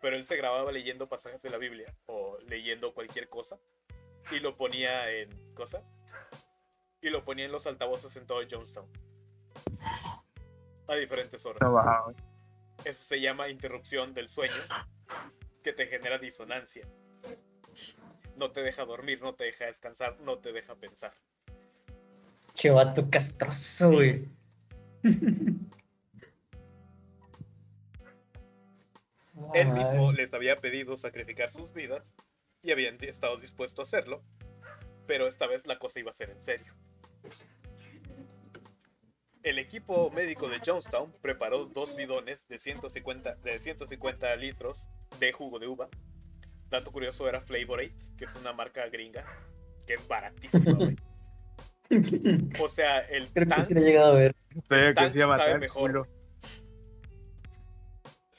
Pero 0.00 0.16
él 0.16 0.24
se 0.24 0.36
grababa 0.36 0.72
leyendo 0.72 1.08
pasajes 1.08 1.42
de 1.42 1.50
la 1.50 1.58
Biblia 1.58 1.94
o 2.06 2.38
leyendo 2.48 2.92
cualquier 2.94 3.28
cosa. 3.28 3.58
Y 4.30 4.40
lo 4.40 4.56
ponía 4.56 5.10
en. 5.10 5.28
¿Cosa? 5.54 5.82
Y 7.02 7.10
lo 7.10 7.24
ponía 7.24 7.44
en 7.44 7.52
los 7.52 7.66
altavoces 7.66 8.16
en 8.16 8.26
todo 8.26 8.40
Jonestown. 8.48 8.90
A 10.88 10.94
diferentes 10.94 11.44
horas. 11.46 11.60
No, 11.60 11.70
wow. 11.70 12.14
Eso 12.84 13.04
se 13.04 13.20
llama 13.20 13.48
interrupción 13.48 14.14
del 14.14 14.28
sueño, 14.28 14.62
que 15.62 15.72
te 15.72 15.86
genera 15.86 16.18
disonancia. 16.18 16.86
No 18.36 18.50
te 18.52 18.62
deja 18.62 18.84
dormir, 18.84 19.20
no 19.20 19.34
te 19.34 19.44
deja 19.44 19.66
descansar, 19.66 20.18
no 20.20 20.38
te 20.38 20.52
deja 20.52 20.74
pensar. 20.74 21.12
Che, 22.54 22.70
vato 22.70 23.08
castroso, 23.10 23.90
güey. 23.92 24.28
Él 29.54 29.68
mismo 29.68 30.12
les 30.12 30.32
había 30.32 30.56
pedido 30.60 30.96
sacrificar 30.96 31.50
sus 31.50 31.72
vidas 31.72 32.14
y 32.62 32.72
habían 32.72 33.02
estado 33.02 33.36
dispuestos 33.36 33.80
a 33.80 33.82
hacerlo, 33.82 34.22
pero 35.06 35.26
esta 35.26 35.46
vez 35.46 35.66
la 35.66 35.78
cosa 35.78 36.00
iba 36.00 36.10
a 36.10 36.14
ser 36.14 36.30
en 36.30 36.42
serio. 36.42 36.74
El 39.42 39.58
equipo 39.58 40.10
médico 40.10 40.48
de 40.48 40.60
Jonestown 40.64 41.12
preparó 41.22 41.64
dos 41.64 41.96
bidones 41.96 42.46
de 42.48 42.58
150, 42.58 43.36
de 43.36 43.58
150 43.58 44.36
litros 44.36 44.86
de 45.18 45.32
jugo 45.32 45.58
de 45.58 45.66
uva. 45.66 45.88
Dato 46.68 46.92
curioso 46.92 47.26
era 47.28 47.40
Flavorate, 47.40 47.94
que 48.18 48.26
es 48.26 48.34
una 48.36 48.52
marca 48.52 48.86
gringa, 48.88 49.24
que 49.86 49.94
es 49.94 50.06
baratísima, 50.06 50.72
güey. 50.72 50.96
O 52.60 52.68
sea, 52.68 53.00
el 53.00 53.28
Creo 53.30 53.46
que 53.46 53.50
tank 53.50 53.62
sí 53.62 53.74
lo 53.74 53.80
he 53.80 53.84
llegado 53.84 54.12
a 54.12 54.14
ver. 54.14 54.36
Que 54.68 54.92
Tank 54.94 55.12
llama 55.12 55.38
sabe 55.38 55.52
Tank, 55.52 55.62
mejor. 55.62 56.06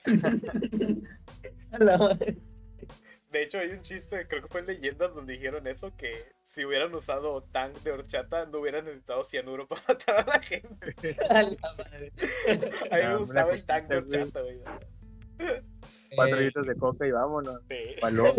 De 3.32 3.44
hecho, 3.44 3.60
hay 3.60 3.70
un 3.70 3.82
chiste, 3.82 4.28
creo 4.28 4.42
que 4.42 4.50
fue 4.50 4.60
en 4.60 4.68
Leyendas, 4.68 5.16
donde 5.16 5.34
dijeron 5.34 5.66
eso, 5.66 5.96
que 5.96 6.34
si 6.44 6.66
hubieran 6.66 6.94
usado 6.94 7.44
tank 7.44 7.78
de 7.78 7.92
horchata, 7.92 8.46
no 8.46 8.60
hubieran 8.60 8.84
necesitado 8.84 9.24
cianuro 9.24 9.68
para 9.70 9.82
matar 9.88 10.20
a 10.20 10.26
la 10.26 10.40
gente. 10.42 10.96
A 11.30 11.42
la 11.44 11.58
madre. 11.78 12.12
A 12.92 12.96
mí 12.98 13.04
me 13.04 13.16
gustaba 13.18 13.54
el 13.54 13.66
tank 13.66 13.88
de 13.88 13.98
horchata, 13.98 14.42
güey. 14.42 14.60
Cuatro 16.14 16.38
Eh, 16.38 16.42
litros 16.42 16.68
de 16.68 16.76
coca 16.76 17.08
y 17.08 17.12
vámonos. 17.12 17.62
Sí. 17.70 17.96
Paló. 18.02 18.36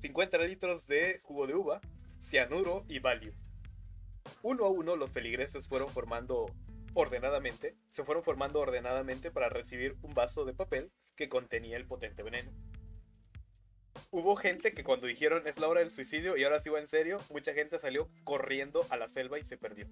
50 0.00 0.38
litros 0.46 0.86
de 0.86 1.20
jugo 1.22 1.46
de 1.46 1.54
uva, 1.54 1.80
cianuro 2.20 2.84
y 2.86 2.98
valio. 2.98 3.32
Uno 4.42 4.66
a 4.66 4.68
uno 4.68 4.94
los 4.96 5.10
feligreses 5.10 5.68
fueron 5.68 5.88
formando 5.88 6.46
ordenadamente, 6.92 7.76
se 7.86 8.04
fueron 8.04 8.22
formando 8.22 8.60
ordenadamente 8.60 9.30
para 9.30 9.48
recibir 9.48 9.96
un 10.02 10.12
vaso 10.12 10.44
de 10.44 10.52
papel 10.52 10.92
que 11.16 11.28
contenía 11.28 11.76
el 11.76 11.86
potente 11.86 12.22
veneno. 12.22 12.52
Hubo 14.10 14.36
gente 14.36 14.74
que 14.74 14.84
cuando 14.84 15.06
dijeron 15.06 15.46
es 15.46 15.58
la 15.58 15.68
hora 15.68 15.80
del 15.80 15.90
suicidio 15.90 16.36
y 16.36 16.44
ahora 16.44 16.60
sí 16.60 16.70
va 16.70 16.78
en 16.78 16.88
serio, 16.88 17.18
mucha 17.30 17.52
gente 17.52 17.78
salió 17.78 18.08
corriendo 18.22 18.86
a 18.90 18.96
la 18.96 19.08
selva 19.08 19.38
y 19.38 19.44
se 19.44 19.56
perdió. 19.56 19.88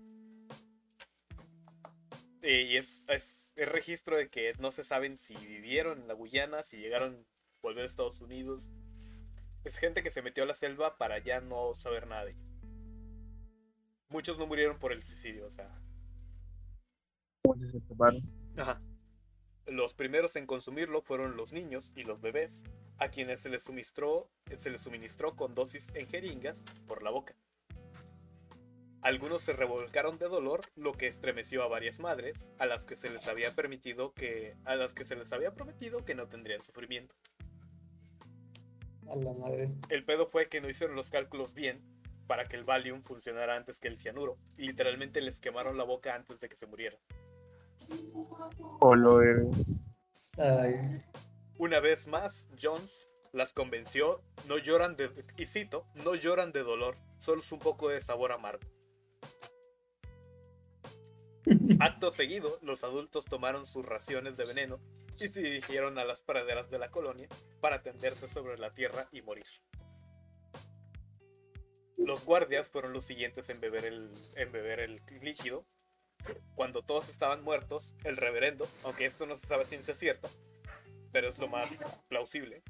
Y 2.42 2.76
es, 2.76 3.04
es, 3.08 3.52
es 3.56 3.68
registro 3.68 4.16
de 4.16 4.28
que 4.28 4.52
no 4.58 4.72
se 4.72 4.84
saben 4.84 5.16
si 5.16 5.34
vivieron 5.34 6.00
en 6.00 6.08
la 6.08 6.14
Guyana, 6.14 6.62
si 6.64 6.76
llegaron 6.76 7.14
a 7.14 7.60
volver 7.62 7.84
a 7.84 7.86
Estados 7.86 8.20
Unidos, 8.20 8.68
es 9.64 9.78
gente 9.78 10.02
que 10.02 10.10
se 10.10 10.22
metió 10.22 10.42
a 10.42 10.46
la 10.46 10.54
selva 10.54 10.98
para 10.98 11.18
ya 11.18 11.40
no 11.40 11.74
saber 11.74 12.06
nada 12.06 12.24
de 12.24 12.30
ellos. 12.32 12.52
Muchos 14.08 14.38
no 14.38 14.46
murieron 14.46 14.78
por 14.78 14.92
el 14.92 15.02
suicidio, 15.02 15.46
o 15.46 15.50
sea. 15.50 15.70
Muchos 17.44 17.70
se 17.70 17.80
tomaron. 17.80 18.20
Ajá. 18.56 18.82
Los 19.66 19.94
primeros 19.94 20.36
en 20.36 20.46
consumirlo 20.46 21.02
fueron 21.02 21.36
los 21.36 21.52
niños 21.52 21.92
y 21.94 22.02
los 22.02 22.20
bebés, 22.20 22.64
a 22.98 23.08
quienes 23.08 23.40
se 23.40 23.48
les 23.48 23.62
suministró, 23.62 24.28
se 24.58 24.70
les 24.70 24.82
suministró 24.82 25.36
con 25.36 25.54
dosis 25.54 25.90
en 25.94 26.08
jeringas 26.08 26.64
por 26.88 27.02
la 27.02 27.10
boca. 27.10 27.34
Algunos 29.02 29.42
se 29.42 29.52
revolcaron 29.52 30.18
de 30.18 30.28
dolor, 30.28 30.70
lo 30.76 30.92
que 30.92 31.08
estremeció 31.08 31.62
a 31.62 31.68
varias 31.68 31.98
madres, 31.98 32.48
a 32.58 32.66
las 32.66 32.84
que 32.84 32.96
se 32.96 33.10
les 33.10 33.26
había 33.26 33.54
permitido 33.54 34.12
que, 34.14 34.54
a 34.64 34.76
las 34.76 34.94
que 34.94 35.04
se 35.04 35.16
les 35.16 35.32
había 35.32 35.54
prometido 35.54 36.04
que 36.04 36.14
no 36.14 36.28
tendrían 36.28 36.62
sufrimiento. 36.62 37.14
A 39.08 39.16
la 39.16 39.32
madre. 39.32 39.70
El 39.88 40.04
pedo 40.04 40.28
fue 40.28 40.48
que 40.48 40.60
no 40.60 40.68
hicieron 40.68 40.94
los 40.94 41.10
cálculos 41.10 41.52
bien 41.54 41.82
para 42.26 42.46
que 42.46 42.56
el 42.56 42.64
Valium 42.64 43.02
funcionara 43.02 43.56
antes 43.56 43.78
que 43.78 43.88
el 43.88 43.98
cianuro. 43.98 44.38
Y 44.56 44.68
literalmente 44.68 45.20
les 45.20 45.40
quemaron 45.40 45.76
la 45.76 45.84
boca 45.84 46.14
antes 46.14 46.40
de 46.40 46.48
que 46.48 46.56
se 46.56 46.66
murieran. 46.66 47.00
O 48.80 48.94
lo 48.94 49.18
de. 49.18 49.48
Ay. 50.38 51.02
Una 51.58 51.80
vez 51.80 52.06
más, 52.06 52.48
Jones 52.60 53.08
las 53.32 53.52
convenció, 53.52 54.22
no 54.46 54.58
lloran 54.58 54.96
de, 54.96 55.10
y 55.36 55.46
cito, 55.46 55.86
no 55.94 56.14
lloran 56.14 56.52
de 56.52 56.62
dolor, 56.62 56.96
solo 57.18 57.40
es 57.40 57.50
un 57.50 57.58
poco 57.58 57.88
de 57.88 58.00
sabor 58.00 58.32
amargo. 58.32 58.68
Acto 61.80 62.10
seguido, 62.10 62.58
los 62.62 62.84
adultos 62.84 63.24
tomaron 63.24 63.66
sus 63.66 63.84
raciones 63.86 64.36
de 64.36 64.44
veneno 64.44 64.80
y 65.18 65.28
se 65.28 65.40
dirigieron 65.40 65.98
a 65.98 66.04
las 66.04 66.22
praderas 66.22 66.70
de 66.70 66.78
la 66.78 66.90
colonia 66.90 67.28
para 67.60 67.82
tenderse 67.82 68.28
sobre 68.28 68.58
la 68.58 68.70
tierra 68.70 69.08
y 69.12 69.22
morir. 69.22 69.46
Los 71.96 72.24
guardias 72.24 72.68
fueron 72.68 72.92
los 72.92 73.04
siguientes 73.04 73.48
en 73.48 73.60
beber 73.60 73.84
el, 73.84 74.10
en 74.34 74.50
beber 74.50 74.80
el 74.80 75.00
líquido. 75.20 75.64
Cuando 76.54 76.82
todos 76.82 77.08
estaban 77.08 77.42
muertos, 77.42 77.94
el 78.04 78.16
reverendo, 78.16 78.68
aunque 78.84 79.06
esto 79.06 79.26
no 79.26 79.36
se 79.36 79.46
sabe 79.46 79.62
a 79.62 79.66
ciencia 79.66 79.94
cierta, 79.94 80.28
pero 81.10 81.28
es 81.28 81.38
lo 81.38 81.48
más 81.48 82.00
plausible, 82.08 82.62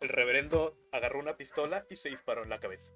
el 0.00 0.08
reverendo 0.08 0.76
agarró 0.92 1.18
una 1.18 1.36
pistola 1.36 1.82
y 1.88 1.96
se 1.96 2.10
disparó 2.10 2.42
en 2.42 2.50
la 2.50 2.60
cabeza. 2.60 2.92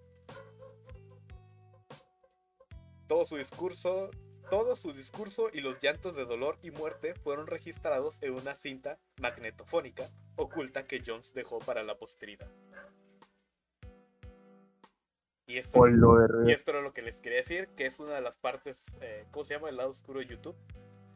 Todo 3.09 3.25
su 3.25 3.37
discurso, 3.37 4.11
todo 4.51 4.77
su 4.77 4.93
discurso 4.93 5.49
y 5.53 5.61
los 5.61 5.83
llantos 5.83 6.15
de 6.15 6.25
dolor 6.25 6.59
y 6.63 6.71
muerte 6.71 7.15
fueron 7.15 7.47
registrados 7.47 8.23
en 8.23 8.35
una 8.35 8.55
cinta 8.55 8.99
magnetofónica 9.21 10.11
oculta 10.37 10.87
que 10.87 11.03
Jones 11.05 11.33
dejó 11.35 11.59
para 11.59 11.83
la 11.83 11.97
posteridad. 11.97 12.51
Y 15.51 15.59
esto, 15.59 15.81
y 16.47 16.53
esto 16.53 16.71
era 16.71 16.81
lo 16.81 16.93
que 16.93 17.03
les 17.03 17.21
quería 17.21 17.39
decir, 17.39 17.67
que 17.77 17.85
es 17.85 17.99
una 17.99 18.15
de 18.15 18.21
las 18.21 18.37
partes, 18.37 18.95
eh, 19.01 19.25
¿cómo 19.33 19.45
se 19.45 19.55
llama? 19.55 19.69
El 19.69 19.79
lado 19.79 19.91
oscuro 19.91 20.21
de 20.21 20.27
YouTube. 20.27 20.55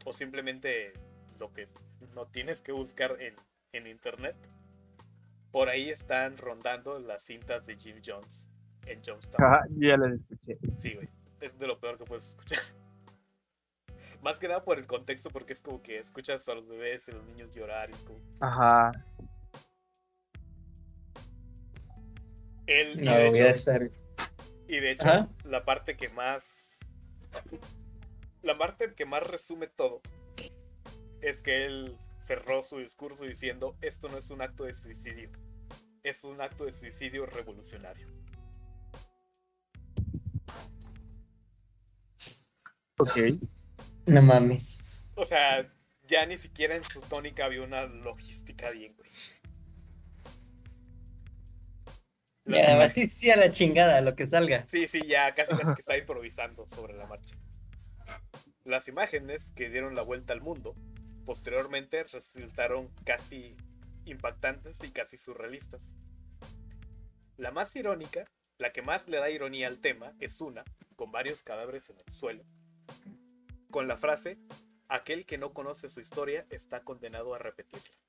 O 0.05 0.13
simplemente 0.13 0.93
lo 1.39 1.53
que 1.53 1.69
no 2.17 2.27
tienes 2.27 2.61
que 2.61 2.73
buscar 2.73 3.17
en, 3.21 3.37
en 3.73 3.87
internet. 3.87 4.35
por 5.53 5.69
ahí 5.69 5.89
están 5.89 6.37
rondando 6.37 6.99
las 6.99 7.23
cintas 7.23 7.65
de 7.65 7.77
Jim 7.77 8.03
Jones 8.05 8.49
en 8.87 9.01
Jonestown. 9.07 9.41
Ajá, 9.41 9.65
yo 9.71 9.89
ya 9.91 9.97
las 9.97 10.15
escuché. 10.15 10.59
Sí, 10.79 10.95
güey. 10.95 11.09
Es 11.41 11.57
de 11.57 11.69
lo 11.69 11.79
peor 11.79 11.97
que 11.97 12.05
puedes 12.05 12.31
escuchar. 12.31 12.59
Más 14.21 14.37
que 14.39 14.49
nada 14.49 14.65
por 14.65 14.81
el 14.81 14.89
contexto, 14.89 15.31
porque 15.31 15.53
es 15.53 15.63
como 15.63 15.81
que 15.81 16.01
escuchas 16.01 16.49
a 16.49 16.55
los 16.55 16.67
bebés 16.67 17.07
y 17.07 17.13
los 17.13 17.25
niños 17.25 17.55
llorar 17.55 17.89
y 17.89 17.93
es 17.93 18.03
como... 18.03 18.19
Ajá. 18.41 18.91
Él, 22.67 23.01
y, 23.01 23.05
No, 23.05 23.13
voy 23.31 23.39
a 23.39 23.51
estar. 23.51 23.91
Y 24.69 24.81
de 24.81 24.91
hecho, 24.93 25.09
Ajá. 25.09 25.29
la 25.45 25.61
parte 25.61 25.97
que 25.97 26.09
más... 26.09 26.79
La 28.43 28.59
parte 28.59 28.95
que 28.95 29.07
más 29.07 29.23
resume 29.23 29.67
todo 29.69 30.03
es 31.23 31.41
que 31.41 31.65
él 31.65 31.97
cerró 32.21 32.63
su 32.63 32.79
discurso 32.79 33.25
diciendo, 33.25 33.77
esto 33.81 34.09
no 34.09 34.19
es 34.19 34.31
un 34.31 34.43
acto 34.43 34.65
de 34.65 34.75
suicidio, 34.75 35.31
es 36.03 36.25
un 36.25 36.41
acto 36.41 36.67
de 36.67 36.75
suicidio 36.75 37.27
revolucionario. 37.27 38.09
Ok. 42.99 43.17
No 44.07 44.23
mames. 44.23 45.09
O 45.17 45.27
sea, 45.27 45.73
ya 46.07 46.27
ni 46.27 46.39
siquiera 46.39 46.77
en 46.77 46.85
su 46.85 47.01
tónica 47.01 47.47
había 47.47 47.63
una 47.63 47.87
logística 47.87 48.71
bien, 48.71 48.95
güey. 48.97 49.11
Ya, 52.47 52.83
así 52.83 53.07
sí 53.07 53.31
a 53.31 53.37
la 53.37 53.51
chingada, 53.51 54.01
lo 54.01 54.15
que 54.15 54.27
salga. 54.27 54.67
Sí, 54.67 54.87
sí, 54.87 55.01
ya 55.07 55.35
casi 55.35 55.57
casi 55.57 55.75
que 55.75 55.81
está 55.81 55.97
improvisando 55.97 56.67
sobre 56.69 56.95
la 56.95 57.07
marcha. 57.07 57.35
Las 58.65 58.89
imágenes 58.89 59.51
que 59.53 59.71
dieron 59.71 59.95
la 59.95 60.03
vuelta 60.03 60.33
al 60.33 60.41
mundo 60.41 60.75
posteriormente 61.25 62.05
resultaron 62.05 62.91
casi 63.05 63.57
impactantes 64.05 64.83
y 64.85 64.91
casi 64.91 65.17
surrealistas. 65.17 65.95
La 67.37 67.51
más 67.51 67.75
irónica, 67.77 68.25
la 68.59 68.73
que 68.73 68.83
más 68.83 69.09
le 69.09 69.19
da 69.19 69.31
ironía 69.31 69.69
al 69.69 69.81
tema, 69.81 70.13
es 70.21 70.41
una 70.41 70.65
con 70.97 71.11
varios 71.11 71.43
cadáveres 71.43 71.91
en 71.91 71.99
el 71.99 72.13
suelo, 72.13 72.45
con 73.71 73.89
la 73.89 73.97
frase, 73.97 74.39
aquel 74.89 75.27
que 75.27 75.39
no 75.39 75.53
conoce 75.53 75.89
su 75.89 76.01
historia 76.01 76.47
está 76.51 76.85
condenado 76.85 77.35
a 77.35 77.39
repetirla. 77.39 78.04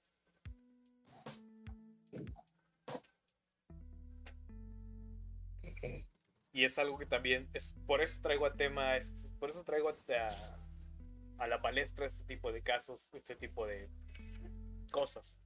Y 6.55 6.63
es 6.63 6.77
algo 6.79 6.97
que 6.97 7.05
también 7.05 7.49
es 7.53 7.75
por 7.85 8.01
eso 8.01 8.21
traigo 8.21 8.45
a 8.45 8.53
tema, 8.53 8.95
es- 8.95 9.27
por 9.39 9.49
eso 9.49 9.65
traigo 9.65 9.89
a, 9.89 11.47
la 11.47 11.61
palestra 11.61 12.05
este 12.05 12.23
tipo 12.23 12.53
de 12.53 12.61
casos, 12.61 13.13
este 13.13 13.35
tipo 13.35 13.67
de 13.67 13.89
cosas. 14.89 15.37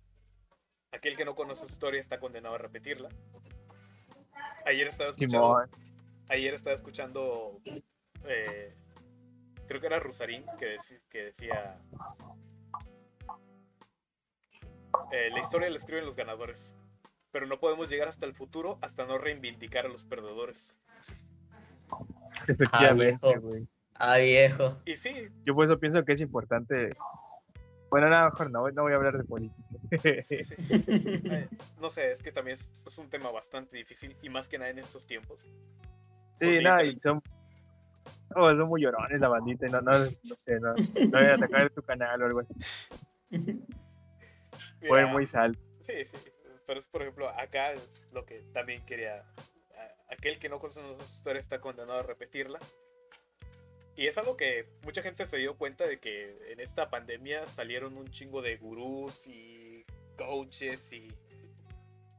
Aquel 0.91 1.17
que 1.17 1.25
no 1.25 1.33
conoce 1.33 1.65
su 1.65 1.71
historia 1.73 1.99
está 1.99 2.19
condenado 2.19 2.53
a 2.53 2.57
repetirla. 2.59 3.09
Ayer 4.67 4.87
estaba 4.87 5.09
escuchando, 5.09 5.67
ayer 6.27 6.53
estaba 6.53 6.75
escuchando, 6.75 7.59
eh, 8.25 8.75
creo 9.67 9.81
que 9.81 9.87
era 9.87 9.99
Rusarín 9.99 10.45
que 10.59 10.77
decía, 11.23 11.81
eh, 15.11 15.29
la 15.31 15.39
historia 15.39 15.71
la 15.71 15.77
escriben 15.77 16.05
los 16.05 16.15
ganadores, 16.15 16.75
pero 17.31 17.47
no 17.47 17.59
podemos 17.59 17.89
llegar 17.89 18.09
hasta 18.09 18.27
el 18.27 18.35
futuro 18.35 18.77
hasta 18.83 19.05
no 19.05 19.17
reivindicar 19.17 19.87
a 19.87 19.89
los 19.89 20.05
perdedores. 20.05 20.77
Efectivamente, 22.47 23.27
viejo. 23.27 23.41
güey. 23.41 23.67
Ah, 23.95 24.17
viejo. 24.17 24.77
Y 24.85 24.95
sí, 24.97 25.27
Yo 25.45 25.53
por 25.55 25.65
eso 25.65 25.79
pienso 25.79 26.03
que 26.05 26.13
es 26.13 26.21
importante. 26.21 26.95
Bueno, 27.89 28.07
no, 28.09 28.25
mejor 28.25 28.51
no, 28.51 28.69
no 28.69 28.83
voy 28.83 28.93
a 28.93 28.95
hablar 28.95 29.17
de 29.17 29.23
política. 29.23 29.63
sí, 30.23 30.43
sí. 30.43 30.55
No 31.81 31.89
sé, 31.89 32.11
es 32.11 32.21
que 32.21 32.31
también 32.31 32.53
es, 32.55 32.69
es 32.85 32.97
un 32.97 33.09
tema 33.09 33.31
bastante 33.31 33.75
difícil 33.77 34.15
y 34.21 34.29
más 34.29 34.47
que 34.47 34.57
nada 34.59 34.69
en 34.69 34.79
estos 34.79 35.05
tiempos. 35.07 35.41
Sí, 36.39 36.45
inter- 36.45 36.85
y 36.85 36.99
son. 36.99 37.21
Oh, 38.35 38.49
son 38.51 38.67
muy 38.67 38.81
llorones 38.83 39.19
la 39.19 39.27
bandita, 39.27 39.67
y 39.67 39.71
no, 39.71 39.81
no, 39.81 40.05
no 40.05 40.35
sé, 40.37 40.59
no, 40.59 40.73
no 40.75 41.09
voy 41.19 41.25
a 41.27 41.33
atacar 41.33 41.69
tu 41.71 41.81
canal 41.81 42.21
o 42.21 42.25
algo 42.27 42.39
así. 42.41 42.53
Fue 44.87 45.05
muy 45.05 45.25
sal. 45.25 45.57
Sí, 45.85 46.05
sí. 46.05 46.17
Pero 46.67 46.79
es, 46.79 46.87
por 46.87 47.01
ejemplo, 47.01 47.27
acá 47.29 47.71
es 47.73 48.07
lo 48.13 48.25
que 48.25 48.43
también 48.53 48.85
quería. 48.85 49.15
Aquel 50.09 50.39
que 50.39 50.49
no 50.49 50.59
conoce 50.59 50.81
nuestra 50.81 51.05
historia 51.05 51.39
está 51.39 51.59
condenado 51.61 51.99
a 51.99 52.03
repetirla. 52.03 52.59
Y 53.95 54.07
es 54.07 54.17
algo 54.17 54.37
que 54.37 54.65
mucha 54.83 55.01
gente 55.01 55.25
se 55.25 55.37
dio 55.37 55.57
cuenta 55.57 55.85
de 55.85 55.99
que 55.99 56.37
en 56.51 56.59
esta 56.61 56.85
pandemia 56.89 57.45
salieron 57.47 57.97
un 57.97 58.07
chingo 58.09 58.41
de 58.41 58.57
gurús 58.57 59.27
y 59.27 59.85
coaches 60.17 60.93
y 60.93 61.07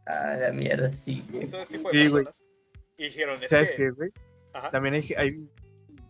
Ah, 0.07 0.36
la 0.38 0.53
mierda, 0.53 0.93
sí. 0.93 1.22
de 1.30 1.47
Sí, 1.47 1.78
güey. 1.78 1.93
personas. 2.24 2.43
Y 2.97 3.05
dijeron, 3.05 3.43
es 3.43 3.51
¿Sabes 3.51 3.70
que. 3.70 3.76
qué, 3.76 3.91
güey? 3.91 4.11
Ajá, 4.53 4.70
También 4.70 4.95
hay, 4.95 5.09
hay 5.16 5.49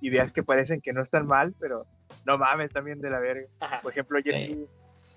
ideas 0.00 0.32
que 0.32 0.42
parecen 0.42 0.80
que 0.80 0.92
no 0.92 1.02
están 1.02 1.26
mal, 1.26 1.54
pero 1.60 1.86
no 2.26 2.38
mames, 2.38 2.70
también 2.72 3.00
de 3.00 3.10
la 3.10 3.20
verga. 3.20 3.46
ajá. 3.60 3.80
Por 3.82 3.92
ejemplo, 3.92 4.18
ayer 4.18 4.34
Sí. 4.34 4.54
vi 4.54 4.66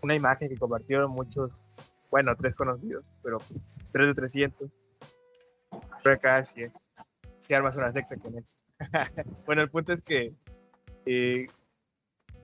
una 0.01 0.15
imagen 0.15 0.49
que 0.49 0.57
compartieron 0.57 1.11
muchos, 1.11 1.51
bueno, 2.11 2.35
tres 2.35 2.53
conocidos, 2.55 3.03
pero 3.23 3.37
tres 3.91 4.07
de 4.07 4.13
300. 4.13 4.69
Pero 6.03 6.15
acá 6.15 6.43
sí, 6.43 6.65
si 7.41 7.53
armas 7.53 7.75
una 7.77 7.91
secta 7.91 8.17
con 8.17 8.37
él. 8.37 8.45
bueno, 9.45 9.61
el 9.61 9.69
punto 9.69 9.93
es 9.93 10.01
que 10.03 10.33
eh, 11.05 11.47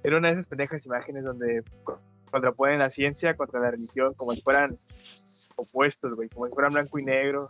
era 0.04 0.18
una 0.18 0.30
de 0.30 0.36
esas 0.36 0.48
pendejas 0.48 0.86
imágenes 0.86 1.24
donde 1.24 1.64
co- 1.84 2.00
contraponen 2.32 2.80
la 2.80 2.90
ciencia 2.90 3.36
contra 3.36 3.60
la 3.60 3.72
religión 3.72 4.14
como 4.14 4.32
si 4.32 4.42
fueran 4.42 4.78
opuestos, 5.56 6.16
güey, 6.16 6.30
como 6.30 6.48
si 6.48 6.54
fueran 6.54 6.72
blanco 6.74 7.00
y 7.00 7.04
negro, 7.04 7.50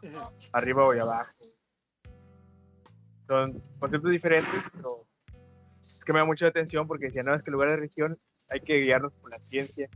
arriba 0.51 0.85
o 0.85 0.91
abajo. 0.91 1.31
Son 3.27 3.61
conceptos 3.79 4.09
diferentes, 4.09 4.63
pero 4.73 5.05
es 5.85 6.03
que 6.03 6.13
me 6.13 6.19
da 6.19 6.25
mucha 6.25 6.47
atención 6.47 6.87
porque 6.87 7.05
decían, 7.07 7.27
no, 7.27 7.35
es 7.35 7.43
que 7.43 7.49
en 7.49 7.53
lugar 7.53 7.69
de 7.69 7.75
religión 7.75 8.17
hay 8.49 8.61
que 8.61 8.79
guiarnos 8.79 9.13
por 9.13 9.29
la 9.29 9.39
ciencia. 9.39 9.87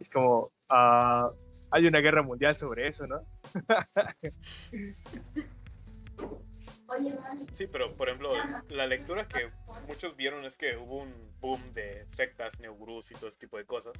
Es 0.00 0.08
como, 0.08 0.50
ah, 0.70 1.30
hay 1.70 1.86
una 1.86 1.98
guerra 2.00 2.22
mundial 2.22 2.56
sobre 2.56 2.88
eso, 2.88 3.06
¿no? 3.06 3.20
Sí, 7.52 7.66
pero 7.66 7.94
por 7.96 8.08
ejemplo, 8.08 8.32
la 8.68 8.86
lectura 8.86 9.26
que 9.26 9.48
muchos 9.88 10.16
vieron 10.16 10.44
es 10.44 10.56
que 10.56 10.76
hubo 10.76 10.98
un 11.02 11.12
boom 11.40 11.72
de 11.74 12.06
sectas, 12.10 12.60
neogurús 12.60 13.10
y 13.10 13.14
todo 13.14 13.28
ese 13.28 13.38
tipo 13.38 13.56
de 13.58 13.64
cosas. 13.64 13.94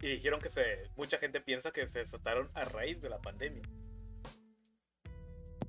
Y 0.00 0.08
dijeron 0.08 0.40
que 0.40 0.48
se, 0.48 0.90
mucha 0.96 1.18
gente 1.18 1.40
piensa 1.40 1.72
que 1.72 1.86
se 1.88 1.98
desataron 2.00 2.50
a 2.54 2.64
raíz 2.64 3.00
de 3.02 3.10
la 3.10 3.18
pandemia. 3.18 3.62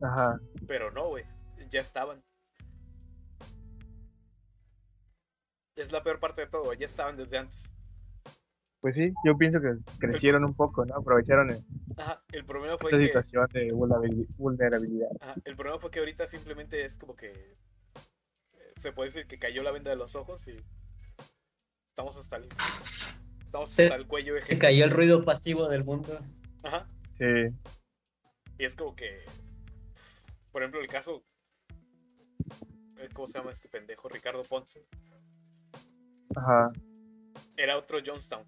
Ajá. 0.02 0.39
Pero 0.68 0.91
no, 0.91 1.10
güey, 1.10 1.26
ya 1.70 1.82
estaban. 1.82 2.20
Es 5.76 5.91
la 5.91 6.04
peor 6.04 6.20
parte 6.20 6.41
de 6.41 6.47
todo, 6.47 6.74
ya 6.74 6.86
estaban 6.86 7.18
desde 7.18 7.39
antes. 7.39 7.72
Pues 8.82 8.95
sí, 8.95 9.13
yo 9.23 9.38
pienso 9.38 9.61
que 9.61 9.75
crecieron 9.99 10.43
un 10.43 10.55
poco, 10.55 10.84
¿no? 10.86 10.95
Aprovecharon 10.95 11.51
Ajá, 11.97 12.23
el 12.32 12.43
problema 12.45 12.77
fue 12.79 12.89
esta 12.89 12.97
que... 12.99 13.05
situación 13.05 13.47
de 13.53 13.71
vulnerabil- 13.71 14.27
vulnerabilidad. 14.38 15.09
Ajá, 15.21 15.36
el 15.45 15.55
problema 15.55 15.79
fue 15.79 15.91
que 15.91 15.99
ahorita 15.99 16.27
simplemente 16.27 16.84
es 16.84 16.97
como 16.97 17.13
que... 17.15 17.29
eh, 17.32 17.53
Se 18.75 18.91
puede 18.91 19.09
decir 19.09 19.27
que 19.27 19.38
cayó 19.38 19.61
la 19.61 19.71
venda 19.71 19.91
de 19.91 19.97
los 19.97 20.15
ojos 20.15 20.47
y... 20.47 20.57
Estamos 21.89 22.17
hasta 22.17 22.38
el... 22.38 22.49
Estamos 23.45 23.69
Se- 23.69 23.84
hasta 23.84 23.95
el 23.97 24.07
cuello 24.07 24.34
de 24.34 24.41
Se 24.41 24.47
gente. 24.47 24.65
cayó 24.65 24.84
el 24.86 24.89
ruido 24.91 25.23
pasivo 25.23 25.69
del 25.69 25.84
mundo. 25.84 26.19
Ajá. 26.63 26.86
Sí, 27.19 27.25
Y 28.57 28.65
es 28.65 28.73
como 28.75 28.95
que, 28.95 29.25
por 30.51 30.63
ejemplo, 30.63 30.82
el 30.82 30.88
caso, 30.88 31.23
eh, 32.97 33.09
¿cómo 33.13 33.27
se 33.27 33.38
llama 33.38 33.51
este 33.51 33.69
pendejo? 33.69 34.09
Ricardo 34.09 34.41
Ponce. 34.43 34.88
ajá. 36.36 36.71
Era 37.57 37.77
otro 37.77 37.99
Jonestown. 38.03 38.43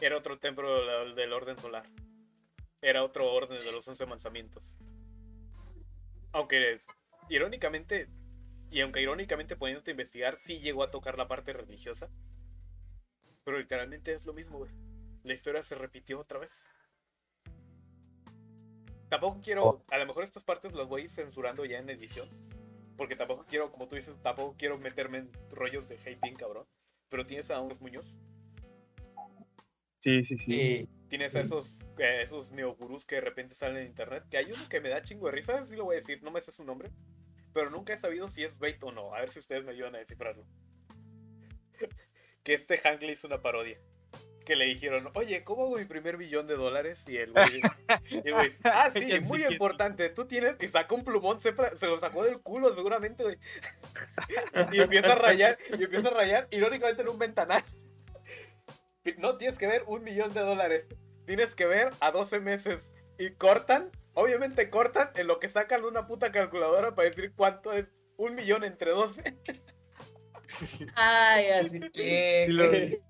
Era 0.00 0.16
otro 0.16 0.38
templo 0.38 1.14
del, 1.14 1.32
orden 1.32 1.56
solar. 1.56 1.84
Era 2.80 3.02
otro 3.02 3.32
orden 3.32 3.58
de 3.64 3.72
los 3.72 3.86
once 3.88 4.06
mandamientos. 4.06 4.76
Aunque, 6.32 6.80
irónicamente, 7.28 8.08
y 8.70 8.80
aunque 8.80 9.02
irónicamente 9.02 9.56
poniéndote 9.56 9.90
a 9.90 9.92
investigar, 9.92 10.38
sí 10.40 10.60
llegó 10.60 10.84
a 10.84 10.90
tocar 10.90 11.18
la 11.18 11.26
parte 11.26 11.52
religiosa. 11.52 12.08
Pero 13.44 13.58
literalmente 13.58 14.12
es 14.12 14.24
lo 14.26 14.32
mismo, 14.34 14.58
güey. 14.58 14.70
La 15.24 15.34
historia 15.34 15.62
se 15.62 15.74
repitió 15.74 16.20
otra 16.20 16.38
vez. 16.38 16.68
Tampoco 19.08 19.40
quiero, 19.42 19.64
Oh. 19.64 19.84
a 19.90 19.98
lo 19.98 20.06
mejor 20.06 20.22
estas 20.22 20.44
partes 20.44 20.72
las 20.74 20.86
voy 20.86 21.08
censurando 21.08 21.64
ya 21.64 21.78
en 21.78 21.88
edición. 21.90 22.28
Porque 22.96 23.16
tampoco 23.16 23.46
quiero, 23.48 23.72
como 23.72 23.88
tú 23.88 23.96
dices, 23.96 24.14
tampoco 24.22 24.54
quiero 24.58 24.78
meterme 24.78 25.18
en 25.18 25.32
rollos 25.50 25.88
de 25.88 25.96
hyping, 25.98 26.36
cabrón. 26.36 26.66
Pero 27.08 27.26
tienes 27.26 27.50
a 27.50 27.60
unos 27.60 27.80
muños, 27.80 28.18
Sí, 30.08 30.24
sí, 30.24 30.38
sí. 30.38 30.44
Sí. 30.46 30.88
tienes 31.10 31.36
a 31.36 31.40
esos, 31.40 31.82
eh, 31.98 32.20
esos 32.22 32.50
neogurús 32.52 33.04
que 33.04 33.16
de 33.16 33.20
repente 33.20 33.54
salen 33.54 33.78
en 33.78 33.88
internet. 33.88 34.24
Que 34.30 34.38
hay 34.38 34.46
uno 34.46 34.66
que 34.70 34.80
me 34.80 34.88
da 34.88 35.02
chingo 35.02 35.26
de 35.26 35.32
risa, 35.32 35.62
sí 35.66 35.76
lo 35.76 35.84
voy 35.84 35.96
a 35.96 35.98
decir, 35.98 36.22
no 36.22 36.30
me 36.30 36.40
sé 36.40 36.50
su 36.50 36.64
nombre. 36.64 36.90
Pero 37.52 37.68
nunca 37.68 37.92
he 37.92 37.98
sabido 37.98 38.28
si 38.28 38.42
es 38.42 38.58
bait 38.58 38.82
o 38.82 38.90
no. 38.90 39.14
A 39.14 39.20
ver 39.20 39.28
si 39.28 39.38
ustedes 39.38 39.64
me 39.64 39.72
ayudan 39.72 39.96
a 39.96 39.98
descifrarlo. 39.98 40.46
que 42.42 42.54
este 42.54 42.80
Hangley 42.82 43.12
hizo 43.12 43.26
una 43.26 43.42
parodia. 43.42 43.78
que 44.46 44.56
le 44.56 44.64
dijeron, 44.64 45.10
oye, 45.12 45.44
¿cómo 45.44 45.64
hago 45.64 45.76
mi 45.76 45.84
primer 45.84 46.16
billón 46.16 46.46
de 46.46 46.56
dólares? 46.56 47.04
Y 47.06 47.18
el 47.18 47.32
güey, 47.32 47.60
y 48.10 48.28
el 48.28 48.32
güey, 48.32 48.50
ah, 48.64 48.90
sí, 48.90 49.20
muy 49.20 49.44
importante, 49.44 50.08
tú 50.08 50.26
tienes, 50.26 50.56
y 50.62 50.68
sacó 50.68 50.94
un 50.94 51.04
plumón, 51.04 51.38
se, 51.38 51.52
se 51.74 51.86
lo 51.86 51.98
sacó 51.98 52.24
del 52.24 52.40
culo 52.40 52.72
seguramente, 52.72 53.24
güey. 53.24 53.38
Y 54.72 54.80
empieza 54.80 55.12
a 55.12 55.16
rayar, 55.16 55.58
y 55.78 55.84
empieza 55.84 56.08
a 56.08 56.12
rayar, 56.12 56.48
irónicamente 56.50 57.02
en 57.02 57.08
un 57.08 57.18
ventanal. 57.18 57.62
No, 59.18 59.38
tienes 59.38 59.58
que 59.58 59.66
ver 59.66 59.84
un 59.86 60.04
millón 60.04 60.34
de 60.34 60.40
dólares, 60.40 60.86
tienes 61.26 61.54
que 61.54 61.66
ver 61.66 61.90
a 62.00 62.10
12 62.10 62.40
meses. 62.40 62.90
Y 63.18 63.30
cortan, 63.30 63.90
obviamente 64.14 64.70
cortan 64.70 65.10
en 65.16 65.26
lo 65.26 65.40
que 65.40 65.48
sacan 65.48 65.84
una 65.84 66.06
puta 66.06 66.30
calculadora 66.30 66.94
para 66.94 67.08
decir 67.08 67.32
cuánto 67.34 67.72
es 67.72 67.86
un 68.16 68.34
millón 68.34 68.64
entre 68.64 68.90
12. 68.90 69.22
Ay, 70.94 71.50
así 71.50 71.80
que. 71.92 73.00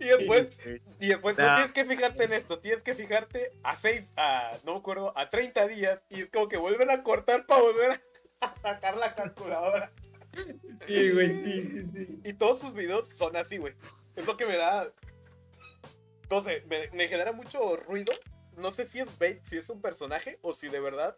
Y 0.00 0.04
después. 0.06 0.58
Y 1.00 1.08
después 1.08 1.36
no 1.36 1.54
tienes 1.54 1.72
que 1.72 1.84
fijarte 1.84 2.24
en 2.24 2.32
esto, 2.32 2.58
tienes 2.58 2.82
que 2.82 2.94
fijarte 2.94 3.50
a 3.62 3.76
6, 3.76 4.10
a, 4.16 4.58
no 4.64 4.74
me 4.74 4.78
acuerdo, 4.78 5.16
a 5.16 5.28
30 5.28 5.66
días. 5.68 6.00
Y 6.08 6.22
es 6.22 6.30
como 6.30 6.48
que 6.48 6.56
vuelven 6.56 6.90
a 6.90 7.02
cortar 7.02 7.46
para 7.46 7.62
volver 7.62 8.00
a 8.40 8.54
sacar 8.62 8.96
la 8.96 9.14
calculadora. 9.14 9.92
Sí, 10.86 11.10
güey, 11.10 11.36
sí, 11.38 11.64
sí, 11.64 11.82
sí. 11.92 12.18
Y 12.24 12.32
todos 12.32 12.60
sus 12.60 12.74
videos 12.74 13.08
son 13.08 13.36
así, 13.36 13.58
güey. 13.58 13.74
Es 14.16 14.26
lo 14.26 14.36
que 14.36 14.46
me 14.46 14.56
da... 14.56 14.90
Entonces, 16.32 16.66
me, 16.94 17.08
genera 17.08 17.32
mucho 17.32 17.76
ruido. 17.76 18.10
No 18.56 18.70
sé 18.70 18.86
si 18.86 19.00
es 19.00 19.18
bait, 19.18 19.44
si 19.44 19.58
es 19.58 19.68
un 19.68 19.82
personaje 19.82 20.38
o 20.40 20.54
si 20.54 20.70
de 20.70 20.80
verdad... 20.80 21.14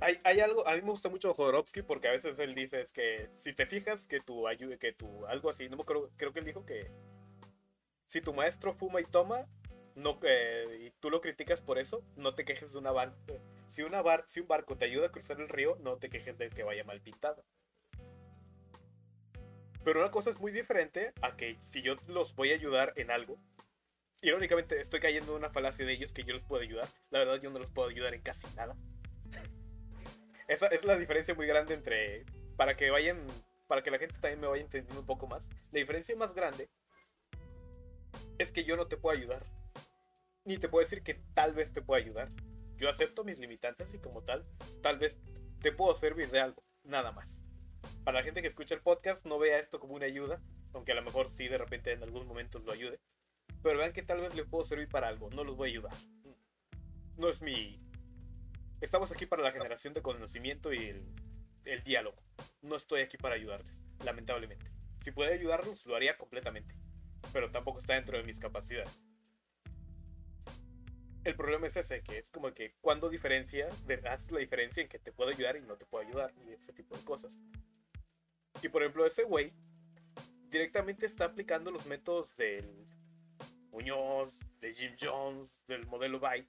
Hay, 0.00 0.40
algo, 0.40 0.66
a 0.66 0.74
mí 0.74 0.80
me 0.80 0.90
gusta 0.90 1.10
mucho 1.10 1.34
Jodorowsky 1.34 1.82
porque 1.82 2.08
a 2.08 2.12
veces 2.12 2.38
él 2.38 2.54
dice 2.54 2.80
es 2.80 2.92
que 2.92 3.28
si 3.34 3.52
te 3.52 3.66
fijas 3.66 4.06
que 4.06 4.20
tu 4.20 4.46
ayuda, 4.46 4.76
que 4.78 4.92
tu 4.92 5.26
algo 5.26 5.50
así, 5.50 5.68
no 5.68 5.76
me 5.76 5.82
acuerdo, 5.82 6.10
creo 6.16 6.32
que 6.34 6.40
él 6.40 6.44
dijo 6.44 6.66
que 6.66 6.90
si 8.04 8.20
tu 8.20 8.34
maestro 8.34 8.74
fuma 8.74 9.00
y 9.00 9.04
toma, 9.04 9.46
no, 9.94 10.18
eh, 10.22 10.86
y 10.86 10.90
tú 11.00 11.10
lo 11.10 11.22
criticas 11.22 11.60
por 11.60 11.78
eso, 11.78 12.02
no 12.16 12.34
te 12.34 12.44
quejes 12.44 12.72
de 12.72 12.78
una 12.78 12.92
barca. 12.92 13.16
Si, 13.68 13.82
una 13.82 14.00
bar, 14.00 14.24
si 14.28 14.40
un 14.40 14.48
barco 14.48 14.76
te 14.76 14.86
ayuda 14.86 15.08
a 15.08 15.12
cruzar 15.12 15.40
el 15.40 15.48
río, 15.48 15.76
no 15.80 15.96
te 15.96 16.08
quejes 16.08 16.38
de 16.38 16.48
que 16.50 16.62
vaya 16.62 16.84
mal 16.84 17.00
pintado. 17.00 17.44
Pero 19.86 20.00
una 20.00 20.10
cosa 20.10 20.30
es 20.30 20.40
muy 20.40 20.50
diferente 20.50 21.12
a 21.22 21.36
que 21.36 21.58
si 21.62 21.80
yo 21.80 21.94
los 22.08 22.34
voy 22.34 22.50
a 22.50 22.56
ayudar 22.56 22.92
en 22.96 23.12
algo, 23.12 23.38
irónicamente 24.20 24.80
estoy 24.80 24.98
cayendo 24.98 25.30
en 25.30 25.38
una 25.38 25.50
falacia 25.50 25.86
de 25.86 25.92
ellos 25.92 26.12
que 26.12 26.24
yo 26.24 26.34
los 26.34 26.42
puedo 26.42 26.60
ayudar. 26.60 26.88
La 27.10 27.20
verdad 27.20 27.40
yo 27.40 27.50
no 27.50 27.60
los 27.60 27.70
puedo 27.70 27.88
ayudar 27.88 28.12
en 28.12 28.20
casi 28.20 28.48
nada. 28.56 28.74
Esa 30.48 30.66
es 30.66 30.84
la 30.84 30.96
diferencia 30.96 31.36
muy 31.36 31.46
grande 31.46 31.74
entre, 31.74 32.24
para 32.56 32.76
que 32.76 32.90
vayan, 32.90 33.24
para 33.68 33.84
que 33.84 33.92
la 33.92 34.00
gente 34.00 34.16
también 34.20 34.40
me 34.40 34.48
vaya 34.48 34.64
entendiendo 34.64 34.98
un 34.98 35.06
poco 35.06 35.28
más. 35.28 35.48
La 35.70 35.78
diferencia 35.78 36.16
más 36.16 36.34
grande 36.34 36.68
es 38.38 38.50
que 38.50 38.64
yo 38.64 38.76
no 38.76 38.88
te 38.88 38.96
puedo 38.96 39.16
ayudar. 39.16 39.46
Ni 40.44 40.58
te 40.58 40.68
puedo 40.68 40.82
decir 40.82 41.04
que 41.04 41.14
tal 41.32 41.54
vez 41.54 41.72
te 41.72 41.80
pueda 41.80 42.02
ayudar. 42.02 42.32
Yo 42.76 42.90
acepto 42.90 43.22
mis 43.22 43.38
limitantes 43.38 43.94
y 43.94 44.00
como 44.00 44.24
tal, 44.24 44.44
tal 44.82 44.98
vez 44.98 45.16
te 45.60 45.70
puedo 45.70 45.94
servir 45.94 46.28
de 46.32 46.40
algo, 46.40 46.60
nada 46.82 47.12
más. 47.12 47.45
Para 48.06 48.20
la 48.20 48.24
gente 48.24 48.40
que 48.40 48.46
escucha 48.46 48.72
el 48.76 48.82
podcast, 48.82 49.26
no 49.26 49.36
vea 49.36 49.58
esto 49.58 49.80
como 49.80 49.94
una 49.94 50.06
ayuda, 50.06 50.40
aunque 50.74 50.92
a 50.92 50.94
lo 50.94 51.02
mejor 51.02 51.28
sí 51.28 51.48
de 51.48 51.58
repente 51.58 51.90
en 51.90 52.04
algunos 52.04 52.28
momentos 52.28 52.62
lo 52.62 52.70
ayude. 52.70 53.00
Pero 53.64 53.78
vean 53.78 53.92
que 53.92 54.04
tal 54.04 54.20
vez 54.20 54.32
le 54.36 54.44
puedo 54.44 54.62
servir 54.62 54.88
para 54.88 55.08
algo, 55.08 55.28
no 55.30 55.42
los 55.42 55.56
voy 55.56 55.70
a 55.70 55.72
ayudar. 55.72 55.92
No 57.18 57.28
es 57.28 57.42
mi... 57.42 57.80
Estamos 58.80 59.10
aquí 59.10 59.26
para 59.26 59.42
la 59.42 59.50
generación 59.50 59.92
de 59.92 60.02
conocimiento 60.02 60.72
y 60.72 60.84
el, 60.84 61.04
el 61.64 61.82
diálogo. 61.82 62.22
No 62.62 62.76
estoy 62.76 63.00
aquí 63.00 63.16
para 63.16 63.34
ayudarles, 63.34 63.76
lamentablemente. 64.04 64.70
Si 65.00 65.10
puede 65.10 65.34
ayudarlos, 65.34 65.84
lo 65.86 65.96
haría 65.96 66.16
completamente. 66.16 66.76
Pero 67.32 67.50
tampoco 67.50 67.80
está 67.80 67.94
dentro 67.94 68.16
de 68.16 68.22
mis 68.22 68.38
capacidades. 68.38 69.02
El 71.24 71.34
problema 71.34 71.66
es 71.66 71.76
ese, 71.76 72.04
que 72.04 72.18
es 72.18 72.30
como 72.30 72.54
que 72.54 72.76
cuando 72.80 73.10
diferencia, 73.10 73.68
haz 74.08 74.30
la 74.30 74.38
diferencia 74.38 74.80
en 74.80 74.88
que 74.88 75.00
te 75.00 75.10
puedo 75.10 75.30
ayudar 75.30 75.56
y 75.56 75.60
no 75.62 75.76
te 75.76 75.84
puedo 75.84 76.06
ayudar, 76.06 76.32
y 76.46 76.52
ese 76.52 76.72
tipo 76.72 76.96
de 76.96 77.02
cosas. 77.02 77.42
Y 78.62 78.68
por 78.68 78.82
ejemplo, 78.82 79.06
ese 79.06 79.24
güey 79.24 79.52
directamente 80.50 81.06
está 81.06 81.26
aplicando 81.26 81.70
los 81.70 81.86
métodos 81.86 82.36
del 82.36 82.86
Muñoz, 83.70 84.38
de 84.60 84.74
Jim 84.74 84.92
Jones, 85.00 85.62
del 85.66 85.86
modelo 85.86 86.18
Byte, 86.18 86.48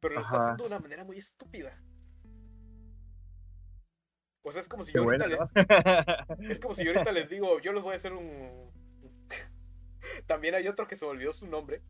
pero 0.00 0.14
lo 0.14 0.20
está 0.20 0.36
haciendo 0.38 0.64
de 0.64 0.68
una 0.68 0.78
manera 0.78 1.04
muy 1.04 1.18
estúpida. 1.18 1.76
O 4.42 4.52
sea, 4.52 4.60
es 4.60 4.68
como 4.68 4.84
si 4.84 4.92
Qué 4.92 4.98
yo 4.98 5.04
ahorita 5.04 5.26
bueno, 5.26 5.48
le- 5.54 6.36
¿no? 6.36 6.50
es 6.50 6.60
como 6.60 6.74
si 6.74 6.84
yo 6.84 6.92
ahorita 6.92 7.12
les 7.12 7.28
digo, 7.30 7.58
yo 7.60 7.72
les 7.72 7.82
voy 7.82 7.94
a 7.94 7.96
hacer 7.96 8.12
un. 8.12 8.70
También 10.26 10.54
hay 10.54 10.68
otro 10.68 10.86
que 10.86 10.96
se 10.96 11.04
me 11.06 11.12
olvidó 11.12 11.32
su 11.32 11.46
nombre, 11.46 11.82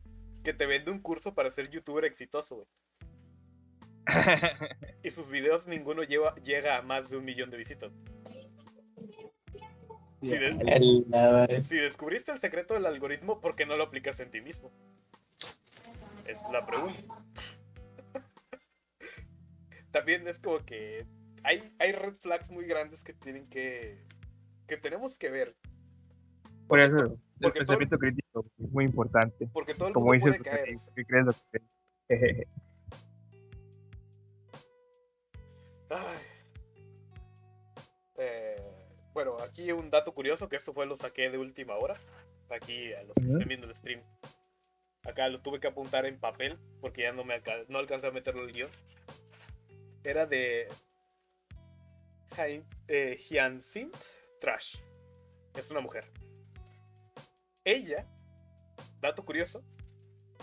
que 0.43 0.53
te 0.53 0.65
vende 0.65 0.89
un 0.91 1.01
curso 1.01 1.33
para 1.35 1.51
ser 1.51 1.69
youtuber 1.69 2.05
exitoso, 2.05 2.55
güey. 2.55 2.67
Y 5.03 5.11
sus 5.11 5.29
videos 5.29 5.67
ninguno 5.67 6.01
lleva, 6.03 6.33
llega 6.35 6.77
a 6.77 6.81
más 6.81 7.09
de 7.09 7.17
un 7.17 7.25
millón 7.25 7.51
de 7.51 7.57
visitas. 7.57 7.91
Si, 10.21 10.37
de- 10.37 10.47
El- 10.67 11.05
la- 11.09 11.47
si 11.61 11.75
descubriste 11.77 12.31
el 12.31 12.39
secreto 12.39 12.73
del 12.73 12.85
algoritmo, 12.85 13.41
¿por 13.41 13.55
qué 13.55 13.65
no 13.65 13.75
lo 13.75 13.83
aplicas 13.83 14.19
en 14.19 14.31
ti 14.31 14.41
mismo? 14.41 14.71
Es 16.25 16.41
la 16.51 16.65
pregunta. 16.65 16.95
También 19.91 20.27
es 20.27 20.39
como 20.39 20.59
que 20.65 21.05
hay, 21.43 21.63
hay 21.79 21.91
red 21.91 22.13
flags 22.15 22.49
muy 22.49 22.65
grandes 22.65 23.03
que 23.03 23.13
tienen 23.13 23.47
que. 23.49 24.03
que 24.67 24.77
tenemos 24.77 25.17
que 25.17 25.29
ver. 25.29 25.55
Por 26.67 26.79
eso, 26.79 26.95
el 26.97 27.09
porque 27.41 27.59
todo- 27.59 27.77
pensamiento 27.77 27.97
crítico 27.99 28.45
es 28.57 28.69
muy 28.71 28.85
importante. 28.85 29.47
Porque 29.53 29.75
todo 29.75 29.89
el 29.89 29.93
Como 29.93 30.07
mundo 30.07 30.25
dices, 30.25 30.41
puede 30.41 30.49
caer. 30.57 30.77
que 30.95 31.05
crees 31.05 31.25
lo 31.25 31.33
que. 32.09 32.47
Ay. 35.89 36.17
Bueno, 39.15 39.37
aquí 39.39 39.71
un 39.71 39.89
dato 39.89 40.13
curioso, 40.13 40.49
que 40.49 40.57
esto 40.57 40.73
fue 40.73 40.85
lo 40.85 40.97
saqué 40.97 41.29
de 41.29 41.37
última 41.37 41.75
hora. 41.77 41.97
Aquí 42.49 42.91
a 42.91 43.01
los 43.03 43.15
que 43.15 43.29
estén 43.29 43.47
viendo 43.47 43.65
el 43.65 43.73
stream. 43.73 44.01
Acá 45.03 45.29
lo 45.29 45.41
tuve 45.41 45.61
que 45.61 45.67
apuntar 45.67 46.05
en 46.05 46.19
papel 46.19 46.59
porque 46.81 47.03
ya 47.03 47.13
no 47.13 47.23
me 47.23 47.35
alca- 47.35 47.63
no 47.69 47.79
alcancé 47.79 48.07
a 48.07 48.11
meterlo 48.11 48.41
en 48.43 48.49
el 48.49 48.53
guion. 48.53 48.71
Era 50.03 50.25
de 50.25 50.67
eh, 52.89 53.17
Trash. 54.41 54.79
Es 55.53 55.71
una 55.71 55.79
mujer. 55.79 56.11
Ella, 57.63 58.05
dato 58.99 59.23
curioso, 59.23 59.63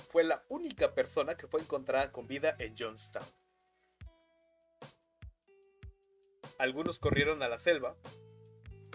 fue 0.08 0.24
la 0.24 0.46
única 0.48 0.94
persona 0.94 1.36
que 1.36 1.46
fue 1.46 1.60
encontrada 1.60 2.10
con 2.10 2.26
vida 2.26 2.56
en 2.58 2.74
Johnstown. 2.74 3.26
Algunos 6.56 6.98
corrieron 6.98 7.42
a 7.42 7.48
la 7.48 7.58
selva 7.58 7.98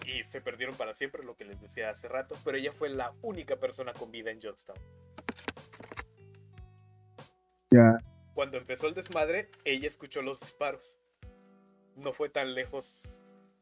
y 0.07 0.23
se 0.31 0.39
perdieron 0.39 0.75
para 0.77 0.95
siempre, 0.95 1.21
lo 1.23 1.35
que 1.35 1.43
les 1.43 1.59
decía 1.59 1.89
hace 1.89 2.07
rato, 2.07 2.35
pero 2.45 2.57
ella 2.57 2.71
fue 2.71 2.87
la 2.87 3.11
única 3.21 3.57
persona 3.57 3.91
con 3.93 4.09
vida 4.09 4.31
en 4.31 4.41
Johnstown. 4.41 4.79
Ya. 7.69 7.97
Cuando 8.33 8.57
empezó 8.57 8.87
el 8.87 8.93
desmadre, 8.93 9.51
ella 9.65 9.89
escuchó 9.89 10.21
los 10.21 10.39
disparos. 10.39 10.95
No 11.97 12.13
fue 12.13 12.29
tan 12.29 12.53
lejos 12.53 13.19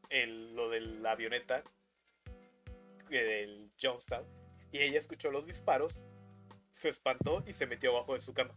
el- 0.08 0.54
lo 0.54 0.70
de 0.70 0.80
la 0.80 1.10
avioneta 1.12 1.64
que 3.08 3.24
del 3.24 3.72
Johnstown. 3.82 4.24
Y 4.70 4.78
ella 4.78 4.98
escuchó 4.98 5.32
los 5.32 5.46
disparos, 5.46 6.04
se 6.70 6.90
espantó 6.90 7.42
y 7.48 7.54
se 7.54 7.66
metió 7.66 7.90
abajo 7.90 8.14
de 8.14 8.20
su 8.20 8.32
cama. 8.34 8.54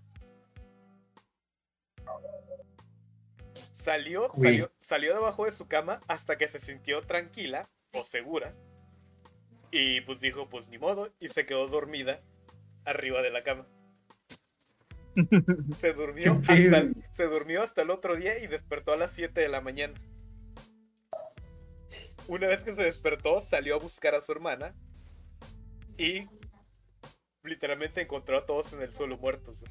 Salió, 3.71 4.31
salió, 4.35 4.71
salió 4.79 5.13
debajo 5.15 5.45
de 5.45 5.51
su 5.53 5.67
cama 5.67 6.01
hasta 6.07 6.37
que 6.37 6.47
se 6.49 6.59
sintió 6.59 7.01
tranquila 7.01 7.67
o 7.93 8.03
segura. 8.03 8.55
Y 9.71 10.01
pues 10.01 10.19
dijo, 10.19 10.49
pues 10.49 10.67
ni 10.69 10.77
modo, 10.77 11.13
y 11.19 11.29
se 11.29 11.45
quedó 11.45 11.67
dormida 11.67 12.21
arriba 12.85 13.21
de 13.21 13.29
la 13.29 13.43
cama. 13.43 13.67
Se 15.79 15.93
durmió, 15.93 16.33
hasta, 16.33 16.53
pedo. 16.55 16.93
se 17.11 17.23
durmió 17.25 17.61
hasta 17.61 17.81
el 17.81 17.89
otro 17.89 18.15
día 18.15 18.39
y 18.39 18.47
despertó 18.47 18.93
a 18.93 18.95
las 18.95 19.11
7 19.11 19.41
de 19.41 19.49
la 19.49 19.59
mañana. 19.59 19.93
Una 22.27 22.47
vez 22.47 22.63
que 22.63 22.75
se 22.75 22.83
despertó, 22.83 23.41
salió 23.41 23.75
a 23.75 23.79
buscar 23.79 24.13
a 24.13 24.21
su 24.21 24.31
hermana 24.31 24.75
y 25.97 26.29
literalmente 27.43 28.01
encontró 28.01 28.37
a 28.37 28.45
todos 28.45 28.71
en 28.73 28.81
el 28.81 28.93
suelo 28.93 29.17
muertos. 29.17 29.63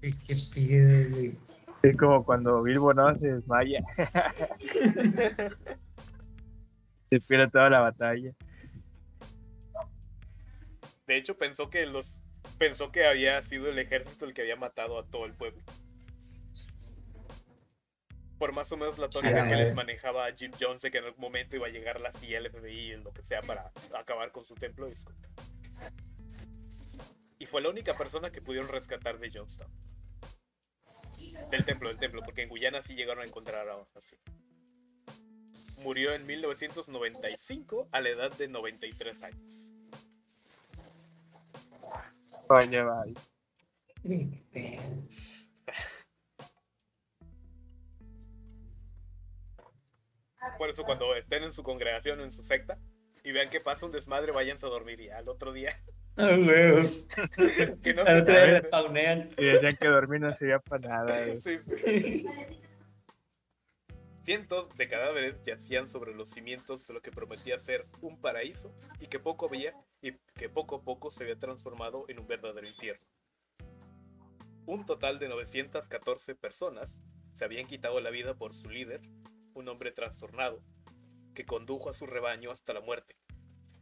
Qué. 0.00 1.36
Es 1.82 1.96
como 1.96 2.24
cuando 2.24 2.62
Bilbo 2.62 2.94
no 2.94 3.14
se 3.16 3.26
desmaya. 3.34 3.82
se 7.10 7.20
pierde 7.20 7.50
toda 7.50 7.68
la 7.70 7.80
batalla. 7.80 8.32
De 11.06 11.16
hecho, 11.16 11.36
pensó 11.36 11.68
que 11.68 11.84
los 11.86 12.20
pensó 12.58 12.92
que 12.92 13.06
había 13.06 13.42
sido 13.42 13.68
el 13.68 13.78
ejército 13.78 14.24
el 14.24 14.34
que 14.34 14.42
había 14.42 14.56
matado 14.56 14.98
a 14.98 15.04
todo 15.06 15.24
el 15.26 15.32
pueblo. 15.32 15.60
por 18.38 18.52
más 18.52 18.72
o 18.72 18.76
menos 18.76 18.98
la 18.98 19.08
tónica 19.08 19.46
que 19.46 19.54
les 19.54 19.72
manejaba 19.74 20.26
a 20.26 20.32
Jim 20.32 20.50
Jones 20.58 20.82
de 20.82 20.90
que 20.90 20.98
en 20.98 21.04
algún 21.04 21.20
momento 21.20 21.54
iba 21.54 21.68
a 21.68 21.70
llegar 21.70 22.00
la 22.00 22.12
CIA, 22.12 22.38
el 22.38 22.50
FBI, 22.50 22.96
lo 22.96 23.12
que 23.12 23.22
sea 23.22 23.40
para 23.40 23.70
acabar 23.94 24.32
con 24.32 24.42
su 24.42 24.54
templo. 24.54 24.88
Y 27.38 27.46
fue 27.46 27.62
la 27.62 27.68
única 27.68 27.96
persona 27.96 28.32
que 28.32 28.40
pudieron 28.40 28.68
rescatar 28.68 29.18
de 29.18 29.30
Jonestown. 29.30 29.70
Del 31.50 31.64
templo, 31.64 31.88
del 31.88 31.98
templo, 31.98 32.22
porque 32.24 32.42
en 32.42 32.48
Guyana 32.48 32.82
sí 32.82 32.94
llegaron 32.94 33.22
a 33.22 33.26
encontrar 33.26 33.68
a 33.68 33.76
así. 33.96 34.16
Murió 35.76 36.14
en 36.14 36.26
1995 36.26 37.88
a 37.90 38.00
la 38.00 38.08
edad 38.08 38.32
de 38.36 38.48
93 38.48 39.22
años. 39.24 39.70
Vaya, 42.48 42.84
vaya. 42.84 43.20
Por 50.58 50.70
eso 50.70 50.84
cuando 50.84 51.14
estén 51.14 51.44
en 51.44 51.52
su 51.52 51.62
congregación 51.62 52.20
o 52.20 52.24
en 52.24 52.30
su 52.30 52.42
secta 52.42 52.78
y 53.24 53.32
vean 53.32 53.50
que 53.50 53.60
pasa 53.60 53.86
un 53.86 53.92
desmadre, 53.92 54.32
váyanse 54.32 54.66
a 54.66 54.68
dormir 54.68 55.00
y 55.00 55.10
al 55.10 55.28
otro 55.28 55.52
día. 55.52 55.80
Ah, 56.16 56.36
huevo. 56.38 56.80
que 57.82 57.94
no 57.94 58.02
Al 58.02 58.06
se 58.06 58.20
otro 58.20 58.34
día 58.34 58.40
pase. 58.42 58.50
respawnean. 58.60 59.30
Y 59.38 59.44
decían 59.44 59.76
que 59.76 59.88
dormir 59.88 60.20
no 60.20 60.34
servía 60.34 60.58
para 60.58 60.88
nada. 60.88 61.40
Sí, 61.40 61.58
sí. 61.76 62.26
Cientos 64.22 64.68
de 64.76 64.86
cadáveres 64.88 65.42
yacían 65.42 65.88
sobre 65.88 66.14
los 66.14 66.30
cimientos 66.30 66.86
de 66.86 66.94
lo 66.94 67.00
que 67.02 67.10
prometía 67.10 67.58
ser 67.58 67.86
un 68.02 68.20
paraíso 68.20 68.72
y 69.00 69.08
que 69.08 69.18
poco 69.18 69.46
había 69.46 69.74
y 70.00 70.12
que 70.34 70.48
poco 70.48 70.76
a 70.76 70.82
poco 70.84 71.10
se 71.10 71.24
había 71.24 71.38
transformado 71.38 72.04
en 72.08 72.20
un 72.20 72.28
verdadero 72.28 72.66
infierno. 72.66 73.04
Un 74.64 74.86
total 74.86 75.18
de 75.18 75.28
914 75.28 76.36
personas 76.36 77.00
se 77.32 77.44
habían 77.44 77.66
quitado 77.66 78.00
la 78.00 78.10
vida 78.10 78.34
por 78.34 78.54
su 78.54 78.70
líder, 78.70 79.00
un 79.54 79.68
hombre 79.68 79.90
trastornado, 79.90 80.62
que 81.34 81.44
condujo 81.44 81.90
a 81.90 81.94
su 81.94 82.06
rebaño 82.06 82.52
hasta 82.52 82.72
la 82.74 82.80
muerte. 82.80 83.16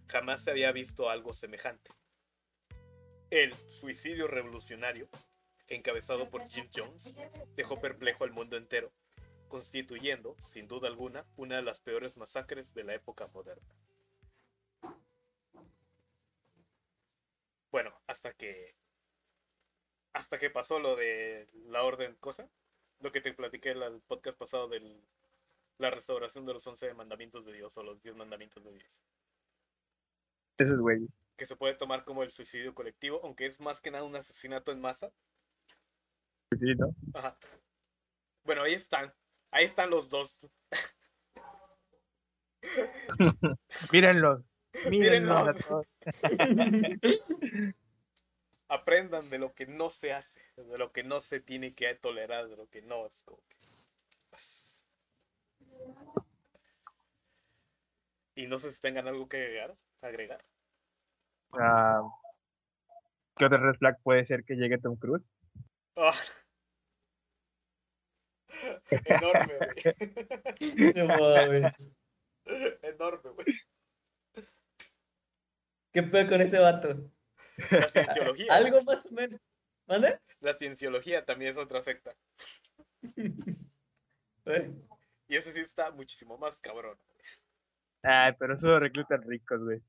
Jamás 0.08 0.42
se 0.42 0.52
había 0.52 0.72
visto 0.72 1.10
algo 1.10 1.34
semejante. 1.34 1.90
El 3.30 3.54
suicidio 3.68 4.26
revolucionario, 4.26 5.08
encabezado 5.68 6.28
por 6.28 6.48
Jim 6.48 6.68
Jones, 6.74 7.14
dejó 7.54 7.80
perplejo 7.80 8.24
al 8.24 8.32
mundo 8.32 8.56
entero, 8.56 8.90
constituyendo, 9.46 10.34
sin 10.40 10.66
duda 10.66 10.88
alguna, 10.88 11.24
una 11.36 11.56
de 11.56 11.62
las 11.62 11.78
peores 11.78 12.16
masacres 12.16 12.74
de 12.74 12.82
la 12.82 12.94
época 12.94 13.28
moderna. 13.28 13.72
Bueno, 17.70 17.92
hasta 18.08 18.32
que. 18.32 18.74
Hasta 20.12 20.38
que 20.38 20.50
pasó 20.50 20.80
lo 20.80 20.96
de 20.96 21.48
la 21.66 21.84
orden 21.84 22.16
cosa. 22.16 22.50
Lo 22.98 23.12
que 23.12 23.20
te 23.20 23.32
platiqué 23.32 23.70
en 23.70 23.82
el 23.82 24.00
podcast 24.00 24.36
pasado 24.36 24.66
de 24.68 25.00
la 25.78 25.90
restauración 25.90 26.44
de 26.46 26.54
los 26.54 26.66
11 26.66 26.94
mandamientos 26.94 27.46
de 27.46 27.52
Dios 27.52 27.78
o 27.78 27.84
los 27.84 28.02
10 28.02 28.16
mandamientos 28.16 28.64
de 28.64 28.72
Dios. 28.72 29.04
Esos 30.58 30.80
güey. 30.80 31.08
Que 31.40 31.46
se 31.46 31.56
puede 31.56 31.72
tomar 31.72 32.04
como 32.04 32.22
el 32.22 32.32
suicidio 32.32 32.74
colectivo, 32.74 33.18
aunque 33.24 33.46
es 33.46 33.60
más 33.60 33.80
que 33.80 33.90
nada 33.90 34.04
un 34.04 34.14
asesinato 34.14 34.72
en 34.72 34.80
masa. 34.82 35.10
Sí, 36.54 36.74
¿no? 36.76 36.94
Ajá. 37.14 37.38
Bueno, 38.44 38.60
ahí 38.60 38.74
están. 38.74 39.10
Ahí 39.50 39.64
están 39.64 39.88
los 39.88 40.10
dos. 40.10 40.46
Mírenlos. 43.90 44.44
Mírenlos 44.90 45.48
a 45.48 45.52
Mírenlos. 45.54 45.66
todos. 45.66 45.86
aprendan 48.68 49.30
de 49.30 49.38
lo 49.38 49.54
que 49.54 49.64
no 49.64 49.88
se 49.88 50.12
hace, 50.12 50.42
de 50.56 50.76
lo 50.76 50.92
que 50.92 51.04
no 51.04 51.22
se 51.22 51.40
tiene 51.40 51.74
que 51.74 51.94
tolerar, 51.94 52.48
de 52.50 52.56
lo 52.58 52.68
que 52.68 52.82
no 52.82 53.06
es 53.06 53.24
como 53.24 53.40
que. 53.48 53.56
Y 58.34 58.46
no 58.46 58.58
sé 58.58 58.72
si 58.72 58.80
tengan 58.82 59.08
algo 59.08 59.26
que 59.26 59.38
agregar. 59.38 59.74
agregar. 60.02 60.44
¿Qué 61.52 63.44
otro 63.44 63.58
red 63.58 63.74
flag 63.78 64.00
puede 64.02 64.24
ser 64.24 64.44
que 64.44 64.54
llegue 64.54 64.78
Tom 64.78 64.96
Cruise? 64.96 65.24
Ah. 65.96 66.14
Enorme, 68.90 69.56
güey. 69.56 70.94
No 70.94 71.06
mames. 71.06 71.74
Enorme, 72.82 73.30
güey. 73.30 73.46
¿Qué 75.92 76.02
pedo 76.02 76.28
con 76.28 76.40
ese 76.40 76.58
vato? 76.58 77.10
La 77.70 77.88
cienciología. 77.88 78.52
Algo 78.54 78.82
más 78.82 79.06
o 79.06 79.12
menos. 79.12 79.40
¿Mande? 79.86 80.20
La 80.40 80.56
cienciología 80.56 81.24
también 81.24 81.52
es 81.52 81.58
otra 81.58 81.82
secta. 81.82 82.14
Eh, 84.46 84.72
Y 85.28 85.36
ese 85.36 85.52
sí 85.52 85.60
está 85.60 85.90
muchísimo 85.90 86.38
más 86.38 86.58
cabrón. 86.60 86.98
Ay, 88.02 88.34
pero 88.38 88.54
eso 88.54 88.78
reclutan 88.78 89.22
ricos, 89.22 89.62
güey. 89.62 89.80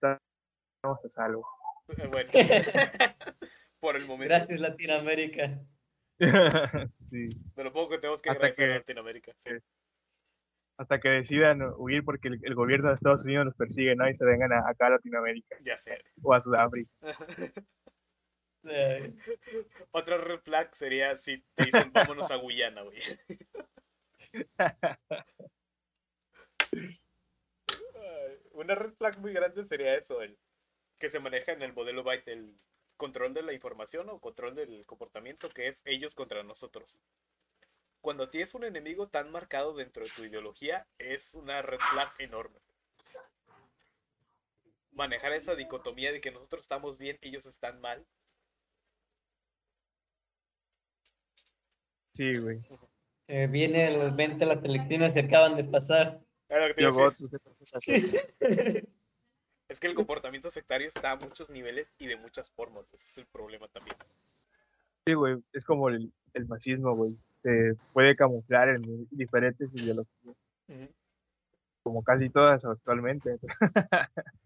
Estamos 0.84 1.06
a 1.06 1.10
salvo. 1.10 1.48
Bueno, 1.88 2.10
por 3.82 3.96
el 3.98 4.06
momento. 4.08 4.34
Gracias, 4.34 4.60
Latinoamérica. 4.62 5.60
sí. 7.10 7.30
De 7.56 7.64
lo 7.64 7.72
poco 7.74 7.90
que 7.90 7.98
tenemos 8.00 8.22
que 8.22 8.30
Hasta 8.30 8.40
agradecer 8.48 8.68
que- 8.68 8.74
a 8.74 8.78
Latinoamérica. 8.78 9.32
sí. 9.46 9.52
Hasta 10.80 11.00
que 11.00 11.10
decidan 11.10 11.62
huir 11.78 12.04
porque 12.04 12.30
el, 12.30 12.40
el 12.44 12.56
gobierno 12.56 12.88
de 12.90 12.96
Estados 12.96 13.26
Unidos 13.26 13.46
los 13.46 13.56
persigue, 13.56 13.96
¿no? 13.96 14.10
Y 14.10 14.16
se 14.16 14.26
vengan 14.26 14.54
a- 14.54 14.68
acá 14.70 14.88
a 14.88 14.92
Latinoamérica 14.92 15.56
Ya 15.64 15.78
sé. 15.84 16.02
o 16.24 16.34
a 16.34 16.42
Sudáfrica. 16.42 16.90
Eh, 18.64 19.14
Otra 19.92 20.18
red 20.18 20.40
flag 20.40 20.74
sería 20.76 21.18
si 21.18 21.44
te 21.56 21.66
dicen 21.66 21.92
vámonos 21.92 22.32
a 22.32 22.38
Guyana, 22.38 22.82
güey. 22.84 22.98
Una 28.54 28.76
red 28.76 28.94
flag 28.94 29.20
muy 29.20 29.34
grande 29.34 29.66
sería 29.66 29.96
eso, 29.96 30.22
el 30.22 30.38
que 31.02 31.10
se 31.10 31.20
maneja 31.20 31.52
en 31.52 31.62
el 31.64 31.74
modelo 31.74 32.04
Byte, 32.04 32.30
el 32.30 32.56
control 32.96 33.34
de 33.34 33.42
la 33.42 33.54
información 33.54 34.08
o 34.10 34.20
control 34.22 34.56
del 34.56 34.86
comportamiento, 34.86 35.50
que 35.50 35.68
es 35.68 35.82
ellos 35.86 36.16
contra 36.16 36.44
nosotros. 36.44 37.00
Cuando 38.02 38.30
tienes 38.30 38.54
un 38.54 38.64
enemigo 38.64 39.08
tan 39.10 39.32
marcado 39.32 39.74
dentro 39.74 40.04
de 40.04 40.12
tu 40.12 40.24
ideología, 40.24 40.88
es 41.00 41.34
una 41.34 41.62
red 41.64 41.80
flag 41.80 42.14
enorme. 42.20 42.60
Manejar 44.92 45.34
esa 45.34 45.56
dicotomía 45.56 46.12
de 46.12 46.22
que 46.22 46.32
nosotros 46.32 46.62
estamos 46.62 47.00
bien, 47.00 47.18
ellos 47.22 47.48
están 47.48 47.82
mal, 47.82 48.06
Sí, 52.14 52.34
güey. 52.40 52.60
eh, 53.28 53.48
viene 53.48 54.12
20 54.12 54.46
las 54.46 54.64
elecciones 54.64 55.14
que 55.14 55.22
acaban 55.22 55.56
de 55.56 55.64
pasar. 55.64 56.22
Lo 56.50 56.68
que 56.68 56.74
te 56.74 56.82
iba 56.84 56.90
a 56.90 56.92
Yo 56.92 56.92
decir. 56.94 57.28
voto. 57.30 57.30
Es 59.72 59.80
que 59.80 59.88
el 59.88 59.94
comportamiento 59.94 60.50
sectario 60.50 60.90
está 60.90 61.12
a 61.12 61.16
muchos 61.16 61.50
niveles 61.50 61.88
y 61.98 62.06
de 62.06 62.18
muchas 62.18 62.52
formas. 62.52 62.86
Ese 62.94 63.12
es 63.12 63.18
el 63.20 63.26
problema 63.28 63.70
también. 63.70 63.96
Sí, 65.06 65.14
güey. 65.14 65.38
Es 65.54 65.64
como 65.64 65.88
el, 65.88 66.12
el 66.34 66.46
fascismo, 66.46 66.94
güey. 66.94 67.16
Se 67.42 67.76
puede 67.94 68.18
camuflar 68.18 68.68
en 68.68 69.08
diferentes 69.12 69.74
ideologías, 69.74 70.36
como 71.84 72.04
casi 72.04 72.30
todas 72.30 72.66
actualmente. 72.66 73.40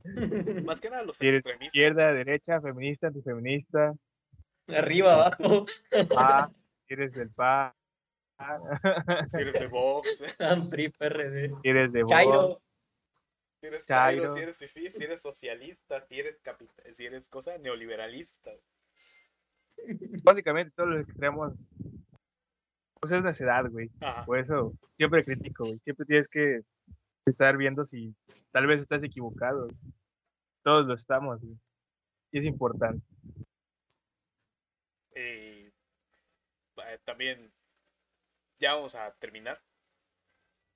Más 0.63 0.79
que 0.79 0.91
nada 0.91 1.01
los 1.03 1.19
extremistas. 1.19 1.65
izquierda, 1.67 2.13
derecha, 2.13 2.61
feminista, 2.61 3.07
antifeminista, 3.07 3.95
Arriba, 4.67 5.13
abajo. 5.13 5.65
Si 6.87 6.93
eres 6.93 7.13
del 7.13 7.31
PA, 7.31 7.75
Si 9.31 9.37
eres 9.37 9.53
de 9.53 9.65
Vox, 9.65 10.23
PAN, 10.37 10.69
PRI, 10.69 10.89
PRD. 10.89 11.51
si 11.63 11.67
eres 11.67 11.91
de 11.91 12.03
Vox, 12.03 12.13
Chairo. 12.13 12.61
Si 13.65 13.67
eres 13.67 13.85
chairo, 13.87 14.21
Chairo. 14.23 14.35
si 14.35 14.39
eres 14.41 14.57
fifí, 14.59 14.89
si 14.91 15.03
eres 15.03 15.21
socialista, 15.21 16.01
si 16.05 16.19
eres 16.19 16.39
capita- 16.41 16.83
si 16.93 17.05
eres 17.05 17.27
cosa 17.27 17.57
neoliberalista. 17.57 18.51
básicamente 20.23 20.71
todos 20.75 20.89
los 20.89 21.01
extremos. 21.01 21.67
Pues 22.99 23.11
es 23.11 23.23
necedad, 23.23 23.69
güey. 23.69 23.89
Ajá. 24.01 24.23
Por 24.25 24.39
eso 24.39 24.73
siempre 24.97 25.23
critico, 25.23 25.65
güey. 25.65 25.79
Siempre 25.79 26.05
tienes 26.05 26.27
que 26.27 26.61
estar 27.25 27.57
viendo 27.57 27.85
si 27.85 28.15
tal 28.51 28.67
vez 28.67 28.79
estás 28.81 29.03
equivocado. 29.03 29.67
Todos 30.63 30.85
lo 30.87 30.93
estamos, 30.93 31.41
güey. 31.41 31.57
Y 32.31 32.39
es 32.39 32.45
importante. 32.45 33.05
Eh, 35.11 35.71
también 37.03 37.51
ya 38.59 38.75
vamos 38.75 38.95
a 38.95 39.11
terminar. 39.15 39.61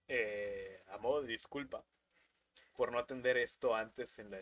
Eh, 0.07 0.81
a 0.87 0.97
modo 0.97 1.21
de 1.21 1.27
disculpa 1.29 1.85
por 2.79 2.93
no 2.93 2.97
atender 2.99 3.35
esto 3.37 3.75
antes 3.75 4.17
en 4.19 4.31
la 4.31 4.39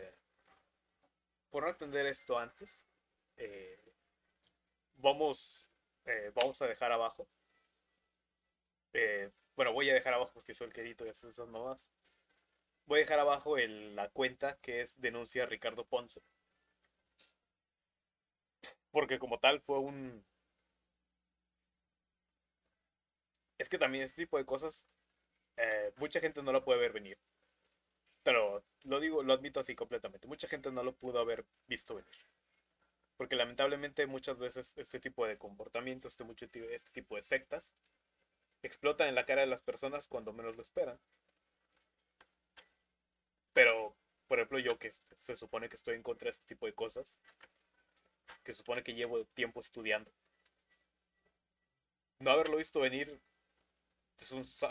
por 1.50 1.62
no 1.64 1.68
atender 1.70 2.06
esto 2.06 2.38
antes. 2.38 2.82
eh, 3.36 3.78
vamos 4.96 5.66
eh, 6.04 6.30
vamos 6.34 6.60
a 6.62 6.66
dejar 6.66 6.92
abajo. 6.92 7.26
eh, 8.92 9.30
bueno, 9.56 9.72
voy 9.72 9.90
a 9.90 9.94
dejar 9.94 10.14
abajo 10.14 10.32
porque 10.34 10.54
soy 10.54 10.68
el 10.68 10.72
que 10.72 10.82
edito 10.82 11.04
y 11.06 11.08
hace 11.10 11.28
esas 11.28 11.48
mamás. 11.48 11.90
Voy 12.86 12.98
a 13.00 13.02
dejar 13.02 13.20
abajo 13.20 13.58
el- 13.58 13.96
la 13.96 14.08
cuenta 14.10 14.58
que 14.62 14.82
es 14.82 15.00
denuncia 15.00 15.46
Ricardo 15.46 15.86
Ponce. 15.86 16.22
Porque 18.90 19.18
como 19.18 19.38
tal 19.38 19.60
fue 19.62 19.78
un... 19.78 20.24
Es 23.58 23.68
que 23.68 23.78
también 23.78 24.02
este 24.04 24.22
tipo 24.22 24.36
de 24.38 24.44
cosas 24.44 24.84
mucha 25.96 26.20
gente 26.20 26.42
no 26.42 26.52
lo 26.52 26.64
puede 26.64 26.80
ver 26.80 26.92
venir. 26.92 27.18
Pero 28.28 28.62
lo 28.82 29.00
digo, 29.00 29.22
lo 29.22 29.32
admito 29.32 29.58
así 29.58 29.74
completamente. 29.74 30.28
Mucha 30.28 30.48
gente 30.48 30.70
no 30.70 30.82
lo 30.82 30.94
pudo 30.94 31.18
haber 31.18 31.46
visto 31.66 31.94
venir. 31.94 32.12
Porque 33.16 33.36
lamentablemente 33.36 34.06
muchas 34.06 34.38
veces 34.38 34.74
este 34.76 35.00
tipo 35.00 35.26
de 35.26 35.38
comportamientos, 35.38 36.12
este, 36.12 36.24
mucho, 36.24 36.44
este 36.44 36.90
tipo 36.90 37.16
de 37.16 37.22
sectas, 37.22 37.74
explotan 38.62 39.08
en 39.08 39.14
la 39.14 39.24
cara 39.24 39.40
de 39.40 39.46
las 39.46 39.62
personas 39.62 40.08
cuando 40.08 40.34
menos 40.34 40.56
lo 40.56 40.62
esperan. 40.62 41.00
Pero, 43.54 43.96
por 44.26 44.40
ejemplo, 44.40 44.58
yo 44.58 44.78
que 44.78 44.92
se 45.16 45.34
supone 45.34 45.70
que 45.70 45.76
estoy 45.76 45.94
en 45.94 46.02
contra 46.02 46.26
de 46.26 46.32
este 46.32 46.44
tipo 46.44 46.66
de 46.66 46.74
cosas, 46.74 47.18
que 48.44 48.52
se 48.52 48.58
supone 48.58 48.82
que 48.82 48.92
llevo 48.92 49.24
tiempo 49.24 49.62
estudiando, 49.62 50.12
no 52.18 52.30
haberlo 52.30 52.58
visto 52.58 52.78
venir 52.80 53.22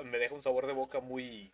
me 0.05 0.17
deja 0.17 0.35
un 0.35 0.41
sabor 0.41 0.67
de 0.67 0.73
boca 0.73 0.99
muy... 0.99 1.53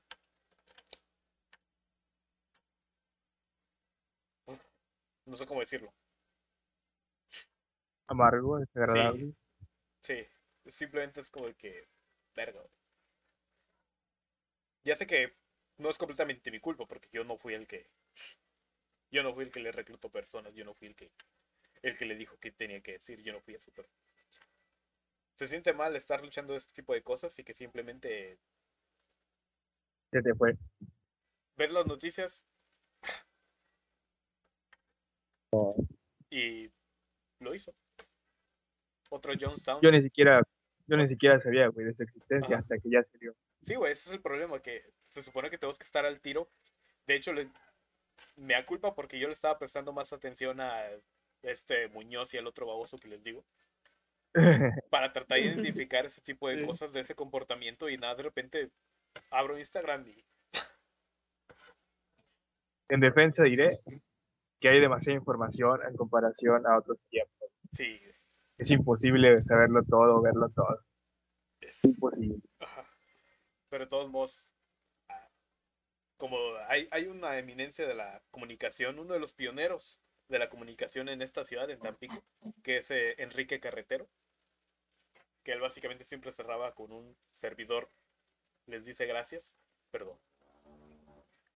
No 5.26 5.36
sé 5.36 5.45
cómo 5.45 5.59
decirlo. 5.59 5.93
Amargo, 8.07 8.59
desagradable. 8.59 9.34
Sí, 10.01 10.28
simplemente 10.67 11.21
es 11.21 11.30
como 11.30 11.53
que... 11.55 11.88
Verga. 12.36 12.61
Ya 14.84 14.95
sé 14.95 15.07
que 15.07 15.34
no 15.78 15.89
es 15.89 15.97
completamente 15.97 16.51
mi 16.51 16.59
culpa 16.59 16.86
porque 16.86 17.09
yo 17.11 17.24
no 17.24 17.38
fui 17.38 17.53
el 17.53 17.67
que... 17.67 17.89
Yo 19.11 19.24
no 19.24 19.34
fui 19.34 19.45
el 19.45 19.51
que 19.51 19.59
le 19.59 19.71
reclutó 19.71 20.09
personas, 20.09 20.53
yo 20.53 20.65
no 20.65 20.74
fui 20.74 20.88
el 20.88 20.95
que... 20.95 21.11
El 21.82 21.97
que 21.97 22.05
le 22.05 22.15
dijo 22.15 22.38
que 22.38 22.51
tenía 22.51 22.82
que 22.82 22.93
decir, 22.93 23.21
yo 23.21 23.34
no 23.34 23.41
fui 23.41 23.55
a 23.55 23.59
super 23.59 23.88
se 25.36 25.47
siente 25.47 25.74
mal 25.74 25.95
estar 25.95 26.21
luchando 26.21 26.55
este 26.55 26.74
tipo 26.74 26.93
de 26.93 27.03
cosas 27.03 27.38
y 27.39 27.43
que 27.43 27.53
simplemente. 27.53 28.39
Se 30.11 30.21
te 30.21 30.34
fue. 30.36 30.57
Ver 31.57 31.71
las 31.71 31.86
noticias. 31.86 32.45
Y 36.30 36.70
lo 37.39 37.54
hizo. 37.54 37.74
Otro 39.10 39.34
Jonestown. 39.39 39.82
Yo 39.82 39.91
ni 39.91 40.01
siquiera, 40.01 40.41
yo 40.88 40.97
ni 40.97 41.08
siquiera 41.08 41.39
sabía, 41.39 41.68
güey, 41.68 41.86
de 41.86 41.93
su 41.93 42.04
existencia 42.04 42.58
hasta 42.58 42.78
que 42.80 42.89
ya 42.89 43.04
salió. 43.04 43.36
Sí, 43.62 43.76
güey, 43.76 43.93
ese 43.93 44.10
es 44.10 44.16
el 44.16 44.22
problema, 44.22 44.60
que 44.60 44.84
se 45.10 45.22
supone 45.22 45.49
que 45.49 45.58
tenemos 45.58 45.78
que 45.78 45.86
estar 45.86 46.06
al 46.06 46.20
tiro. 46.20 46.49
De 47.06 47.16
hecho, 47.16 47.32
me 48.36 48.54
da 48.54 48.66
culpa 48.66 48.95
porque 48.95 49.20
yo 49.20 49.28
le 49.28 49.34
estaba 49.34 49.60
prestando 49.60 49.93
más 49.93 50.12
atención 50.14 50.60
a 50.60 50.89
este 51.43 51.88
Muñoz 51.89 52.34
y 52.34 52.38
al 52.38 52.47
otro 52.47 52.66
baboso 52.66 52.97
que 52.97 53.10
les 53.10 53.24
digo. 53.24 53.45
para 54.89 55.14
tratar 55.14 55.38
de 55.38 55.45
identificar 55.45 56.06
ese 56.06 56.22
tipo 56.22 56.49
de 56.49 56.66
cosas, 56.66 56.91
de 56.91 57.01
ese 57.01 57.14
comportamiento 57.14 57.88
y 57.88 57.97
nada, 57.97 58.16
de 58.16 58.24
repente 58.24 58.72
abro 59.30 59.60
Instagram 59.60 60.08
y... 60.08 60.26
En 62.89 62.99
defensa 62.99 63.43
diré 63.43 63.80
que 64.64 64.70
hay 64.70 64.80
demasiada 64.80 65.20
información 65.20 65.82
en 65.86 65.93
comparación 65.97 66.66
a 66.66 66.78
otros 66.78 66.97
tiempos. 67.09 67.49
Sí. 67.74 67.99
Es 68.57 68.72
imposible 68.72 69.43
saberlo 69.43 69.84
todo, 69.84 70.22
verlo 70.22 70.47
todo. 70.55 70.80
Es 71.59 71.84
imposible. 71.84 72.38
Pero 73.68 73.84
de 73.84 73.89
todos 73.89 74.09
modos, 74.09 74.53
como 76.16 76.38
hay, 76.70 76.88
hay 76.91 77.07
una 77.07 77.38
eminencia 77.38 77.86
de 77.86 77.93
la 77.93 78.24
comunicación, 78.32 78.99
uno 78.99 79.14
de 79.14 79.20
los 79.20 79.34
pioneros 79.34 79.99
de 80.30 80.39
la 80.39 80.47
comunicación 80.47 81.09
en 81.09 81.22
esta 81.22 81.43
ciudad, 81.43 81.70
en 81.70 81.82
Tampico, 81.82 82.24
que 82.64 82.78
es 82.78 82.89
eh, 82.89 83.16
Enrique 83.18 83.59
Carretero 83.59 84.07
que 85.43 85.51
él 85.51 85.59
básicamente 85.59 86.05
siempre 86.05 86.32
cerraba 86.32 86.74
con 86.74 86.93
un 86.93 87.18
servidor, 87.34 87.91
les 88.66 88.86
dice 88.86 89.05
gracias, 89.07 89.57
perdón, 89.91 90.18